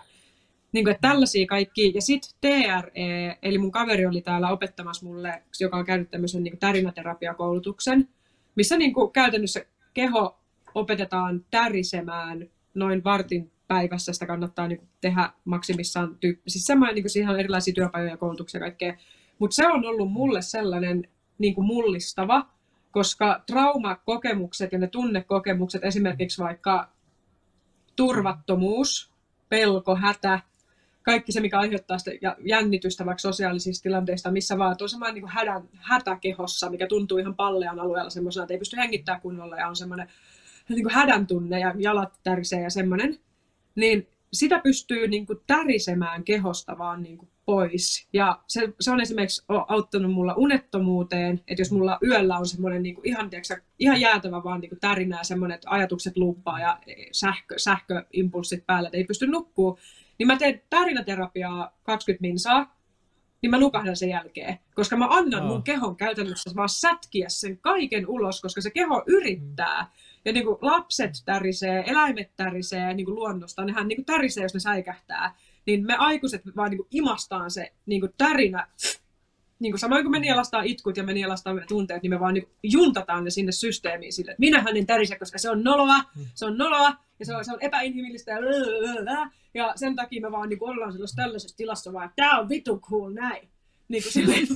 [0.73, 1.93] Niin kuin, että tällaisia kaikki.
[1.95, 6.59] Ja sitten TRE, eli mun kaveri oli täällä opettamassa mulle, joka on käynyt tämmöisen niin
[6.59, 8.09] tärinäterapiakoulutuksen,
[8.55, 9.65] missä niin kuin käytännössä
[9.95, 10.39] keho
[10.75, 16.17] opetetaan tärisemään noin vartin päivässä sitä kannattaa niin tehdä maksimissaan.
[16.21, 16.51] Tyyppi.
[16.51, 18.97] Siis semmoinen, niin kuin, siihen on erilaisia työpajoja, koulutuksia ja kaikkea.
[19.39, 21.09] Mutta se on ollut mulle sellainen
[21.39, 22.49] niin kuin mullistava,
[22.91, 26.89] koska traumakokemukset ja ne tunnekokemukset, esimerkiksi vaikka
[27.97, 29.13] turvattomuus,
[29.49, 30.41] pelko, hätä,
[31.03, 32.11] kaikki se, mikä aiheuttaa sitä
[32.45, 37.81] jännitystä vaikka sosiaalisista tilanteista, missä vaan, on semmoinen niin hädän, hätäkehossa, mikä tuntuu ihan pallean
[37.81, 40.09] alueella semmoisena, että ei pysty hengittämään kunnolla ja on semmoinen
[40.69, 43.19] niin hädän tunne ja jalat tärisee ja semmoinen
[43.75, 48.09] niin sitä pystyy niin kuin tärisemään kehosta vaan niin kuin pois.
[48.13, 52.95] Ja se, se on esimerkiksi auttanut mulla unettomuuteen, että jos mulla yöllä on semmoinen niin
[52.95, 56.79] kuin ihan, tiiäksä, ihan jäätävä vaan niin kuin tärinä ja semmoinen, että ajatukset luppaa ja
[57.13, 59.79] sähkö, sähköimpulssit päällä, että ei pysty nukkuu,
[60.19, 62.77] niin mä teen tärinäterapiaa 20 minsaa,
[63.43, 64.59] niin mä nukahdan sen jälkeen.
[64.75, 65.49] Koska mä annan oh.
[65.49, 69.83] mun kehon käytännössä vaan sätkiä sen kaiken ulos, koska se keho yrittää.
[69.83, 74.43] Mm ja niin kuin lapset tärisee, eläimet tärisee niin kuin luonnosta, nehän niin kuin tärisee,
[74.43, 75.35] jos ne säikähtää.
[75.67, 78.69] Niin me aikuiset vaan niin kuin imastaan se niin kuin tärinä,
[79.59, 82.49] niin kuin samoin kuin me nielastaan itkut ja me nielastaan tunteet, niin me vaan niin
[82.63, 86.01] juntataan ne sinne systeemiin sille, että minähän en tärise, koska se on noloa,
[86.35, 88.39] se on noloa ja se on, se on epäinhimillistä ja,
[89.55, 92.49] ja sen takia me vaan niin kuin ollaan sellaisessa tällaisessa tilassa vaan, että tää on
[92.49, 93.49] vitu cool näin.
[93.89, 94.47] Niin kuin silleen,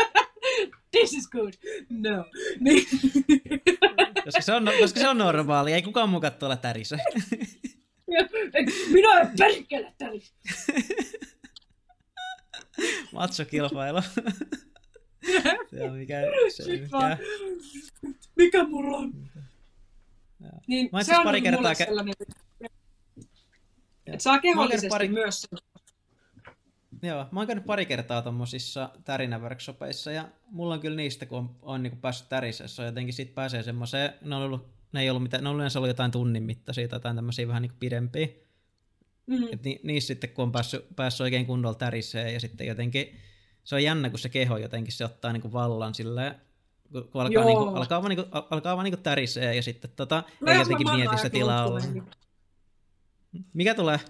[0.92, 1.52] this is good.
[1.90, 2.24] No.
[2.60, 2.86] Niin.
[4.24, 6.98] koska, se on, koska se on normaali, ei kukaan mukaan tuolla tärissä.
[8.92, 10.34] Minä en perkele tärissä.
[13.12, 14.02] Matsokilpailu.
[15.70, 16.20] se on mikä...
[16.48, 17.18] Se mikä...
[18.36, 19.12] mikä mulla on?
[20.66, 21.74] Niin, se on pari kertaa...
[21.74, 22.14] Sellainen,
[24.06, 25.08] että saa kehollisesti pari...
[25.08, 25.46] myös
[27.02, 31.56] Joo, mä oon käynyt pari kertaa tommosissa tärinäworkshopeissa ja mulla on kyllä niistä, kun on,
[31.62, 35.44] on niin päässyt tärisessä, jotenkin sit pääsee semmoiseen, ne on ollut ne ei ollut mitään,
[35.44, 38.28] ne on yleensä ollut jotain tunnin mittaisia tai jotain tämmöisiä vähän niin pidempiä.
[39.26, 39.44] Mm.
[39.52, 43.16] Et ni, niissä sitten, kun on päässyt, päässyt oikein kunnolla tärisee ja sitten jotenkin,
[43.64, 46.34] se on jännä, kun se keho jotenkin se ottaa niin kuin vallan silleen,
[46.92, 49.90] kun alkaa, niin kuin, alkaa vaan, niin kuin, alkaa vaan niin kuin tärisee ja sitten
[49.96, 51.80] tota, ei jotenkin mieti sitä tilaa olla.
[53.52, 54.00] Mikä tulee?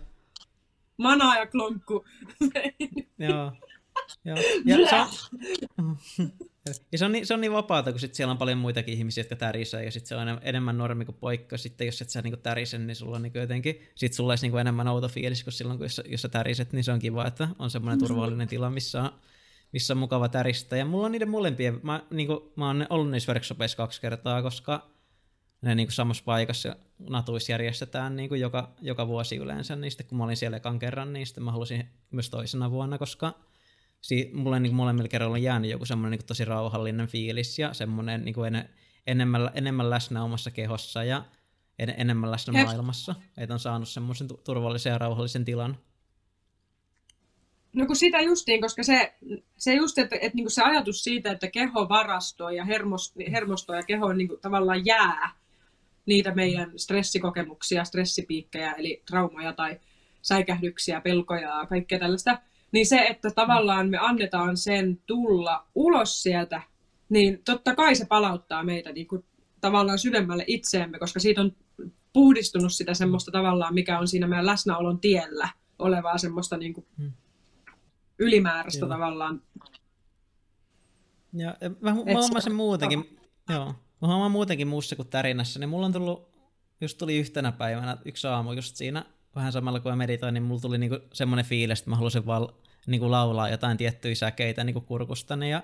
[1.03, 2.05] Mana ja klonkku.
[3.19, 3.53] Joo.
[4.25, 4.37] Joo.
[4.65, 5.99] Ja se on,
[6.93, 9.21] ja se on, niin, se on niin vapaata, kun sit siellä on paljon muitakin ihmisiä,
[9.21, 11.57] jotka tärisee, ja sitten se on enemmän normi kuin poikka.
[11.57, 14.59] Sitten jos et sä niinku tärise, niin sulla on niinku jotenkin, sit sulla olisi niinku
[14.59, 17.49] enemmän outo fiilis, kun silloin kun jos, jos sä täriset, niin se on kiva, että
[17.59, 18.07] on semmoinen mm.
[18.07, 19.11] turvallinen tila, missä on,
[19.73, 20.77] missä on mukava täristä.
[20.77, 24.92] Ja mulla on niiden molempia, mä, niinku, mä oon ollut niissä workshopeissa kaksi kertaa, koska
[25.63, 30.25] ne niinku samassa paikassa natuissa järjestetään niinku joka, joka vuosi yleensä, niin sitten kun mä
[30.25, 33.35] olin siellä ekan kerran, niin sitten mä halusin myös toisena vuonna, koska
[34.01, 38.25] si- mulle niin molemmilla kerralla on jäänyt joku semmoinen niin tosi rauhallinen fiilis ja semmoinen
[38.25, 38.69] niin en,
[39.07, 41.25] enemmän, enemmän läsnä omassa kehossa ja
[41.79, 42.67] en, enemmän läsnä Hep.
[42.67, 43.15] maailmassa.
[43.37, 45.79] Että on saanut semmoisen turvallisen ja rauhallisen tilan.
[47.73, 49.15] No kun sitä justiin, koska se,
[49.57, 52.65] se just, että, että niin se ajatus siitä, että keho varastoi ja
[53.33, 55.42] hermostoi ja keho niin tavallaan jää
[56.07, 59.81] niitä meidän stressikokemuksia, stressipiikkejä, eli traumoja tai
[60.23, 62.39] säikähdyksiä, pelkoja ja kaikkea tällaista–
[62.73, 66.63] niin se, että tavallaan me annetaan sen tulla ulos sieltä,
[67.09, 69.25] niin totta kai se palauttaa meitä niin kuin
[69.61, 71.53] tavallaan syvemmälle itseemme, koska siitä on
[72.13, 75.49] puhdistunut sitä semmoista tavallaan, mikä on siinä meidän läsnäolon tiellä
[75.79, 77.13] olevaa semmoista niin kuin hmm.
[78.19, 78.95] ylimääräistä Kyllä.
[78.95, 79.43] tavallaan.
[81.33, 83.19] Ja mä, mä huomasin muutenkin,
[83.49, 83.75] joo,
[84.09, 86.33] mä muutenkin muussa kuin tärinässä, niin mulla on tullut,
[86.81, 89.05] just tuli yhtenä päivänä yksi aamu just siinä
[89.35, 92.49] vähän samalla kuin mä meditoin, niin mulla tuli niinku semmoinen fiilis, että mä halusin vaan
[92.87, 95.63] niinku laulaa jotain tiettyjä säkeitä niinku kurkustani ja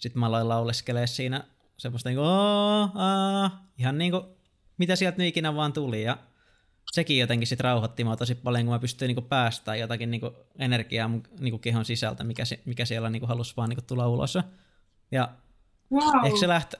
[0.00, 1.44] sitten mä aloin lauleskelemaan siinä
[1.76, 4.36] semmoista niinku, aa, ihan niinku,
[4.78, 6.18] mitä sieltä nyt ikinä vaan tuli ja
[6.92, 11.08] sekin jotenkin sit rauhoitti mua tosi paljon, kun mä pystyin niinku päästämään jotakin niinku energiaa
[11.08, 14.38] mun niinku kehon sisältä, mikä, se, mikä siellä niinku halusi vaan niinku tulla ulos.
[15.12, 15.28] Ja
[15.92, 16.26] wow.
[16.26, 16.78] ehkä se lähtö,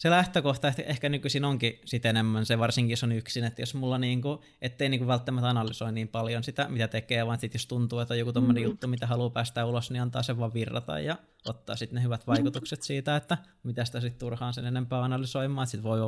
[0.00, 3.98] se lähtökohta ehkä nykyisin onkin sit enemmän se, varsinkin jos on yksin, että jos mulla
[3.98, 8.14] niinku, ettei niinku välttämättä analysoi niin paljon sitä, mitä tekee, vaan sit jos tuntuu, että
[8.14, 8.68] on joku tommonen mm.
[8.68, 11.16] juttu, mitä haluaa päästä ulos, niin antaa sen vaan virrata ja
[11.48, 15.70] ottaa sitten ne hyvät vaikutukset siitä, että mitä sitä sitten turhaan sen enempää analysoimaan, että
[15.70, 15.98] sit voi,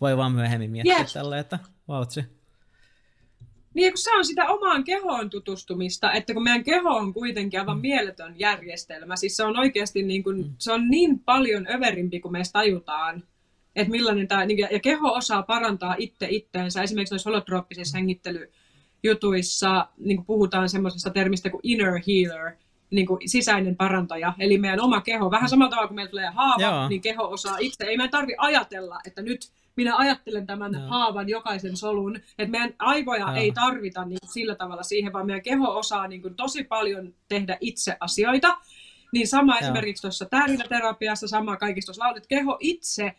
[0.00, 1.12] voi vaan myöhemmin miettiä yes.
[1.12, 1.58] tälle, että
[1.88, 2.24] vautsi.
[3.74, 7.76] Niin, kun se on sitä omaan kehoon tutustumista, että kun meidän keho on kuitenkin aivan
[7.76, 7.80] mm.
[7.80, 10.54] mieletön järjestelmä, siis se on oikeasti niin kuin, mm.
[10.58, 13.22] se on niin paljon överimpi kuin meistä tajutaan,
[13.76, 16.82] että millainen tämä, niin, ja keho osaa parantaa itse itteensä.
[16.82, 22.52] Esimerkiksi noissa holotrooppisissa hengittelyjutuissa niin puhutaan semmoisesta termistä kuin inner healer,
[22.90, 25.30] niin kuin sisäinen parantaja, eli meidän oma keho.
[25.30, 26.88] Vähän samalla tavalla kuin meillä tulee haava, Joo.
[26.88, 27.84] niin keho osaa itse.
[27.84, 29.40] Ei meidän tarvi ajatella, että nyt
[29.76, 30.82] minä ajattelen tämän Joo.
[30.88, 32.16] haavan jokaisen solun.
[32.16, 33.34] Että meidän aivoja Joo.
[33.34, 37.58] ei tarvita niin sillä tavalla siihen, vaan meidän keho osaa niin kuin tosi paljon tehdä
[37.60, 38.58] itse asioita.
[39.12, 39.60] Niin sama Joo.
[39.60, 43.12] esimerkiksi tuossa täärinäterapiassa, sama kaikissa tuossa laulit, keho itse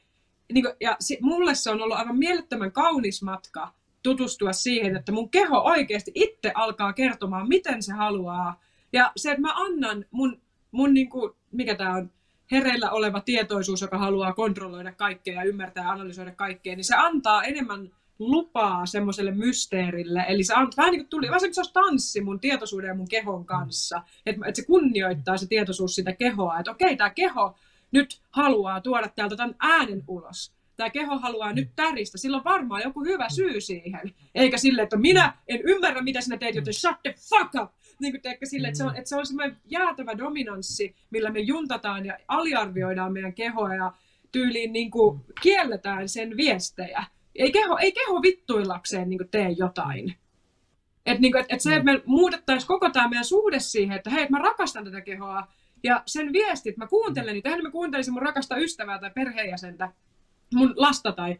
[0.54, 3.74] niin kuin, ja si, mulle se on ollut aivan mielettömän kaunis matka
[4.04, 8.62] tutustua siihen, että mun keho oikeasti itse alkaa kertomaan, miten se haluaa.
[8.94, 12.12] Ja se, että mä annan mun, mun niin kuin, mikä tämä on,
[12.52, 17.44] hereillä oleva tietoisuus, joka haluaa kontrolloida kaikkea ja ymmärtää ja analysoida kaikkea, niin se antaa
[17.44, 20.26] enemmän lupaa semmoiselle mysteerille.
[20.28, 23.08] Eli se on vähän niin kuin tuli, vähän se olisi tanssi mun tietoisuuden ja mun
[23.08, 24.02] kehon kanssa.
[24.26, 26.60] Että, että se kunnioittaa se tietoisuus sitä kehoa.
[26.60, 27.56] Että okei, tämä keho
[27.92, 30.54] nyt haluaa tuoda täältä tämän äänen ulos.
[30.78, 32.18] Tämä keho haluaa nyt täristä.
[32.18, 34.16] Sillä on varmaan joku hyvä syy siihen.
[34.36, 37.72] Eikä sille, että minä en ymmärrä, mitä sinä teet, joten shut the fuck up!
[38.00, 41.40] Niin kuin teekö sille, että se on, että se on semmoinen jäätävä dominanssi, millä me
[41.40, 43.94] juntataan ja aliarvioidaan meidän kehoa ja
[44.32, 47.04] tyyliin niin kuin kielletään sen viestejä.
[47.36, 50.16] Ei keho, ei keho vittuillakseen niin kuin tee jotain.
[51.06, 54.28] Että niin et, et se, että me muutettaisiin koko tämä meidän suhde siihen, että hei,
[54.30, 55.48] mä rakastan tätä kehoa,
[55.84, 59.92] ja sen viestit, mä kuuntelen niitä, eihän mä kuuntelisin mun rakasta ystävää tai perheenjäsentä,
[60.54, 61.40] mun lasta tai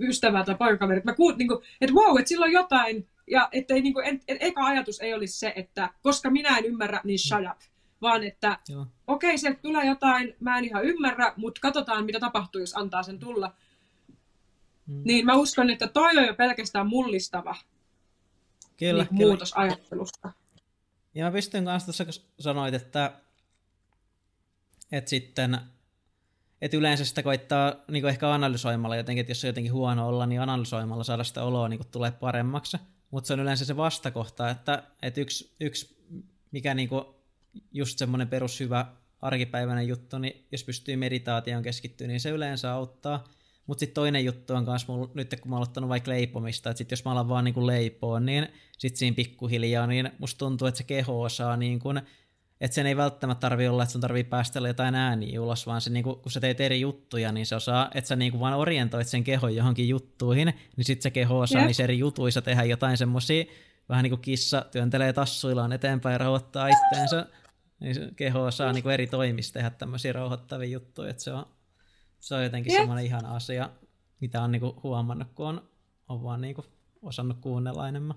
[0.00, 1.04] ystävää tai poikakaverit.
[1.04, 4.22] Mä kuun, niin kuin, että wow, että sillä on jotain, ja että niin kuin, et,
[4.28, 7.60] et, eka ajatus ei olisi se, että koska minä en ymmärrä, niin shut up.
[8.02, 12.60] Vaan että okei, okay, sieltä tulee jotain, mä en ihan ymmärrä, mutta katsotaan, mitä tapahtuu,
[12.60, 13.54] jos antaa sen tulla.
[14.86, 15.02] Hmm.
[15.04, 17.56] Niin mä uskon, että toi on jo pelkästään mullistava
[18.76, 19.26] kyllä, niin, kyllä.
[19.28, 20.32] muutos ajattelusta.
[21.14, 23.12] Ja mä pystyn kanssa tuossa, kun sanoit, että
[24.92, 25.58] että sitten
[26.62, 30.40] että yleensä sitä koittaa niin ehkä analysoimalla jotenkin, että jos on jotenkin huono olla, niin
[30.40, 32.76] analysoimalla saada sitä oloa niin tulee paremmaksi.
[33.10, 35.96] Mutta se on yleensä se vastakohta, että, että yksi, yksi
[36.50, 36.88] mikä niin
[37.72, 38.86] just semmoinen perushyvä
[39.20, 43.24] arkipäiväinen juttu, niin jos pystyy meditaatioon keskittyä, niin se yleensä auttaa.
[43.66, 46.90] Mutta sitten toinen juttu on myös, nyt kun mä oon ottanut vaikka leipomista, että sit
[46.90, 48.48] jos mä alan vaan niin leipoon, niin
[48.78, 52.02] sitten siinä pikkuhiljaa, niin musta tuntuu, että se keho osaa niin kuin,
[52.62, 55.90] että sen ei välttämättä tarvi olla, että sun tarvii päästellä jotain ääniä ulos, vaan se,
[55.90, 59.08] niin kuin, kun sä teet eri juttuja, niin se osaa, että sä niin vaan orientoit
[59.08, 61.66] sen kehon johonkin juttuihin, niin sitten se keho osaa yep.
[61.66, 63.44] niissä eri jutuissa tehdä jotain semmoisia,
[63.88, 67.26] vähän niin kuin kissa työntelee tassuillaan eteenpäin ja rauhoittaa itteensä,
[67.80, 71.46] niin se keho osaa niin kuin eri toimissa tehdä tämmöisiä rauhoittavia juttuja, että se on,
[72.20, 72.80] se on jotenkin yep.
[72.80, 73.70] semmoinen ihana asia,
[74.20, 75.68] mitä on niin kuin huomannut, kun on,
[76.08, 76.66] on vaan niin kuin
[77.02, 78.16] osannut kuunnella enemmän.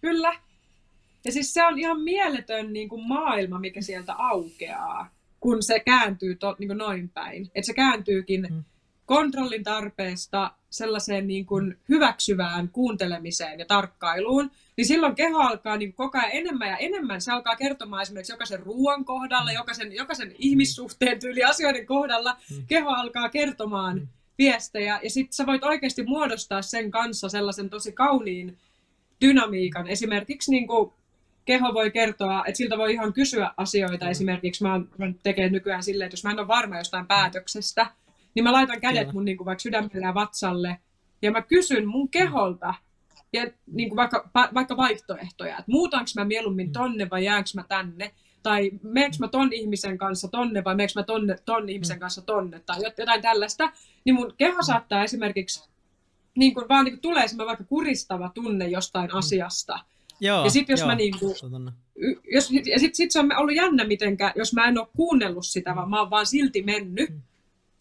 [0.00, 0.34] Kyllä,
[1.24, 5.10] ja siis se on ihan mieletön niin kuin maailma, mikä sieltä aukeaa,
[5.40, 7.50] kun se kääntyy to, niin kuin noin päin.
[7.54, 8.64] Että se kääntyykin mm.
[9.06, 16.18] kontrollin tarpeesta sellaiseen niin kuin hyväksyvään kuuntelemiseen ja tarkkailuun, niin silloin keho alkaa niin koko
[16.18, 17.20] ajan enemmän ja enemmän.
[17.20, 19.54] Se alkaa kertomaan esimerkiksi jokaisen ruoan kohdalla, mm.
[19.54, 22.36] jokaisen, jokaisen ihmissuhteen tyyli asioiden kohdalla.
[22.50, 22.66] Mm.
[22.66, 24.08] Keho alkaa kertomaan mm.
[24.38, 28.58] viestejä ja sitten sä voit oikeasti muodostaa sen kanssa sellaisen tosi kauniin
[29.20, 29.86] dynamiikan.
[29.86, 30.92] Esimerkiksi niin kuin
[31.44, 34.04] keho voi kertoa, että siltä voi ihan kysyä asioita.
[34.04, 34.10] Mm.
[34.10, 37.86] Esimerkiksi mä, oon, mä tekee nykyään silleen, että jos mä en ole varma jostain päätöksestä,
[38.34, 40.78] niin mä laitan kädet mun niin kuin vaikka sydämelle ja vatsalle,
[41.22, 42.74] ja mä kysyn mun keholta,
[43.32, 46.72] ja niin kuin vaikka, vaikka vaihtoehtoja, että muutanko mä mieluummin mm.
[46.72, 51.02] tonne vai jäänkö mä tänne, tai meneekö mä ton ihmisen kanssa tonne vai meneekö mä
[51.02, 52.00] tonne, ton ihmisen mm.
[52.00, 53.72] kanssa tonne, tai jotain tällaista,
[54.04, 55.68] niin mun keho saattaa esimerkiksi
[56.36, 59.78] niin kuin vaan niin kuin tulee semmoinen vaikka kuristava tunne jostain asiasta,
[60.20, 61.34] Joo, ja sitten jos joo, mä niinku,
[62.32, 65.76] jos, ja sit, sit se on ollut jännä mitenkä, jos mä en ole kuunnellut sitä,
[65.76, 67.20] vaan mä oon vaan silti mennyt, mm.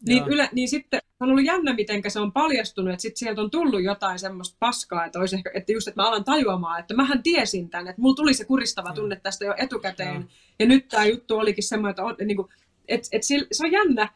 [0.07, 3.51] niin, yle, niin sitten on ollut jännä mitenkä se on paljastunut, että sitten sieltä on
[3.51, 7.23] tullut jotain semmoista paskaa, että, olisi ehkä, että just, että mä alan tajuamaan, että mähän
[7.23, 10.27] tiesin tämän, että mulla tuli se kuristava tunne tästä jo etukäteen, ja,
[10.59, 12.49] ja nyt tämä juttu olikin semmoinen, että, on, niin kuin,
[12.87, 14.09] että, että se on jännä,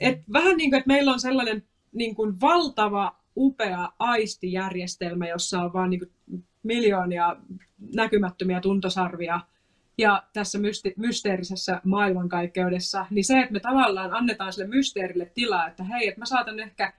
[0.00, 1.62] että vähän niin kuin, että meillä on sellainen
[1.92, 7.36] niin kuin valtava upea aistijärjestelmä, jossa on vaan niin kuin miljoonia
[7.94, 9.40] näkymättömiä tuntosarvia
[9.98, 15.84] ja tässä mysti- mysteerisessä maailmankaikkeudessa, niin se, että me tavallaan annetaan sille mysteerille tilaa, että
[15.84, 16.92] hei, että mä saatan ehkä,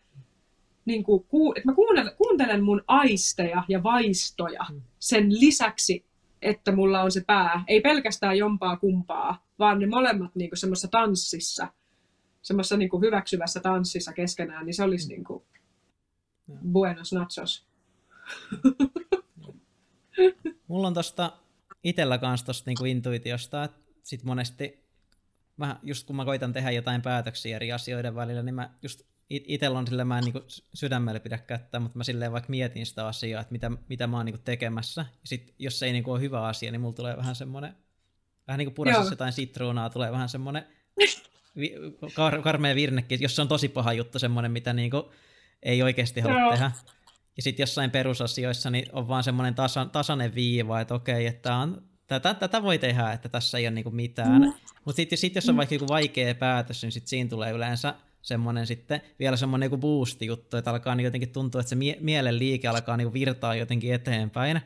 [0.86, 1.24] niin kuin,
[1.56, 4.82] että mä kuuntelen, kuuntelen mun aisteja ja vaistoja mm.
[5.00, 6.06] sen lisäksi,
[6.42, 7.64] että mulla on se pää.
[7.68, 11.68] Ei pelkästään jompaa kumpaa, vaan ne molemmat niin kuin semmoisessa tanssissa,
[12.42, 15.10] semmoisessa niin kuin hyväksyvässä tanssissa keskenään, niin se olisi mm.
[15.10, 15.44] niin kuin
[16.72, 17.68] buenos nachos.
[20.68, 21.34] Mulla on tosta
[21.84, 24.88] itellä kanssa tosta niinku intuitiosta, että sit monesti
[25.58, 29.80] mä, just kun mä koitan tehdä jotain päätöksiä eri asioiden välillä, niin mä just itsellä
[29.80, 30.42] on sille mä en niinku
[30.74, 34.26] sydämellä pidä kättä, mutta mä silleen vaikka mietin sitä asiaa, että mitä, mitä mä oon
[34.26, 35.02] niinku tekemässä.
[35.02, 37.76] Ja sit jos se ei niinku ole hyvä asia, niin mulla tulee vähän semmoinen,
[38.48, 40.68] vähän niin kuin purasessa jotain sitruunaa, tulee vähän semmoinen
[41.60, 41.76] vi,
[42.14, 45.12] kar, karmea virnekin, jos se on tosi paha juttu, semmoinen, mitä niinku
[45.64, 46.52] ei oikeasti halua Joo.
[46.52, 46.72] tehdä.
[47.38, 51.82] Ja sitten jossain perusasioissa niin on vaan semmoinen tasa, tasainen viiva, että okei, että on,
[52.08, 54.42] tätä, tätä voi tehdä, että tässä ei ole niinku mitään.
[54.42, 54.54] Mm.
[54.86, 58.68] Mutta sitten sit jos on vaikka joku vaikea päätös, niin sitten siinä tulee yleensä semmoinen
[58.68, 62.68] sitten vielä semmoinen joku boosti-juttu, että alkaa niin jotenkin tuntua, että se mie- mielen liike
[62.68, 64.62] alkaa niin virtaa jotenkin eteenpäin.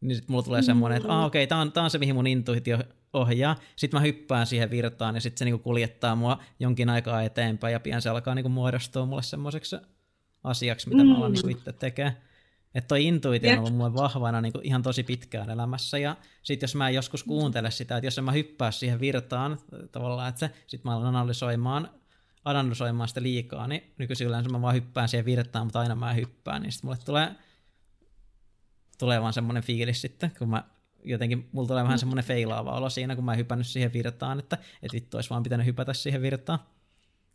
[0.00, 2.14] Niin sitten mulla tulee semmoinen, että ah, okei, okay, tämä on, tää on se, mihin
[2.14, 2.78] mun intuitio
[3.12, 3.56] ohjaa.
[3.76, 7.80] Sitten mä hyppään siihen virtaan ja sitten se niinku kuljettaa mua jonkin aikaa eteenpäin ja
[7.80, 9.76] pian se alkaa niinku muodostua mulle semmoiseksi
[10.44, 12.16] asiaksi, mitä mä alan niin itse tekemään.
[12.74, 15.98] Että toi intuitio on ollut mulle vahvana niin kuin ihan tosi pitkään elämässä.
[15.98, 19.58] Ja sitten jos mä joskus kuuntele sitä, että jos en mä hyppää siihen virtaan
[19.92, 21.90] tavallaan, että se, sit mä alan analysoimaan,
[22.44, 26.62] analysoimaan sitä liikaa, niin nykyisin yleensä mä vaan hyppään siihen virtaan, mutta aina mä hyppään,
[26.62, 27.34] niin sitten mulle tulee,
[28.98, 30.64] tulee vaan semmoinen fiilis sitten, kun mä
[31.04, 34.58] jotenkin, mulla tulee vähän semmoinen feilaava olo siinä, kun mä en hypännyt siihen virtaan, että,
[34.82, 36.58] että vittu olisi vaan pitänyt hypätä siihen virtaan.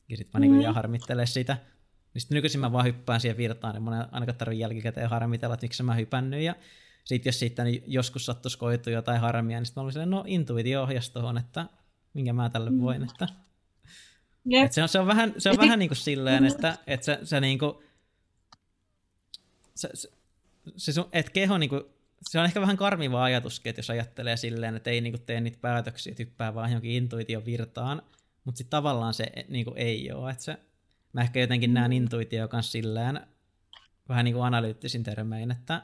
[0.10, 0.74] Ja sitten mä niin mm.
[0.74, 1.58] harmittelen sitä.
[2.16, 5.54] Niin sitten nykyisin mä vaan hyppään siihen virtaan, niin mun ei ainakaan tarvitse jälkikäteen harmitella,
[5.54, 6.42] että miksi mä hypännyt.
[6.42, 6.56] Ja
[7.06, 10.24] sitten jos siitä niin joskus sattuisi koitua jotain harmia, niin sitten mä olin silleen, no
[10.28, 11.66] intuitio ohjas tuohon, että
[12.14, 12.82] minkä mä tälle mm.
[12.82, 13.04] voin.
[13.04, 13.28] Että,
[14.52, 14.66] yep.
[14.66, 17.20] että se on, se on vähän, se on vähän niin kuin silleen, että, että se,
[17.24, 17.74] se niin kuin,
[19.76, 20.10] se, se,
[20.78, 21.84] se sun, että keho niin kuin,
[22.22, 25.42] se on ehkä vähän karmiva ajatuskin, että jos ajattelee silleen, että ei niin kuin tee
[25.42, 28.02] niitä päätöksiä, että hyppää vaan johonkin intuition virtaan,
[28.44, 30.58] mutta sitten tavallaan se niin kuin ei ole, että se,
[31.16, 33.20] mä ehkä jotenkin näen intuitio kanssa silleen
[34.10, 35.82] vähän niin kuin analyyttisin termein, että,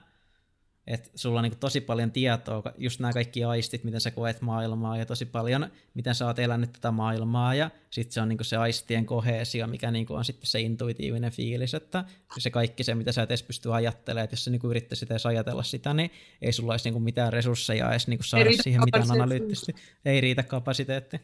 [0.88, 4.42] että sulla on niin kuin tosi paljon tietoa, just nämä kaikki aistit, miten sä koet
[4.42, 8.38] maailmaa ja tosi paljon, miten sä oot elänyt tätä maailmaa ja sitten se on niin
[8.38, 12.06] kuin se aistien kohesio, mikä niin kuin on sitten se intuitiivinen fiilis, että
[12.40, 15.26] se kaikki se, mitä sä et edes pysty ajattelemaan, että jos sä niin yrittäisit edes
[15.26, 18.82] ajatella sitä, niin ei sulla olisi niin kuin mitään resursseja edes niin kuin saada siihen
[18.86, 19.76] mitään analyyttisesti.
[20.06, 21.22] Ei riitä kapasiteetti.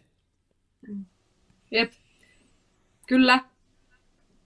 [1.72, 1.92] Jep.
[3.08, 3.40] Kyllä,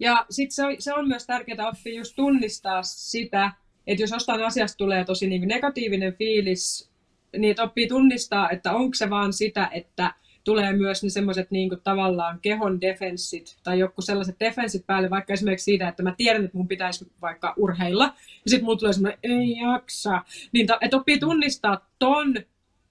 [0.02, 3.52] Ja sitten se on, se on myös tärkeää oppia just tunnistaa sitä,
[3.88, 6.92] että jos jostain asiasta tulee tosi niin negatiivinen fiilis,
[7.38, 10.14] niin että oppii tunnistaa, että onko se vaan sitä, että
[10.44, 15.64] tulee myös ne semmoiset niin tavallaan kehon defenssit tai joku sellaiset defenssit päälle, vaikka esimerkiksi
[15.64, 19.58] siitä, että mä tiedän, että mun pitäisi vaikka urheilla, ja sitten mulla tulee semmoinen, ei
[19.58, 20.22] jaksa.
[20.52, 22.36] Niin, että oppii tunnistaa ton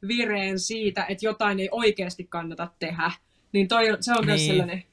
[0.08, 3.10] vireen siitä, että jotain ei oikeasti kannata tehdä.
[3.52, 4.26] Niin toi se on niin.
[4.26, 4.84] myös sellainen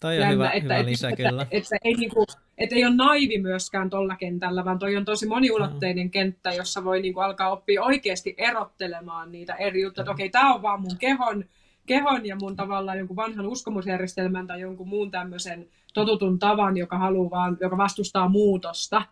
[0.00, 1.42] Toi on jännä, hyvä, että, hyvä lisä, että, kyllä.
[1.42, 2.26] Että, että, ei, niin kuin,
[2.58, 6.10] että ei ole naivi myöskään tuolla kentällä, vaan toi on tosi moniulotteinen no.
[6.10, 10.02] kenttä, jossa voi niin kuin, alkaa oppia oikeasti erottelemaan niitä eri juttuja.
[10.02, 11.44] Että okei, okay, tämä on vaan mun kehon,
[11.86, 17.30] kehon ja mun tavallaan jonkun vanhan uskomusjärjestelmän tai jonkun muun tämmöisen totutun tavan, joka, haluaa
[17.30, 19.02] vaan, joka vastustaa muutosta.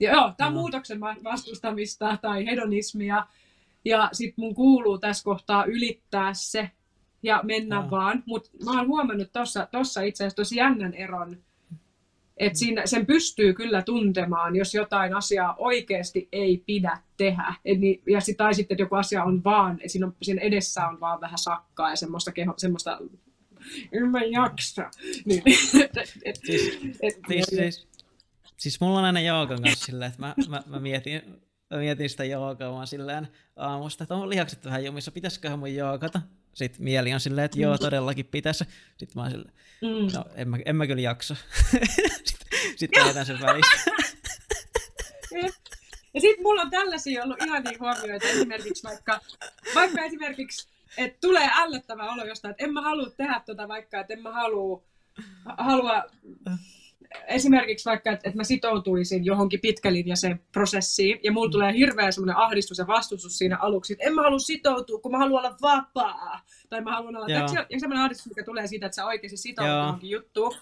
[0.00, 0.60] Ja joo, tämä on no.
[0.60, 3.26] muutoksen vastustamista tai hedonismia.
[3.84, 6.70] Ja sitten mun kuuluu tässä kohtaa ylittää se
[7.22, 7.90] ja mennä no.
[7.90, 8.22] vaan.
[8.26, 11.36] Mutta mä oon huomannut tuossa tossa itse asiassa tosi jännän eron,
[12.36, 17.54] että siinä, sen pystyy kyllä tuntemaan, jos jotain asiaa oikeasti ei pidä tehdä.
[17.64, 20.42] Et niin, ja sit, tai sitten, että joku asia on vaan, että siinä, on, siinä
[20.42, 22.98] edessä on vaan vähän sakkaa ja semmoista, keho, semmoista
[23.92, 24.90] en mä jaksa.
[25.24, 25.42] Niin,
[25.84, 27.88] et, et, siis, et, siis, siis,
[28.56, 31.22] siis mulla on aina Jookan kanssa silleen, että mä, mä, mä mietin,
[31.70, 36.20] mä mietin sitä joogaa vaan silleen aamusta, että on lihakset vähän jumissa, pitäisiköhän mun joogata?
[36.54, 38.64] Sitten mieli on silleen, että joo, todellakin pitäisi.
[38.96, 40.14] Sitten mä oon silleen, mm.
[40.14, 41.36] no en mä, en mä kyllä jaksa.
[42.24, 42.42] sitten
[42.76, 43.90] sitten jätän sen välissä.
[46.14, 49.20] ja sitten mulla on tällaisia ollut ihan niin huomioita esimerkiksi vaikka,
[49.74, 54.12] vaikka esimerkiksi, että tulee ällöttävä olo jostain, että en mä halua tehdä tota vaikka, että
[54.12, 54.82] en mä halua,
[55.58, 56.04] halua
[57.26, 61.52] esimerkiksi vaikka, että, että mä sitoutuisin johonkin pitkälinjaiseen prosessiin, ja mulla mm.
[61.52, 65.18] tulee hirveä semmoinen ahdistus ja vastustus siinä aluksi, että en mä halua sitoutua, kun mä
[65.18, 66.40] haluan olla vapaa.
[66.68, 70.10] Tai mä haluan olla, ja semmoinen ahdistus, mikä tulee siitä, että sä oikeasti sitoudut johonkin
[70.10, 70.54] juttuun.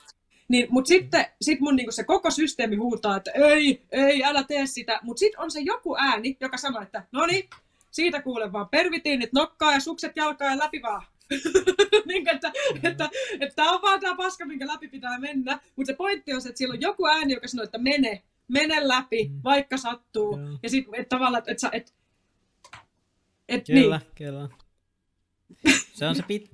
[0.48, 4.66] Niin, mutta sitten sit mun niinku se koko systeemi huutaa, että ei, ei, älä tee
[4.66, 5.00] sitä.
[5.02, 7.50] Mutta sitten on se joku ääni, joka sanoo, että no niin,
[7.90, 11.02] siitä kuule vaan pervitiinit nokkaa ja sukset jalkaa ja läpi vaan.
[12.08, 12.52] niin, että,
[12.82, 15.60] että, että tämä on vaan tämä paska, minkä läpi pitää mennä.
[15.76, 18.88] Mutta se pointti on se, että siellä on joku ääni, joka sanoo, että mene, mene
[18.88, 19.40] läpi, mm.
[19.44, 20.38] vaikka sattuu.
[20.38, 20.58] Joo.
[20.62, 21.94] Ja sitten että tavallaan, että et,
[23.48, 24.14] et, kyllä, niin.
[24.14, 24.48] kyllä.
[25.92, 26.50] Se on se, pit,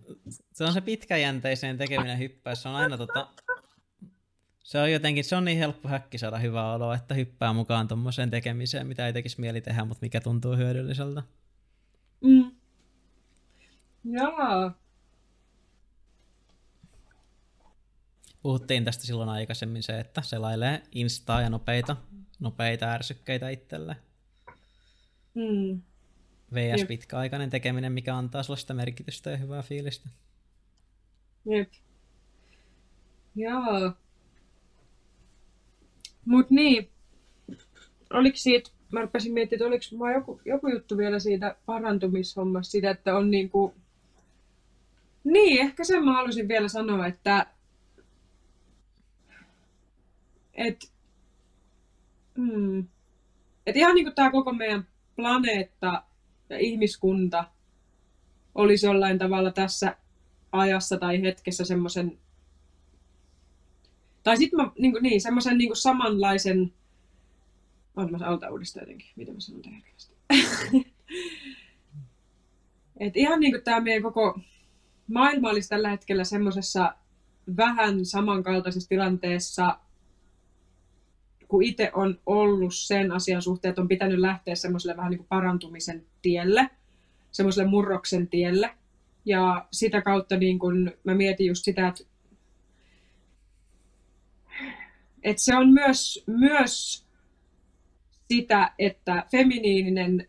[0.53, 2.63] se on se pitkäjänteiseen tekeminen hyppäys.
[2.63, 3.29] Se on aina tota,
[4.63, 8.31] se on jotenkin, se on niin helppo häkki saada hyvää oloa, että hyppää mukaan tuommoiseen
[8.31, 11.23] tekemiseen, mitä ei tekisi mieli tehdä, mutta mikä tuntuu hyödylliseltä.
[12.21, 12.56] Mm.
[14.11, 14.75] Jaa.
[18.43, 21.97] Puhuttiin tästä silloin aikaisemmin se, että selailee instaa ja nopeita,
[22.41, 23.97] nopeita ärsykkeitä itselle.
[25.35, 25.81] Mm.
[26.55, 26.89] VS Jep.
[26.89, 30.09] pitkäaikainen tekeminen, mikä antaa sulle sitä merkitystä ja hyvää fiilistä.
[31.51, 31.73] Jep.
[33.35, 33.93] Joo.
[36.25, 36.91] Mut niin,
[38.11, 43.17] oliko siitä, mä rupesin miettimään, että oliko joku, joku juttu vielä siitä parantumishommasta, siitä, että
[43.17, 43.75] on niinku,
[45.27, 47.47] niin, ehkä sen mä halusin vielä sanoa, että
[50.55, 50.93] et,
[52.37, 52.89] hmm,
[53.67, 54.87] et ihan niin kuin tämä koko meidän
[55.17, 56.03] planeetta
[56.51, 57.45] ja ihmiskunta
[58.55, 59.97] olisi jollain tavalla tässä
[60.53, 62.19] ajassa tai hetkessä semmoisen
[64.23, 66.73] tai sitten mä niin, kuin, niin semmoisen niin samanlaisen...
[67.97, 70.15] On mä aloitan uudestaan jotenkin, mitä mä sanon järkevästi.
[73.01, 74.41] Et ihan niin kuin tämä meidän koko
[75.07, 76.95] maailma olisi tällä hetkellä semmoisessa
[77.57, 79.79] vähän samankaltaisessa tilanteessa,
[81.49, 85.29] kun itse on ollut sen asian suhteen, että on pitänyt lähteä semmoiselle vähän niin kuin
[85.29, 86.71] parantumisen tielle,
[87.33, 88.71] semmoiselle murroksen tielle.
[89.25, 92.05] Ja sitä kautta niin kun mä mietin just sitä, että
[95.23, 97.07] et se on myös, myös
[98.29, 100.29] sitä, että feminiininen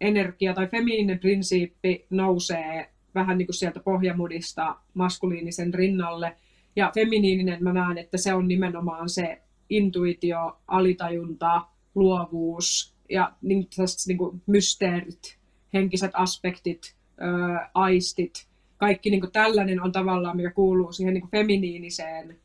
[0.00, 6.36] energia tai feminiininen prinsiippi nousee vähän niin kuin sieltä pohjamudista maskuliinisen rinnalle.
[6.76, 11.62] Ja feminiininen mä näen, että se on nimenomaan se intuitio, alitajunta,
[11.94, 13.66] luovuus ja niin,
[14.06, 15.38] niin kuin mysteerit,
[15.74, 18.46] henkiset aspektit, ää, aistit.
[18.76, 22.36] Kaikki niin kuin tällainen on tavallaan, mikä kuuluu siihen niin kuin feminiiniseen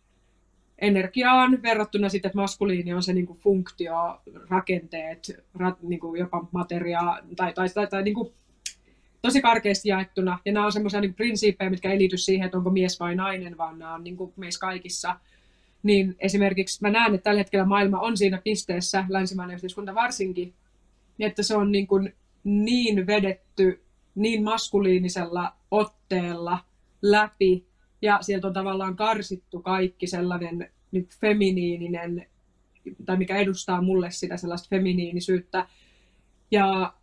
[0.78, 6.48] energiaan verrattuna sitten, että maskuliini on se niin kuin funktio, rakenteet, rat, niin kuin jopa
[6.52, 7.02] materia
[7.36, 8.34] tai, tai, tai, tai niin kuin
[9.22, 10.40] tosi karkeasti jaettuna.
[10.46, 13.58] Ja nämä on semmoisia niin prinsiippejä, mitkä ei liity siihen, että onko mies vai nainen,
[13.58, 15.20] vaan nämä on niin kuin meissä kaikissa.
[15.84, 20.54] Niin esimerkiksi mä näen, että tällä hetkellä maailma on siinä pisteessä, länsimainen yhteiskunta varsinkin,
[21.20, 22.14] että se on niin, kuin
[22.44, 23.84] niin vedetty
[24.16, 26.60] niin maskuliinisella otteella
[27.02, 27.66] läpi,
[28.02, 32.28] ja sieltä on tavallaan karsittu kaikki sellainen niin feminiininen,
[33.06, 35.68] tai mikä edustaa mulle sitä sellaista feminiinisyyttä.
[36.52, 36.94] Ja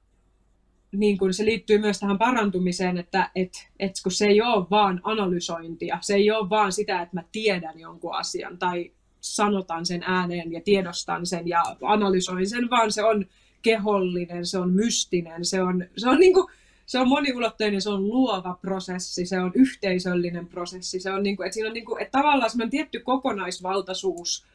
[0.93, 5.01] niin kun se liittyy myös tähän parantumiseen, että et, et kun se ei ole vaan
[5.05, 10.53] analysointia, se ei ole vaan sitä, että mä tiedän jonkun asian tai sanotan sen ääneen
[10.53, 13.27] ja tiedostan sen ja analysoin sen, vaan se on
[13.63, 16.47] kehollinen, se on mystinen, se on, se on, niin kuin,
[16.87, 21.47] se on moniulotteinen, se on luova prosessi, se on yhteisöllinen prosessi, se on niin kuin,
[21.47, 24.47] että siinä on niin kuin, että tavallaan semmoinen tietty kokonaisvaltaisuus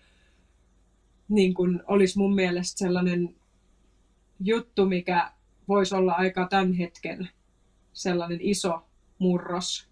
[1.29, 3.35] niin kuin olisi mun mielestä sellainen
[4.39, 5.31] juttu, mikä
[5.71, 7.29] voisi olla aika tämän hetken
[7.93, 8.83] sellainen iso
[9.19, 9.87] murros,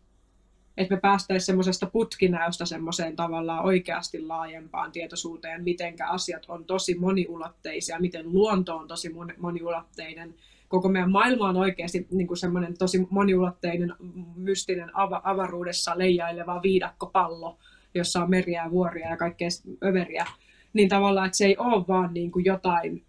[0.77, 7.99] että me päästäisiin semmoisesta putkinäöstä semmoiseen tavallaan oikeasti laajempaan tietoisuuteen, miten asiat on tosi moniulotteisia,
[7.99, 10.35] miten luonto on tosi moniulotteinen,
[10.67, 13.93] koko meidän maailma on oikeasti niin kuin semmoinen tosi moniulotteinen,
[14.35, 17.57] mystinen ava- avaruudessa leijaileva viidakkopallo,
[17.93, 19.49] jossa on meriä ja vuoria ja kaikkea
[19.83, 20.25] överiä,
[20.73, 23.03] niin tavallaan, että se ei ole vaan niin kuin jotain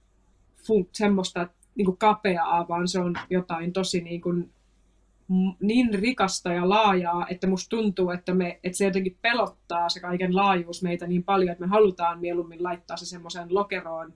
[0.57, 4.53] fun- semmoista niin kuin kapeaa, vaan se on jotain tosi niin, kuin,
[5.61, 10.37] niin rikasta ja laajaa, että musta tuntuu, että, me, että se jotenkin pelottaa se kaiken
[10.37, 14.13] laajuus meitä niin paljon, että me halutaan mieluummin laittaa se semmoiseen lokeroon,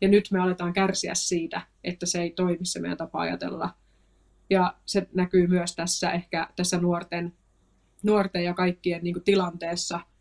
[0.00, 3.70] ja nyt me aletaan kärsiä siitä, että se ei toimi se meidän tapa ajatella.
[4.50, 7.32] Ja se näkyy myös tässä ehkä tässä nuorten,
[8.02, 10.00] nuorten ja kaikkien niin kuin, tilanteessa–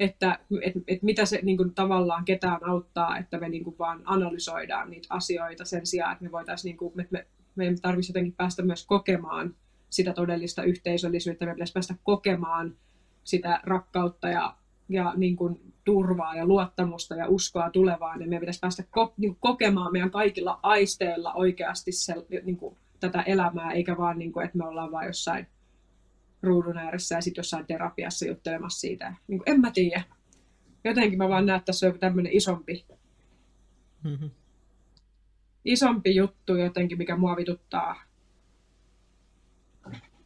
[0.00, 4.02] että et, et mitä se niin kuin, tavallaan ketään auttaa, että me niin kuin, vaan
[4.04, 8.32] analysoidaan niitä asioita sen sijaan, että me voitaisiin, niin kuin, että me, meidän tarvitsisi jotenkin
[8.32, 9.54] päästä myös kokemaan
[9.90, 12.76] sitä todellista yhteisöllisyyttä, me pitäisi päästä kokemaan
[13.24, 14.54] sitä rakkautta ja,
[14.88, 19.30] ja niin kuin, turvaa ja luottamusta ja uskoa tulevaan, niin meidän pitäisi päästä ko, niin
[19.30, 24.46] kuin, kokemaan meidän kaikilla aisteilla oikeasti se, niin kuin, tätä elämää, eikä vaan, niin kuin,
[24.46, 25.46] että me ollaan vain jossain
[26.42, 29.14] ruudun ääressä ja sitten jossain terapiassa juttelemassa siitä.
[29.28, 30.02] Niin kuin, en mä tiedä.
[30.84, 32.86] Jotenkin mä vaan näen, että tässä on joku tämmöinen isompi,
[34.02, 34.30] mm-hmm.
[35.64, 38.10] isompi juttu jotenkin, mikä mua vituttaa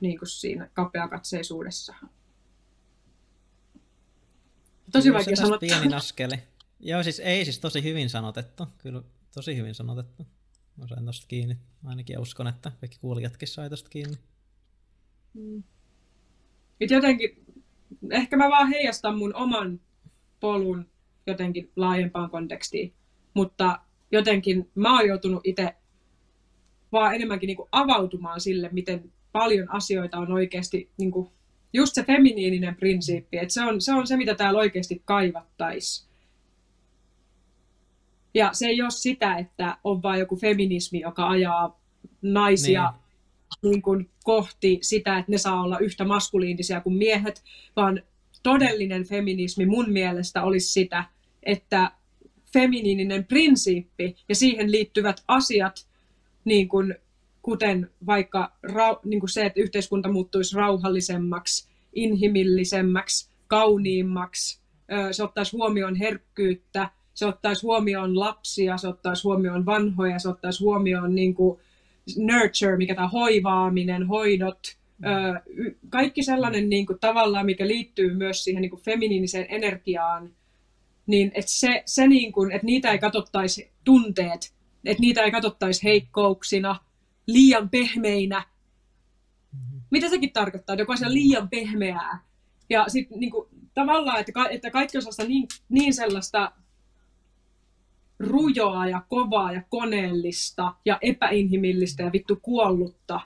[0.01, 1.95] niin kuin siinä kapeakatseisuudessa.
[4.93, 5.59] Tosi Kyllä vaikea sanoa.
[5.59, 6.37] Pienin askeli.
[6.81, 8.67] Joo, siis ei siis tosi hyvin sanotettu.
[8.79, 9.03] Kyllä
[9.35, 10.27] tosi hyvin sanotettu.
[10.77, 11.57] Mä sain tosta kiinni.
[11.85, 14.17] Ainakin uskon, että kaikki kuulijatkin sai tosta kiinni.
[15.35, 15.63] Mm.
[16.85, 17.45] Et jotenkin,
[18.11, 19.81] ehkä mä vaan heijastan mun oman
[20.41, 20.87] polun
[21.27, 22.93] jotenkin laajempaan kontekstiin,
[23.35, 23.79] mutta
[24.13, 25.75] jotenkin mä oon joutunut itse
[26.93, 31.13] vaan enemmänkin niin avautumaan sille, miten paljon asioita on oikeasti niin
[31.73, 36.09] just se feminiininen prinsiippi, että se on, se on se, mitä täällä oikeasti kaivattaisi.
[38.35, 41.81] Ja se ei ole sitä, että on vain joku feminismi, joka ajaa
[42.23, 43.04] naisia niin
[43.65, 47.43] niin kuin kohti sitä, että ne saa olla yhtä maskuliinisia kuin miehet,
[47.77, 48.03] vaan
[48.43, 51.05] todellinen feminismi mun mielestä olisi sitä,
[51.43, 51.91] että
[52.53, 55.87] feminiininen prinsiippi ja siihen liittyvät asiat,
[56.45, 56.95] niin kuin,
[57.43, 64.61] kuten vaikka rau, niin kuin se, että yhteiskunta muuttuisi rauhallisemmaksi, inhimillisemmäksi, kauniimmaksi,
[65.13, 71.15] se ottaisi huomioon herkkyyttä, se ottaisi huomioon lapsia, se ottaisi huomioon vanhoja, se ottaisi huomioon
[71.15, 71.61] niin kuin,
[72.17, 74.61] nurture, mikä tämä hoivaaminen, hoidot,
[75.89, 80.31] kaikki sellainen niin kuin, tavallaan, mikä liittyy myös siihen niin kuin, feminiiniseen energiaan,
[81.07, 84.55] niin että, se, se niin kuin, että niitä ei katsottaisi tunteet,
[84.85, 86.77] että niitä ei katsottaisi heikkouksina,
[87.27, 88.45] liian pehmeinä.
[89.53, 89.81] Mm-hmm.
[89.91, 92.19] Mitä sekin tarkoittaa, että joku asia liian pehmeää.
[92.71, 96.53] Ja sitten niin kuin, tavallaan, että, että kaikki osasta niin, niin sellaista
[98.27, 103.21] rujoa ja kovaa ja koneellista ja epäinhimillistä ja vittu kuollutta.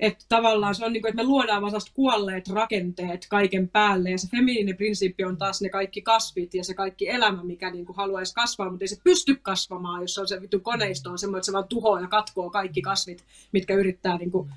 [0.00, 4.18] Että tavallaan se on niin kuin, että me luodaan vaan kuolleet rakenteet kaiken päälle ja
[4.18, 7.96] se feminiininen prinsiippi on taas ne kaikki kasvit ja se kaikki elämä, mikä niin kuin
[7.96, 11.46] haluaisi kasvaa, mutta ei se pysty kasvamaan, jos on se vittu koneisto on semmoinen, että
[11.46, 14.50] se vaan tuhoaa ja katkoo kaikki kasvit, mitkä yrittää niin kuin,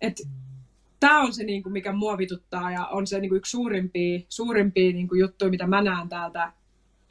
[0.00, 0.22] että
[1.00, 4.20] tämä on se, niin kuin, mikä mua vituttaa ja on se niin kuin, yksi suurimpia,
[4.28, 6.52] suurimpia niin kuin, juttuja, mitä mä näen täältä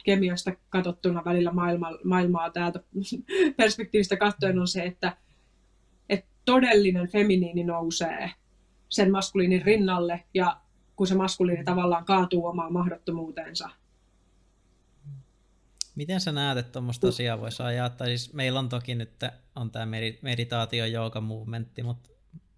[0.04, 2.80] kemiasta katsottuna välillä maailma, maailmaa täältä
[3.56, 5.16] perspektiivistä katsoen on se, että,
[6.08, 8.30] että todellinen feminiini nousee
[8.88, 10.60] sen maskuliinin rinnalle ja
[10.96, 13.70] kun se maskuliini tavallaan kaatuu omaan mahdottomuuteensa.
[15.94, 17.90] Miten sä näet, että tuommoista asiaa voisi ajaa?
[17.90, 19.10] Tai siis meillä on toki nyt
[19.56, 19.86] on tämä
[20.22, 22.10] meditaatio jooga movementti, mutta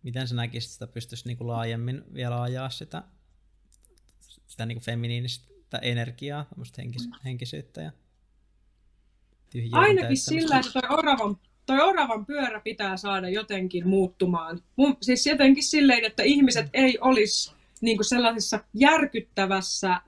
[0.03, 3.03] miten sä näkisit, että pystyisi niinku laajemmin vielä ajaa sitä,
[4.47, 7.93] sitä niinku feminiinistä energiaa, tämmöistä henkis- henkisyyttä ja
[9.73, 11.37] Ainakin sillä, että toi oravan,
[11.67, 14.61] toi oravan pyörä pitää saada jotenkin muuttumaan.
[14.77, 20.01] Mun, siis jotenkin silleen, että ihmiset ei olisi niin kuin sellaisessa järkyttävässä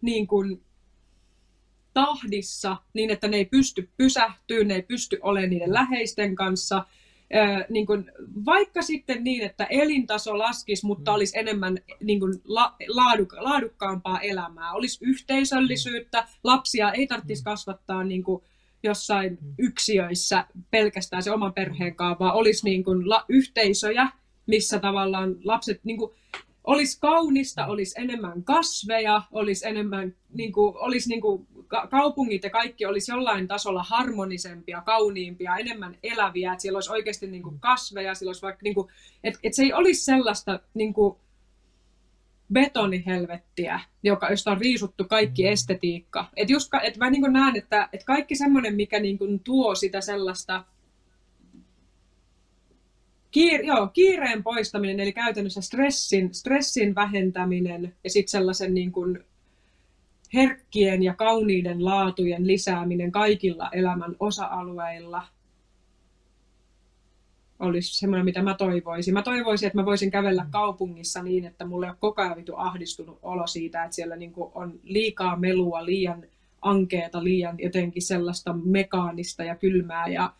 [0.00, 0.64] niin kuin,
[1.94, 6.84] tahdissa niin, että ne ei pysty pysähtyä, ne ei pysty olemaan niiden läheisten kanssa.
[7.68, 8.10] Niin kuin,
[8.44, 11.14] vaikka sitten niin, että elintaso laskisi, mutta mm.
[11.14, 14.72] olisi enemmän niin kuin, la, laaduk, laadukkaampaa elämää.
[14.72, 17.44] Olisi yhteisöllisyyttä, lapsia ei tarvitsisi mm.
[17.44, 18.42] kasvattaa niin kuin,
[18.82, 24.08] jossain yksiöissä pelkästään se oman perheen kanssa, vaan olisi niin kuin, la, yhteisöjä,
[24.46, 25.80] missä tavallaan lapset...
[25.84, 26.10] Niin kuin,
[26.64, 31.46] olisi kaunista, olisi enemmän kasveja, olisi enemmän, niin kuin, olisi niin kuin,
[31.90, 37.42] kaupungit ja kaikki olisi jollain tasolla harmonisempia, kauniimpia, enemmän eläviä, että siellä olisi oikeasti niin
[37.42, 38.88] kuin kasveja, siellä olisi vaikka, niin kuin,
[39.24, 41.16] että, että se ei olisi sellaista niin kuin
[42.52, 45.48] betonihelvettiä, joka, josta on riisuttu kaikki mm.
[45.48, 46.26] estetiikka.
[46.36, 50.00] Että just, että mä niin näen, että, että kaikki semmoinen, mikä niin kuin tuo sitä
[50.00, 50.64] sellaista
[53.34, 59.24] Kiir, joo, kiireen poistaminen, eli käytännössä stressin, stressin vähentäminen ja sitten sellaisen niin kuin
[60.34, 65.22] herkkien ja kauniiden laatujen lisääminen kaikilla elämän osa-alueilla
[67.58, 69.14] olisi semmoinen, mitä mä toivoisin.
[69.14, 72.56] Mä toivoisin, että mä voisin kävellä kaupungissa niin, että mulle ei ole koko ajan vitu
[72.56, 76.24] ahdistunut olo siitä, että siellä niin on liikaa melua, liian
[76.62, 80.32] ankeeta, liian jotenkin sellaista mekaanista ja kylmää ja,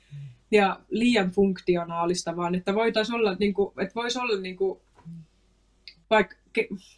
[0.55, 4.81] ja liian funktionaalista, vaan että voitaisiin olla, niin kuin, että voisi olla niin kuin,
[6.11, 6.37] vaikka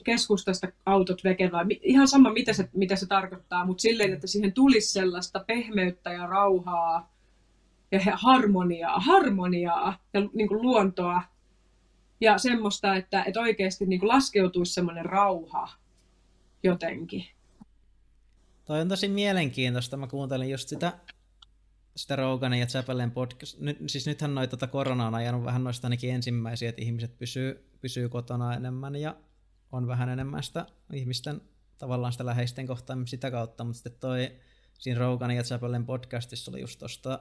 [0.04, 4.92] keskustasta autot vekevää, ihan sama mitä se, mitä se tarkoittaa, mutta silleen, että siihen tulisi
[4.92, 7.12] sellaista pehmeyttä ja rauhaa
[7.92, 11.22] ja harmoniaa, harmoniaa ja niin kuin luontoa
[12.20, 15.68] ja semmoista, että, että oikeasti niin kuin laskeutuisi semmoinen rauha
[16.62, 17.24] jotenkin.
[18.64, 19.96] Toi on tosi mielenkiintoista.
[19.96, 20.92] Mä kuuntelin just sitä,
[21.96, 23.58] sitä Roganin ja Chappellen podcast.
[23.58, 27.70] Nyt, siis nythän noita tota korona on ajanut vähän noista ainakin ensimmäisiä, että ihmiset pysyy,
[27.80, 29.16] pysyy kotona enemmän ja
[29.72, 31.40] on vähän enemmän sitä ihmisten
[31.78, 34.32] tavallaan sitä läheisten kohtaamista sitä kautta, mutta sitten toi
[34.78, 37.20] siinä Roganin ja Chappellen podcastissa oli just tosta,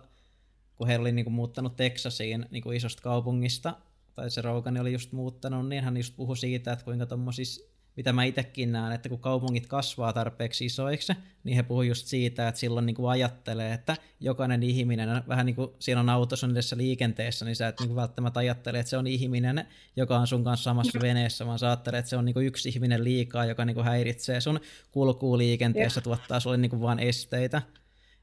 [0.75, 3.75] kun he oli niinku muuttanut Texasiin niinku isosta kaupungista,
[4.13, 8.13] tai se Rogan oli just muuttanut, niin hän just puhui siitä, että kuinka tuommoisissa mitä
[8.13, 11.13] mä itsekin näen, että kun kaupungit kasvaa tarpeeksi isoiksi,
[11.43, 15.55] niin he puhuvat just siitä, että silloin niin kuin ajattelee, että jokainen ihminen, vähän niin
[15.55, 18.97] kuin siinä on autossa edessä liikenteessä, niin sä et niin kuin välttämättä ajattele, että se
[18.97, 22.33] on ihminen, joka on sun kanssa samassa veneessä, vaan sä ajattelet, että se on niin
[22.33, 24.59] kuin yksi ihminen liikaa, joka niin kuin häiritsee sun
[24.91, 27.61] kulkuu liikenteessä, tuottaa sulle niin kuin vaan esteitä.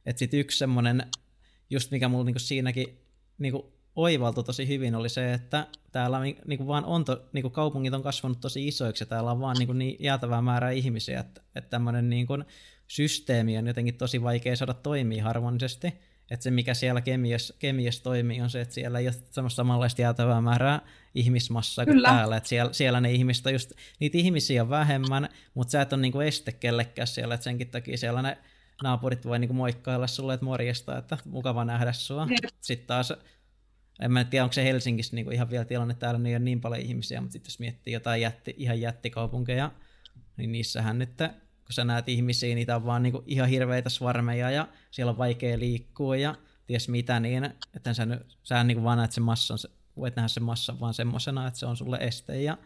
[0.06, 1.02] Että sitten yksi semmoinen,
[1.70, 2.98] just mikä mulla niin kuin siinäkin
[3.38, 3.62] niin kuin
[3.96, 7.94] oivaltu tosi hyvin oli se, että täällä niin kuin vaan on to, niin kuin kaupungit
[7.94, 11.40] on kasvanut tosi isoiksi ja täällä on vaan niin, kuin niin jäätävää määrää ihmisiä, että,
[11.54, 12.44] että tämmöinen niin kuin
[12.88, 15.94] systeemi on jotenkin tosi vaikea saada toimia harmonisesti.
[16.30, 20.02] Että se, mikä siellä kemiassa, kemiassa toimii, on se, että siellä ei ole semmoista samanlaista
[20.02, 20.80] jäätävää määrää
[21.14, 22.08] ihmismassaa kuin Kyllä.
[22.08, 22.36] täällä.
[22.36, 26.20] Että siellä, siellä ne ihmistä just, niitä ihmisiä on vähemmän, mutta sä et ole niinku
[26.20, 28.38] este kellekään siellä, että senkin takia siellä ne
[28.82, 32.26] naapurit voi niinku moikkailla sulle, että morjesta, että mukava nähdä sua.
[32.60, 33.12] Sitten taas
[34.00, 36.60] en mä tiedä, onko se Helsingissä niin kuin ihan vielä tilanne, täällä ei ole niin
[36.60, 39.72] paljon ihmisiä, mutta sitten jos miettii jotain jätti, ihan jättikaupunkeja,
[40.36, 41.16] niin niissähän nyt,
[41.64, 45.18] kun sä näet ihmisiä, niitä on vaan niin kuin ihan hirveitä svarmeja ja siellä on
[45.18, 46.34] vaikea liikkua ja
[46.66, 47.44] ties mitä, niin
[47.76, 48.06] että sä,
[48.42, 49.58] sä niin kuin vaan näet sen massan,
[49.96, 52.58] voit nähdä sen massan vaan semmoisena, että se on sulle este ja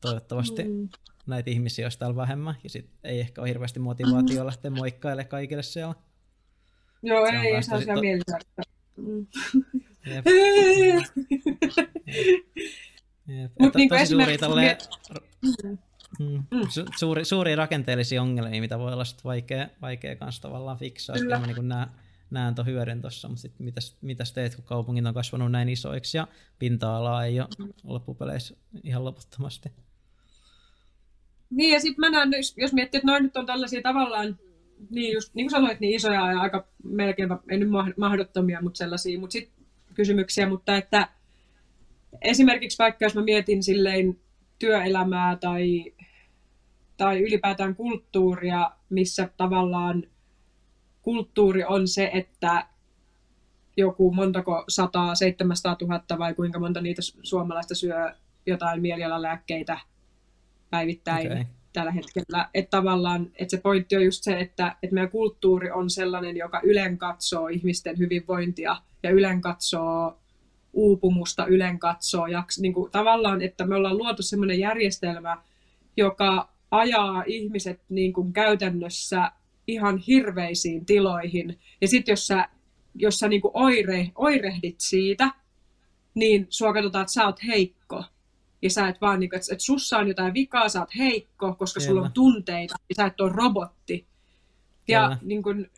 [0.00, 0.88] toivottavasti mm.
[1.26, 5.62] näitä ihmisiä olisi täällä vähemmän ja sitten ei ehkä ole hirveästi motivaatio lähteä moikkailemaan kaikille
[5.62, 5.94] siellä.
[7.02, 8.24] Joo, se ei, se on siellä
[8.56, 8.62] to...
[8.96, 9.26] Mm.
[10.14, 10.26] Jep.
[13.26, 13.52] Jep.
[13.60, 14.76] Mut niin tosi suuri tälleen,
[16.18, 16.44] mm.
[16.50, 16.60] Mm.
[16.60, 21.16] Su- suuri, suuria rakenteellisia ongelmia, mitä voi olla sit vaikea, vaikea kanssa tavallaan fiksaa.
[21.16, 21.38] Kyllä.
[21.38, 21.88] Mä niin näen,
[22.30, 26.16] näen tuon hyödyn tuossa, mutta sitten mitäs, mitäs teet, kun kaupungit on kasvanut näin isoiksi
[26.16, 26.28] ja
[26.58, 27.48] pinta-alaa ei ole
[27.84, 29.68] loppupeleissä ihan loputtomasti.
[31.50, 34.38] Niin ja sitten mä näen, jos miettii, että noin nyt on tällaisia tavallaan,
[34.90, 39.18] niin just niin kuin sanoit, niin isoja ja aika melkein, ei nyt mahdottomia, mutta sellaisia,
[39.18, 39.57] mutta sitten
[39.98, 41.08] kysymyksiä, mutta että
[42.22, 44.18] esimerkiksi vaikka jos mä mietin silleen
[44.58, 45.94] työelämää tai,
[46.96, 50.04] tai ylipäätään kulttuuria, missä tavallaan
[51.02, 52.66] kulttuuri on se, että
[53.76, 58.14] joku montako sataa, 700 000 vai kuinka monta niitä suomalaista syö
[58.46, 59.78] jotain mielialalääkkeitä
[60.70, 61.44] päivittäin okay.
[61.72, 62.48] tällä hetkellä.
[62.54, 66.60] Että tavallaan, että se pointti on just se, että, että meidän kulttuuri on sellainen, joka
[66.64, 70.18] ylen katsoo ihmisten hyvinvointia ja ylen katsoo
[70.72, 72.26] uupumusta, ylen katsoo.
[72.26, 75.42] Ja niin kuin, tavallaan, että me ollaan luotu sellainen järjestelmä,
[75.96, 79.32] joka ajaa ihmiset niin kuin käytännössä
[79.66, 81.58] ihan hirveisiin tiloihin.
[81.80, 82.48] Ja sitten jos sä,
[82.94, 85.30] jos sä niin kuin oire, oirehdit siitä,
[86.14, 88.04] niin sua katsotaan, että sä oot heikko.
[88.62, 91.54] ja sä et vaan, niin kuin, että, että sussa on jotain vikaa, sä oot heikko,
[91.54, 91.90] koska Kyllä.
[91.90, 94.06] sulla on tunteita, ja sä et ole robotti.
[94.88, 95.18] Ja Kyllä.
[95.22, 95.70] niin kuin,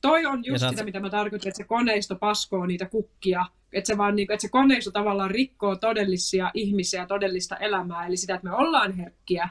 [0.00, 3.86] toi on just oot- sitä, mitä mä tarkoitin, että se koneisto paskoo niitä kukkia, että
[3.86, 8.34] se, vaan, niin kuin, että se koneisto tavallaan rikkoo todellisia ihmisiä, todellista elämää, eli sitä,
[8.34, 9.48] että me ollaan herkkiä.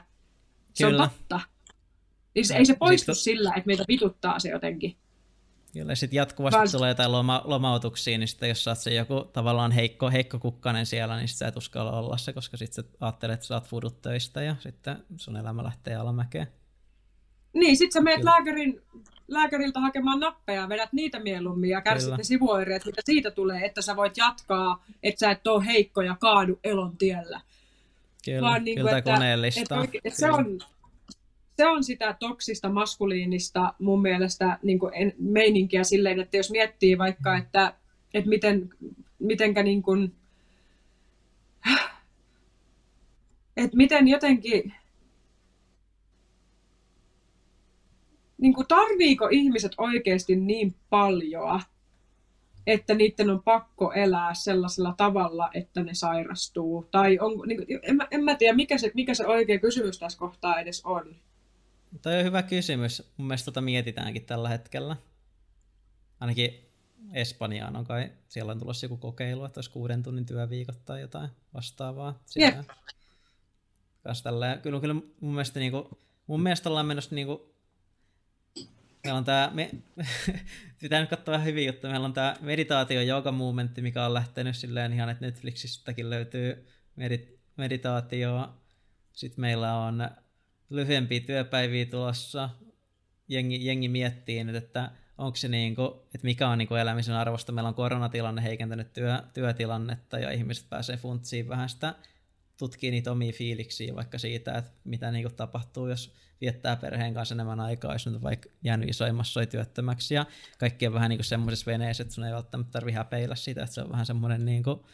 [0.74, 1.02] Se Kyllä.
[1.02, 1.40] on totta.
[2.34, 4.96] Niin se, ei se poistu to- sillä, että meitä vituttaa se jotenkin.
[5.72, 9.24] Kyllä sitten jatkuvasti Vaan- tulee jotain loma, lomautuksia, niin sitten jos sä oot se joku
[9.32, 12.90] tavallaan heikko, heikko kukkanen siellä, niin sit sä et uskalla olla se, koska sitten sä
[13.00, 16.46] ajattelet, että sä oot fudut töistä ja sitten sun elämä lähtee alamäkeen.
[17.52, 18.80] Niin, sit sä meet lääkärin,
[19.28, 22.16] lääkäriltä hakemaan nappeja, vedät niitä mieluummin ja kärsit Kyllä.
[22.16, 26.16] ne sivuoireet, mitä siitä tulee, että sä voit jatkaa, että sä et ole heikko ja
[26.20, 27.40] kaadu elon tiellä.
[28.24, 29.74] Kyllä, Vaan niin kuin, että- koneellista.
[29.74, 30.60] Et oikein, et se, on,
[31.56, 36.98] se on sitä toksista maskuliinista mun mielestä niin kuin en, meininkiä silleen, että jos miettii
[36.98, 37.72] vaikka, että,
[38.14, 38.70] että miten,
[39.18, 40.14] mitenkä niin kuin,
[43.56, 44.74] että miten jotenkin,
[48.38, 51.60] niin kuin tarviiko ihmiset oikeasti niin paljon,
[52.66, 56.88] että niiden on pakko elää sellaisella tavalla, että ne sairastuu?
[56.90, 59.98] Tai on, niin kuin, en, mä, en mä tiedä, mikä se, mikä se oikea kysymys
[59.98, 61.16] tässä kohtaa edes on.
[62.02, 63.12] Toi on hyvä kysymys.
[63.16, 64.96] Mun mielestä tota mietitäänkin tällä hetkellä.
[66.20, 66.68] Ainakin
[67.12, 71.30] Espanjaan on kai, siellä on tulossa joku kokeilu, että olisi kuuden tunnin työviikot tai jotain
[71.54, 72.22] vastaavaa.
[72.26, 72.64] Siellä.
[74.22, 77.54] Tälleen, kyllä, kyllä mun mielestä, niinku, mun mielestä ollaan menossa niinku,
[79.04, 79.70] meillä on tää, me,
[80.80, 84.56] pitää nyt katsoa vähän hyviä juttuja, meillä on tää meditaatio yoga movementti, mikä on lähtenyt
[84.56, 88.58] silleen ihan, että Netflixistäkin löytyy medit, meditaatioa.
[89.12, 90.10] Sitten meillä on
[90.70, 92.50] lyhyempiä työpäiviä tulossa.
[93.28, 97.52] Jengi, jengi miettii nyt, että onko se niinku, että mikä on niinku elämisen arvosta.
[97.52, 101.94] Meillä on koronatilanne heikentänyt työ, työtilannetta ja ihmiset pääsee funtsiin vähän sitä,
[102.58, 107.60] tutkii niitä omia fiiliksiä vaikka siitä, että mitä niinku tapahtuu, jos viettää perheen kanssa enemmän
[107.60, 110.26] aikaa, jos nyt vaikka jäänyt isoimmassa työttömäksi ja
[110.58, 113.80] kaikki on vähän niinku semmoisessa veneessä, että sun ei välttämättä tarvi häpeillä sitä, että se
[113.82, 114.86] on vähän semmoinen niinku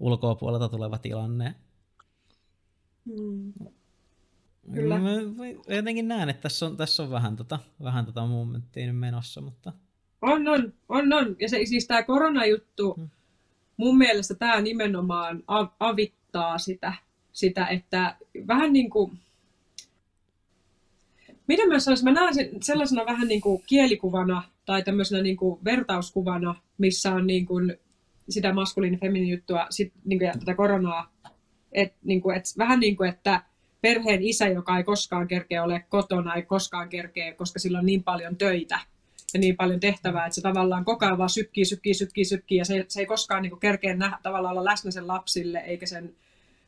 [0.00, 1.54] ulkopuolelta tuleva tilanne.
[3.06, 3.52] Hmm.
[4.74, 4.98] Kyllä.
[4.98, 5.08] Mä
[5.66, 9.40] mä jotenkin näen, että tässä on, tässä on vähän tota, vähän tota momenttia nyt menossa,
[9.40, 9.72] mutta
[10.22, 11.36] On, on, on, on.
[11.40, 13.08] Ja se, siis tämä koronajuttu, Hmm.
[13.76, 16.92] mun mielestä tämä nimenomaan av- avittaa sitä,
[17.32, 18.16] sitä, että
[18.46, 19.18] vähän niin kuin,
[21.46, 25.60] miten mä sanoisin, mä näen sen sellaisena vähän niin kuin kielikuvana tai tämmöisenä niin kuin
[25.64, 27.76] vertauskuvana, missä on niin kuin
[28.28, 31.12] sitä maskuliini feminiini juttua sit, niin kuin, ja tätä koronaa.
[31.72, 33.42] Et, niin kuin, et, vähän niin kuin, että
[33.80, 38.02] perheen isä, joka ei koskaan kerkeä ole kotona, ei koskaan kerkeä, koska sillä on niin
[38.02, 38.78] paljon töitä
[39.34, 42.64] ja niin paljon tehtävää, että se tavallaan koko ajan vaan sykkii, sykkii, sykkii, sykkii ja
[42.64, 46.14] se, se ei koskaan niin kuin kerkeä nähdä, tavallaan olla läsnä sen lapsille eikä sen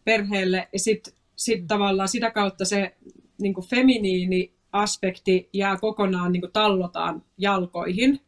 [0.05, 0.69] perheelle.
[0.73, 2.97] Ja sitten sit tavallaan sitä kautta se
[3.41, 8.21] niin kuin feminiini aspekti jää kokonaan niin kuin tallotaan jalkoihin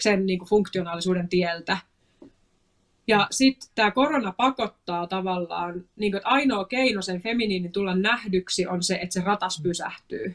[0.00, 1.78] sen niin kuin funktionaalisuuden tieltä.
[3.08, 8.66] Ja sitten tämä korona pakottaa tavallaan, niin kuin, että ainoa keino sen feminiinin tulla nähdyksi
[8.66, 10.34] on se, että se ratas pysähtyy.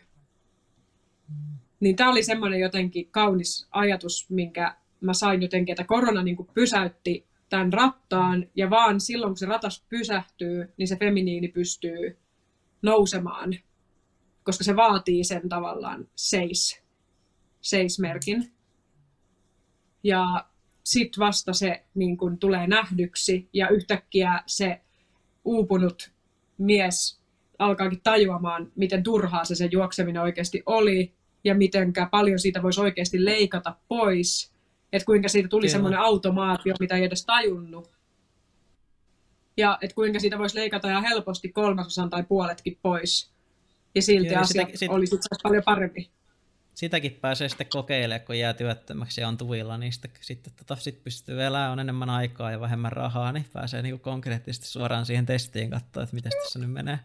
[1.80, 6.50] Niin tämä oli semmoinen jotenkin kaunis ajatus, minkä mä sain jotenkin, että korona niin kuin
[6.54, 12.18] pysäytti tämän rattaan, ja vaan silloin, kun se ratas pysähtyy, niin se feminiini pystyy
[12.82, 13.56] nousemaan,
[14.44, 16.82] koska se vaatii sen tavallaan seis,
[17.62, 18.52] seismerkin.
[20.04, 20.46] Ja
[20.84, 24.82] sitten vasta se niin kun tulee nähdyksi ja yhtäkkiä se
[25.46, 26.12] uupunut
[26.58, 27.22] mies
[27.60, 31.14] alkaakin tajuamaan, miten turhaa se se juokseminen oikeasti oli
[31.44, 34.51] ja miten paljon siitä voisi oikeasti leikata pois.
[34.94, 35.72] Että kuinka siitä tuli Kyllä.
[35.72, 37.92] semmoinen automaatio, mitä ei edes tajunnut.
[39.58, 43.32] Ja että kuinka siitä voisi leikata ihan helposti kolmasosan tai puoletkin pois.
[43.96, 46.08] Ja silti Kyllä, asiat sitä- sit- olisi paljon paremmin.
[46.74, 51.04] sitäkin pääsee sitten kokeilemaan, kun jää työttömäksi ja on tuvilla, niin sitten, sitten tota, sit
[51.04, 55.70] pystyy elämään, on enemmän aikaa ja vähemmän rahaa, niin pääsee niinku konkreettisesti suoraan siihen testiin
[55.70, 57.00] katsoa, että miten tässä nyt menee.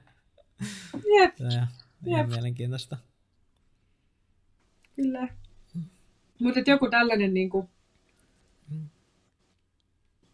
[1.20, 1.66] Jep, Ja, ja,
[2.06, 2.28] ihan Jep.
[2.28, 2.96] mielenkiintoista.
[4.96, 5.28] Kyllä.
[6.40, 7.68] Mutta joku tällainen, niin kuin,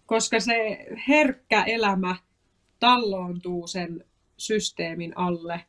[0.06, 2.16] koska se herkkä elämä
[2.80, 4.04] talloontuu sen
[4.36, 5.64] systeemin alle,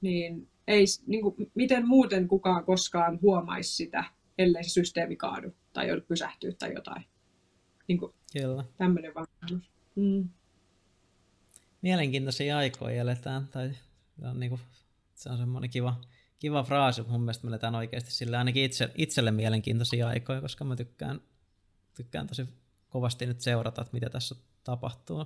[0.00, 4.04] niin ei, niin kuin, miten muuten kukaan koskaan huomaisi sitä,
[4.38, 7.04] ellei se systeemi kaadu tai joudu pysähtyä tai jotain.
[7.88, 8.64] Niin kuin, Kyllä.
[8.76, 9.26] tämmöinen vaan.
[9.94, 10.28] Mm.
[11.82, 13.70] Mielenkiintoisia aikoja eletään, tai
[14.20, 14.60] se on, niinku,
[15.14, 16.00] se on semmoinen kiva,
[16.38, 20.64] kiva fraasi, mutta mun mielestä me eletään oikeasti sillä ainakin itse, itselle mielenkiintoisia aikoja, koska
[20.64, 21.20] mä tykkään,
[21.96, 22.48] tykkään tosi
[22.88, 25.24] kovasti nyt seurata, että mitä tässä tapahtuu.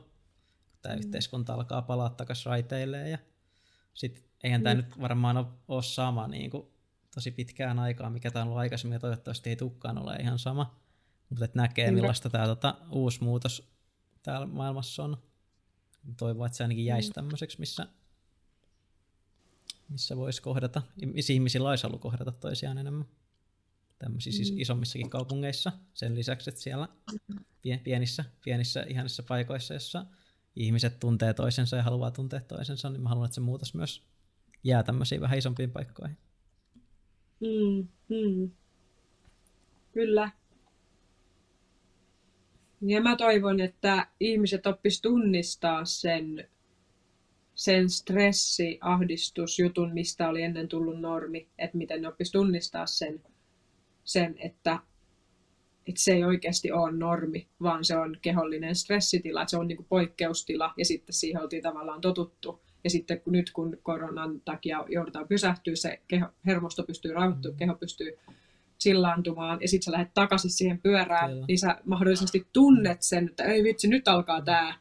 [0.82, 0.98] tämä mm.
[0.98, 3.10] yhteiskunta alkaa palaa takaisin raiteilleen.
[3.10, 3.18] Ja
[3.94, 4.80] sit, eihän tämä mm.
[4.80, 5.36] nyt varmaan
[5.68, 6.66] ole, sama niin kuin,
[7.14, 10.80] tosi pitkään aikaa, mikä tämä on ollut aikaisemmin, ja toivottavasti ei tukkaan ole ihan sama.
[11.28, 13.72] Mutta että näkee, millaista tämä tota, uusi muutos
[14.22, 15.16] täällä maailmassa on.
[16.16, 17.14] Toivon, että se ainakin jäisi mm.
[17.14, 17.86] tämmöiseksi, missä,
[19.88, 23.06] missä voisi kohdata, missä ihmisillä olisi ollut kohdata toisiaan enemmän.
[24.00, 24.60] Tämmöisissä siis mm.
[24.60, 26.88] isommissakin kaupungeissa, sen lisäksi, että siellä
[27.84, 30.06] pienissä, pienissä ihanissa paikoissa, jossa
[30.56, 34.02] ihmiset tuntee toisensa ja haluaa tuntea toisensa, niin mä haluan, että se muutos myös
[34.64, 36.16] jää tämmöisiin vähän isompiin paikkoihin.
[37.40, 38.50] Mm, mm.
[39.92, 40.30] Kyllä.
[42.80, 46.48] Ja mä toivon, että ihmiset oppis tunnistaa sen,
[47.54, 53.22] sen stressi, ahdistusjutun, mistä oli ennen tullut normi, että miten ne oppis tunnistaa sen,
[54.12, 54.78] sen että,
[55.86, 59.76] että se ei oikeasti ole normi, vaan se on kehollinen stressitila, että se on niin
[59.76, 62.62] kuin poikkeustila ja sitten siihen oltiin tavallaan totuttu.
[62.84, 67.58] Ja sitten kun nyt kun koronan takia joudutaan pysähtyä, se keho, hermosto pystyy rauhoittumaan, mm.
[67.58, 68.18] keho pystyy
[68.80, 71.46] chillaantumaan ja sitten sä lähdet takaisin siihen pyörään, Kyllä.
[71.46, 74.74] niin sä mahdollisesti tunnet sen, että ei vitsi, nyt alkaa tämä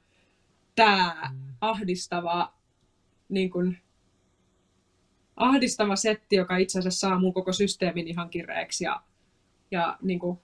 [0.76, 1.54] tää mm.
[1.62, 2.54] ahdistava,
[3.30, 3.78] niin kun,
[5.36, 9.02] ahdistava setti, joka itse asiassa saa mun koko systeemin ihan kireeksi ja,
[9.72, 10.42] ja niin kun,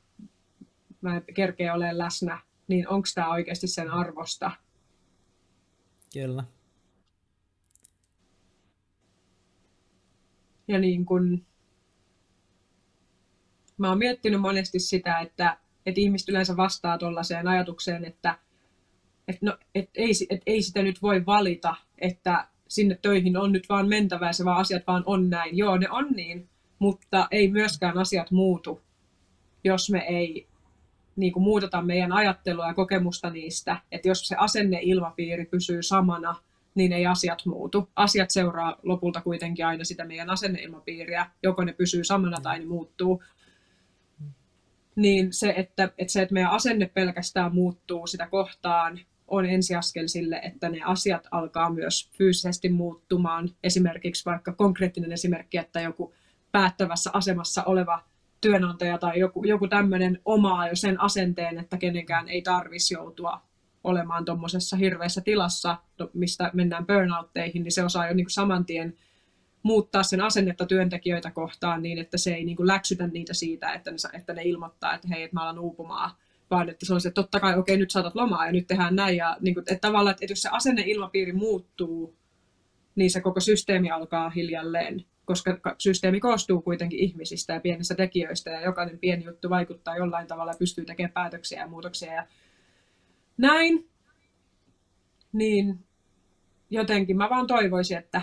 [1.01, 4.51] mä en kerkeä ole läsnä, niin onko tämä oikeasti sen arvosta?
[6.13, 6.43] Kyllä.
[10.67, 11.45] Ja niin kun,
[13.77, 18.39] mä oon miettinyt monesti sitä, että, että ihmiset yleensä vastaa tuollaiseen ajatukseen, että,
[19.27, 23.69] että, no, että, ei, että ei sitä nyt voi valita, että sinne töihin on nyt
[23.69, 25.57] vaan mentävä ja se vaan asiat vaan on näin.
[25.57, 26.49] Joo, ne on niin,
[26.79, 28.81] mutta ei myöskään asiat muutu,
[29.69, 30.47] jos me ei
[31.15, 33.77] niin kuin muuteta meidän ajattelua ja kokemusta niistä.
[33.91, 36.35] Että jos se asenneilmapiiri pysyy samana,
[36.75, 37.89] niin ei asiat muutu.
[37.95, 41.29] Asiat seuraa lopulta kuitenkin aina sitä meidän asenneilmapiiriä.
[41.43, 43.23] Joko ne pysyy samana tai ne muuttuu
[44.95, 50.35] niin se, että, että se, että meidän asenne pelkästään muuttuu sitä kohtaan, on ensiaskel sille,
[50.43, 53.49] että ne asiat alkaa myös fyysisesti muuttumaan.
[53.63, 56.13] Esimerkiksi vaikka konkreettinen esimerkki, että joku
[56.51, 58.03] päättävässä asemassa oleva
[58.45, 63.41] työnantaja tai joku, joku tämmöinen omaa jo sen asenteen, että kenenkään ei tarvitsisi joutua
[63.83, 65.77] olemaan tuommoisessa hirveässä tilassa,
[66.13, 68.97] mistä mennään burnoutteihin, niin se osaa jo niin kuin saman tien
[69.63, 73.91] muuttaa sen asennetta työntekijöitä kohtaan niin, että se ei niin kuin läksytä niitä siitä, että
[73.91, 76.11] ne, että ne ilmoittaa, että hei, että mä alan uupumaan,
[76.51, 78.95] vaan että se on se, että totta kai, okei, nyt saatat lomaa ja nyt tehdään
[78.95, 79.17] näin.
[79.17, 82.15] Ja niin kuin, että tavallaan, että jos se asenneilmapiiri muuttuu,
[82.95, 88.61] niin se koko systeemi alkaa hiljalleen, koska systeemi koostuu kuitenkin ihmisistä ja pienistä tekijöistä ja
[88.61, 92.27] jokainen pieni juttu vaikuttaa jollain tavalla ja pystyy tekemään päätöksiä ja muutoksia ja
[93.37, 93.89] näin.
[95.33, 95.79] Niin
[96.69, 98.21] jotenkin mä vaan toivoisin, että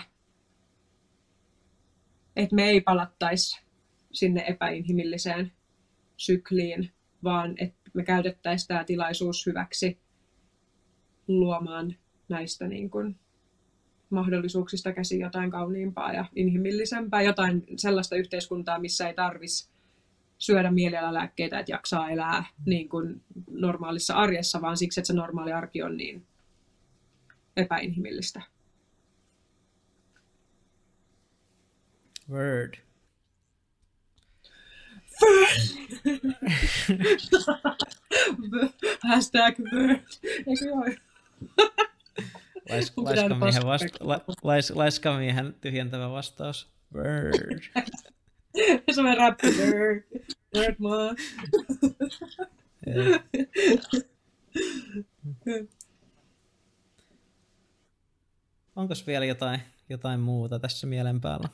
[2.36, 3.62] että me ei palattaisi
[4.12, 5.52] sinne epäinhimilliseen
[6.16, 6.92] sykliin,
[7.24, 9.98] vaan että me käytettäisiin tämä tilaisuus hyväksi
[11.28, 11.96] luomaan
[12.28, 13.18] näistä niin kuin
[14.12, 19.68] mahdollisuuksista käsi jotain kauniimpaa ja inhimillisempää, jotain sellaista yhteiskuntaa, missä ei tarvitsisi
[20.38, 25.82] syödä mielialalääkkeitä, että jaksaa elää niin kuin normaalissa arjessa, vaan siksi, että se normaali arki
[25.82, 26.26] on niin
[27.56, 28.42] epäinhimillistä.
[32.30, 32.74] Word.
[39.08, 40.00] Hashtag word.
[40.24, 40.84] Eikö joo?
[42.72, 46.72] Lais, laiskamiehen, vasta, la, lais, laiskamiehen tyhjentävä vastaus.
[46.94, 47.60] Word.
[48.92, 49.46] Se on rappi.
[49.46, 50.02] Word.
[50.56, 51.14] Word maa.
[58.76, 61.48] Onko vielä jotain, jotain muuta tässä mielen päällä?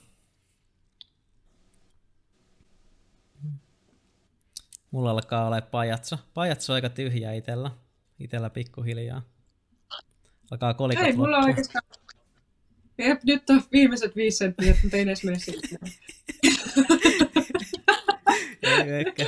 [4.90, 6.18] Mulla alkaa olla pajatso.
[6.34, 7.70] Pajatso aika tyhjä itellä.
[8.18, 9.22] Itellä pikkuhiljaa.
[10.50, 11.82] Alkaa kolikot Ei, mulla on oikeastaan...
[12.98, 15.38] Jep, nyt on viimeiset viisi senttiä, mutta ei edes mene
[18.62, 19.24] Ei ehkä.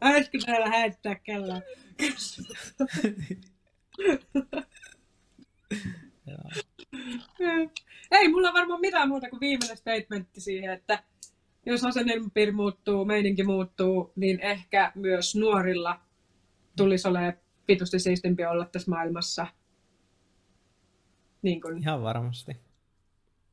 [0.00, 1.62] Äiskö täällä häittää kellään?
[8.10, 11.02] Ei mulla on varmaan mitään muuta kuin viimeinen statementti siihen, että
[11.66, 16.00] jos asenneilmapiiri muuttuu, meininki muuttuu, niin ehkä myös nuorilla
[16.76, 17.32] tulisi olemaan
[17.66, 19.46] pitusti siistimpi olla tässä maailmassa.
[21.44, 22.56] Niin kun, Ihan varmasti.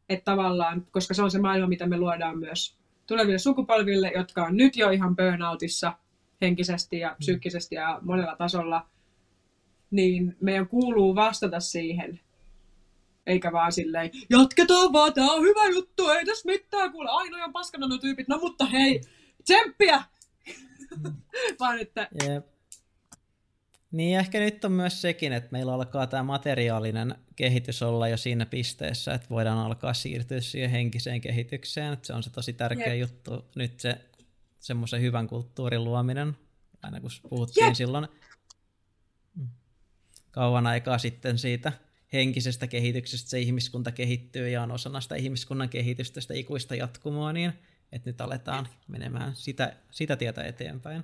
[0.09, 2.77] Että tavallaan, koska se on se maailma, mitä me luodaan myös
[3.07, 5.93] tuleville sukupolville, jotka on nyt jo ihan burnoutissa
[6.41, 7.15] henkisesti ja mm.
[7.17, 8.87] psyykkisesti ja monella tasolla,
[9.91, 12.19] niin meidän kuuluu vastata siihen.
[13.27, 17.53] Eikä vaan silleen, jatketaan vaan, tää on hyvä juttu, ei tässä mitään, kuule, ainoa on
[17.53, 19.01] paskana nuo tyypit, no mutta hei,
[19.43, 20.03] tsemppiä!
[21.59, 22.50] vaan että Jep.
[23.91, 28.45] Niin ehkä nyt on myös sekin, että meillä alkaa tämä materiaalinen kehitys olla jo siinä
[28.45, 31.93] pisteessä, että voidaan alkaa siirtyä siihen henkiseen kehitykseen.
[31.93, 32.99] Että se on se tosi tärkeä Jep.
[32.99, 34.01] juttu nyt se
[34.59, 36.37] semmoisen hyvän kulttuurin luominen,
[36.83, 37.75] aina kun puhuttiin Jep.
[37.75, 38.07] silloin
[39.35, 39.47] mm,
[40.31, 41.71] kauan aikaa sitten siitä
[42.13, 47.53] henkisestä kehityksestä, se ihmiskunta kehittyy ja on osana sitä ihmiskunnan kehitystä, sitä ikuista jatkumoa, niin
[47.91, 51.03] että nyt aletaan menemään sitä, sitä tietä eteenpäin.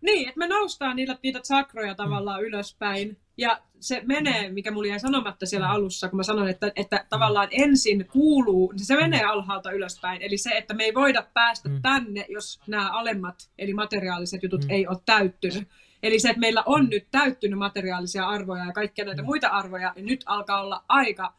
[0.00, 3.16] Niin, että me noustaan niitä, niitä sakroja tavallaan ylöspäin.
[3.36, 7.48] Ja se menee, mikä mulla jäi sanomatta siellä alussa, kun mä sanoin, että, että tavallaan
[7.50, 10.22] ensin kuuluu, niin se menee alhaalta ylöspäin.
[10.22, 11.82] Eli se, että me ei voida päästä Mm.
[11.82, 14.70] tänne, jos nämä alemmat, eli materiaaliset jutut Mm.
[14.70, 15.68] ei ole täyttynyt.
[16.02, 20.06] Eli se, että meillä on nyt täyttynyt materiaalisia arvoja ja kaikkia näitä muita arvoja, niin
[20.06, 21.32] nyt alkaa olla aika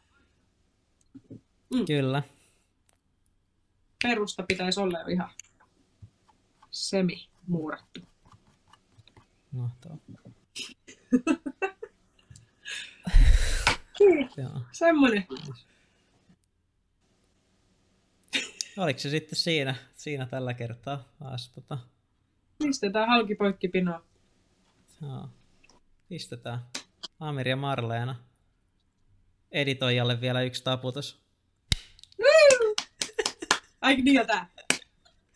[1.88, 2.23] Kyllä.
[4.03, 5.30] perusta pitäisi olla jo ihan
[6.72, 7.99] semi muurattu.
[9.51, 9.97] Mahtavaa.
[14.38, 14.61] Joo.
[14.71, 15.27] Semmoinen.
[18.77, 21.77] Oliko se sitten siinä, siinä tällä kertaa taas tota,
[22.63, 24.05] Pistetään halki poikki pinoa.
[25.01, 25.30] joo.
[26.09, 26.59] pistetään
[27.19, 28.15] Amir ja Marleena
[29.51, 31.21] editoijalle vielä yksi taputus.
[33.81, 34.49] Ai niin jo tää.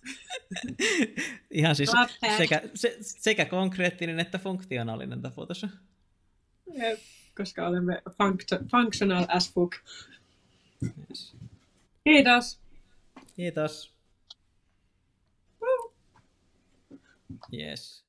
[1.51, 1.91] Ihan siis
[2.37, 5.65] sekä, se, sekä konkreettinen että funktionaalinen taputus.
[6.73, 6.99] Jep,
[7.37, 9.73] Koska olemme funct- functional as fuck.
[11.09, 11.35] Yes.
[12.03, 12.59] Kiitos.
[13.35, 13.93] Kiitos.
[17.53, 18.02] Yes.